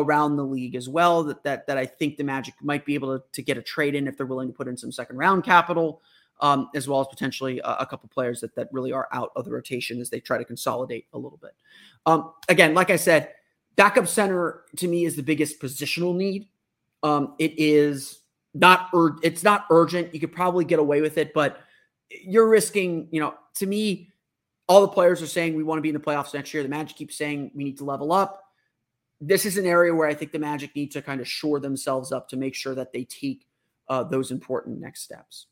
around 0.00 0.36
the 0.36 0.44
league 0.44 0.74
as 0.74 0.88
well 0.88 1.22
that 1.24 1.42
that 1.44 1.66
that 1.66 1.78
I 1.78 1.86
think 1.86 2.16
the 2.16 2.24
Magic 2.24 2.54
might 2.62 2.84
be 2.84 2.94
able 2.94 3.18
to, 3.18 3.24
to 3.32 3.42
get 3.42 3.56
a 3.56 3.62
trade 3.62 3.94
in 3.94 4.06
if 4.06 4.16
they're 4.16 4.26
willing 4.26 4.48
to 4.48 4.54
put 4.54 4.68
in 4.68 4.76
some 4.76 4.92
second 4.92 5.16
round 5.16 5.44
capital, 5.44 6.02
um, 6.40 6.70
as 6.74 6.88
well 6.88 7.00
as 7.00 7.06
potentially 7.08 7.60
a, 7.60 7.76
a, 7.80 7.86
couple 7.86 8.08
players 8.08 8.40
that 8.40 8.54
that 8.54 8.68
really 8.72 8.92
are 8.92 9.08
out 9.12 9.30
of 9.36 9.44
the 9.44 9.50
rotation 9.50 10.00
as 10.00 10.10
they 10.10 10.20
try 10.20 10.38
to 10.38 10.44
consolidate 10.44 11.06
a 11.12 11.18
little 11.18 11.38
bit. 11.38 11.54
Um, 12.06 12.32
again, 12.48 12.74
like 12.74 12.90
I 12.90 12.96
said, 12.96 13.32
backup 13.76 14.06
center 14.08 14.62
to 14.76 14.88
me 14.88 15.04
is 15.04 15.16
the 15.16 15.22
biggest 15.22 15.60
positional 15.60 16.14
need. 16.14 16.48
Um, 17.02 17.34
it 17.38 17.54
is 17.56 18.20
not 18.54 18.88
ur- 18.94 19.18
it's 19.22 19.42
not 19.42 19.66
urgent. 19.70 20.14
You 20.14 20.20
could 20.20 20.32
probably 20.32 20.64
get 20.64 20.78
away 20.78 21.00
with 21.00 21.18
it, 21.18 21.32
but 21.34 21.60
you're 22.10 22.48
risking. 22.48 23.08
You 23.10 23.20
know, 23.20 23.34
to 23.56 23.66
me, 23.66 24.10
all 24.68 24.80
the 24.82 24.88
players 24.88 25.22
are 25.22 25.26
saying 25.26 25.54
we 25.54 25.62
want 25.62 25.78
to 25.78 25.82
be 25.82 25.88
in 25.88 25.94
the 25.94 26.00
playoffs 26.00 26.34
next 26.34 26.52
year. 26.52 26.62
The 26.62 26.68
Magic 26.68 26.96
keeps 26.96 27.16
saying 27.16 27.52
we 27.54 27.64
need 27.64 27.78
to 27.78 27.84
level 27.84 28.12
up 28.12 28.47
this 29.20 29.44
is 29.44 29.56
an 29.56 29.66
area 29.66 29.94
where 29.94 30.08
I 30.08 30.14
think 30.14 30.32
the 30.32 30.38
Magic 30.38 30.74
need 30.76 30.92
to 30.92 31.02
kind 31.02 31.20
of 31.20 31.28
shore 31.28 31.60
themselves 31.60 32.12
up 32.12 32.28
to 32.28 32.36
make 32.36 32.54
sure 32.54 32.74
that 32.74 32.92
they 32.92 33.04
take 33.04 33.46
uh, 33.88 34.04
those 34.04 34.30
important 34.30 34.80
next 34.80 35.02
steps. 35.02 35.46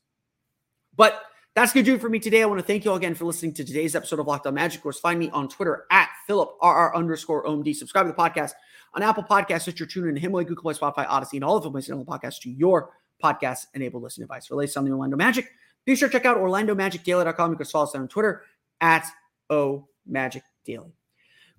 But 0.95 1.21
that's 1.53 1.73
going 1.73 1.83
to 1.83 1.91
do 1.91 1.95
it 1.95 2.01
for 2.01 2.09
me 2.09 2.19
today. 2.19 2.43
I 2.43 2.45
want 2.45 2.59
to 2.59 2.65
thank 2.65 2.85
you 2.85 2.91
all 2.91 2.97
again 2.97 3.15
for 3.15 3.25
listening 3.25 3.53
to 3.55 3.65
today's 3.65 3.95
episode 3.95 4.19
of 4.19 4.27
Locked 4.27 4.45
On 4.45 4.53
Magic. 4.53 4.79
Of 4.79 4.83
course, 4.83 4.99
find 4.99 5.19
me 5.19 5.29
on 5.31 5.49
Twitter 5.49 5.85
at 5.91 6.09
PhilipRR 6.29 6.93
underscore 6.95 7.45
OMD. 7.45 7.75
Subscribe 7.75 8.05
to 8.05 8.11
the 8.11 8.17
podcast 8.17 8.51
on 8.93 9.03
Apple 9.03 9.23
Podcasts, 9.23 9.61
Stitcher, 9.61 9.85
TuneIn, 9.85 10.17
Himalaya, 10.17 10.45
Google 10.45 10.63
Play, 10.63 10.73
Spotify, 10.73 11.05
Odyssey, 11.07 11.37
and 11.37 11.43
all 11.43 11.57
of 11.57 11.63
the 11.63 11.71
places 11.71 11.91
on 11.91 11.99
the 11.99 12.05
podcast 12.05 12.41
to 12.41 12.49
your 12.49 12.91
podcast 13.23 13.65
enabled 13.73 14.03
listening 14.03 14.27
device. 14.27 14.77
On 14.77 14.85
the 14.85 14.91
Orlando 14.91 15.17
Magic, 15.17 15.49
be 15.85 15.95
sure 15.95 16.09
to 16.09 16.13
check 16.13 16.25
out 16.25 16.37
OrlandoMagicDaily.com. 16.37 17.51
You 17.51 17.57
can 17.57 17.65
follow 17.65 17.85
us 17.85 17.95
on 17.95 18.07
Twitter 18.07 18.43
at 18.81 19.05
O 19.49 19.87
Magic 20.05 20.43
Daily. 20.65 20.96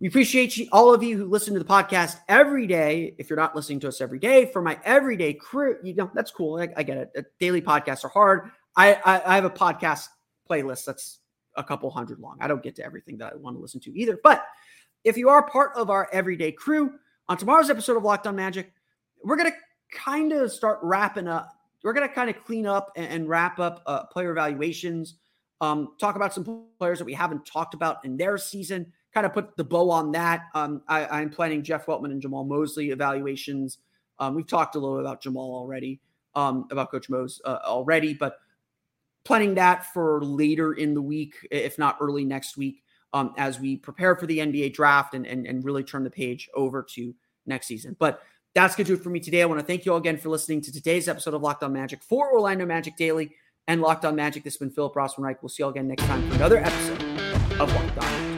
We 0.00 0.06
appreciate 0.06 0.56
you, 0.56 0.68
all 0.70 0.94
of 0.94 1.02
you 1.02 1.16
who 1.18 1.26
listen 1.26 1.54
to 1.54 1.58
the 1.58 1.66
podcast 1.66 2.18
every 2.28 2.68
day. 2.68 3.16
If 3.18 3.28
you're 3.28 3.38
not 3.38 3.56
listening 3.56 3.80
to 3.80 3.88
us 3.88 4.00
every 4.00 4.20
day, 4.20 4.46
for 4.52 4.62
my 4.62 4.78
everyday 4.84 5.34
crew, 5.34 5.76
you 5.82 5.92
know 5.92 6.08
that's 6.14 6.30
cool. 6.30 6.60
I, 6.60 6.68
I 6.76 6.84
get 6.84 6.98
it. 6.98 7.26
Daily 7.40 7.60
podcasts 7.60 8.04
are 8.04 8.08
hard. 8.08 8.52
I, 8.76 8.94
I 8.94 9.32
I 9.32 9.34
have 9.34 9.44
a 9.44 9.50
podcast 9.50 10.06
playlist 10.48 10.84
that's 10.84 11.18
a 11.56 11.64
couple 11.64 11.90
hundred 11.90 12.20
long. 12.20 12.36
I 12.40 12.46
don't 12.46 12.62
get 12.62 12.76
to 12.76 12.84
everything 12.84 13.18
that 13.18 13.32
I 13.32 13.36
want 13.36 13.56
to 13.56 13.60
listen 13.60 13.80
to 13.80 13.98
either. 13.98 14.20
But 14.22 14.46
if 15.02 15.16
you 15.16 15.30
are 15.30 15.42
part 15.48 15.72
of 15.74 15.90
our 15.90 16.08
everyday 16.12 16.52
crew, 16.52 16.92
on 17.28 17.36
tomorrow's 17.36 17.68
episode 17.68 17.96
of 17.96 18.04
Locked 18.04 18.28
On 18.28 18.36
Magic, 18.36 18.72
we're 19.24 19.36
gonna 19.36 19.50
kind 19.92 20.32
of 20.32 20.52
start 20.52 20.78
wrapping 20.80 21.26
up. 21.26 21.52
We're 21.82 21.92
gonna 21.92 22.08
kind 22.08 22.30
of 22.30 22.44
clean 22.44 22.68
up 22.68 22.92
and, 22.94 23.06
and 23.08 23.28
wrap 23.28 23.58
up 23.58 23.82
uh, 23.84 24.04
player 24.04 24.30
evaluations. 24.30 25.16
Um, 25.60 25.94
talk 25.98 26.14
about 26.14 26.32
some 26.32 26.68
players 26.78 26.98
that 26.98 27.04
we 27.04 27.14
haven't 27.14 27.44
talked 27.44 27.74
about 27.74 28.04
in 28.04 28.16
their 28.16 28.38
season 28.38 28.92
kind 29.12 29.26
of 29.26 29.32
put 29.32 29.56
the 29.56 29.64
bow 29.64 29.90
on 29.90 30.12
that. 30.12 30.46
Um, 30.54 30.82
I, 30.88 31.20
am 31.22 31.30
planning 31.30 31.62
Jeff 31.62 31.86
Weltman 31.86 32.10
and 32.12 32.22
Jamahl 32.22 32.46
Mosley 32.46 32.90
evaluations. 32.90 33.78
Um, 34.18 34.34
we've 34.34 34.46
talked 34.46 34.74
a 34.74 34.78
little 34.78 35.00
about 35.00 35.22
Jamahl 35.22 35.54
already, 35.54 36.00
um, 36.34 36.66
about 36.70 36.90
Coach 36.90 37.08
Mose 37.08 37.40
uh, 37.44 37.58
already, 37.64 38.14
but 38.14 38.38
planning 39.24 39.54
that 39.54 39.86
for 39.92 40.22
later 40.24 40.74
in 40.74 40.94
the 40.94 41.02
week, 41.02 41.34
if 41.50 41.78
not 41.78 41.98
early 42.00 42.24
next 42.24 42.56
week, 42.56 42.82
um, 43.12 43.34
as 43.38 43.58
we 43.58 43.76
prepare 43.76 44.16
for 44.16 44.26
the 44.26 44.38
NBA 44.38 44.74
draft 44.74 45.14
and, 45.14 45.26
and, 45.26 45.46
and 45.46 45.64
really 45.64 45.82
turn 45.82 46.04
the 46.04 46.10
page 46.10 46.48
over 46.54 46.82
to 46.94 47.14
next 47.46 47.66
season. 47.66 47.96
But 47.98 48.22
that's 48.54 48.74
going 48.74 48.86
to 48.86 48.94
do 48.94 49.00
it 49.00 49.02
for 49.02 49.10
me 49.10 49.20
today. 49.20 49.42
I 49.42 49.46
want 49.46 49.60
to 49.60 49.66
thank 49.66 49.86
you 49.86 49.92
all 49.92 49.98
again 49.98 50.16
for 50.16 50.28
listening 50.28 50.60
to 50.62 50.72
today's 50.72 51.08
episode 51.08 51.34
of 51.34 51.42
Locked 51.42 51.62
On 51.62 51.72
Magic 51.72 52.02
for 52.02 52.32
Orlando 52.32 52.66
Magic 52.66 52.96
Daily 52.96 53.30
and 53.66 53.80
Locked 53.80 54.04
On 54.04 54.16
Magic. 54.16 54.44
This 54.44 54.54
has 54.54 54.58
been 54.58 54.70
Philip 54.70 54.94
Rossman 54.94 55.24
Reich. 55.24 55.42
We'll 55.42 55.48
see 55.48 55.62
you 55.62 55.66
all 55.66 55.70
again 55.70 55.88
next 55.88 56.04
time 56.04 56.28
for 56.28 56.36
another 56.36 56.58
episode 56.58 57.02
of 57.60 57.72
Locked 57.72 57.98
On. 57.98 58.04
Hey, 58.04 58.37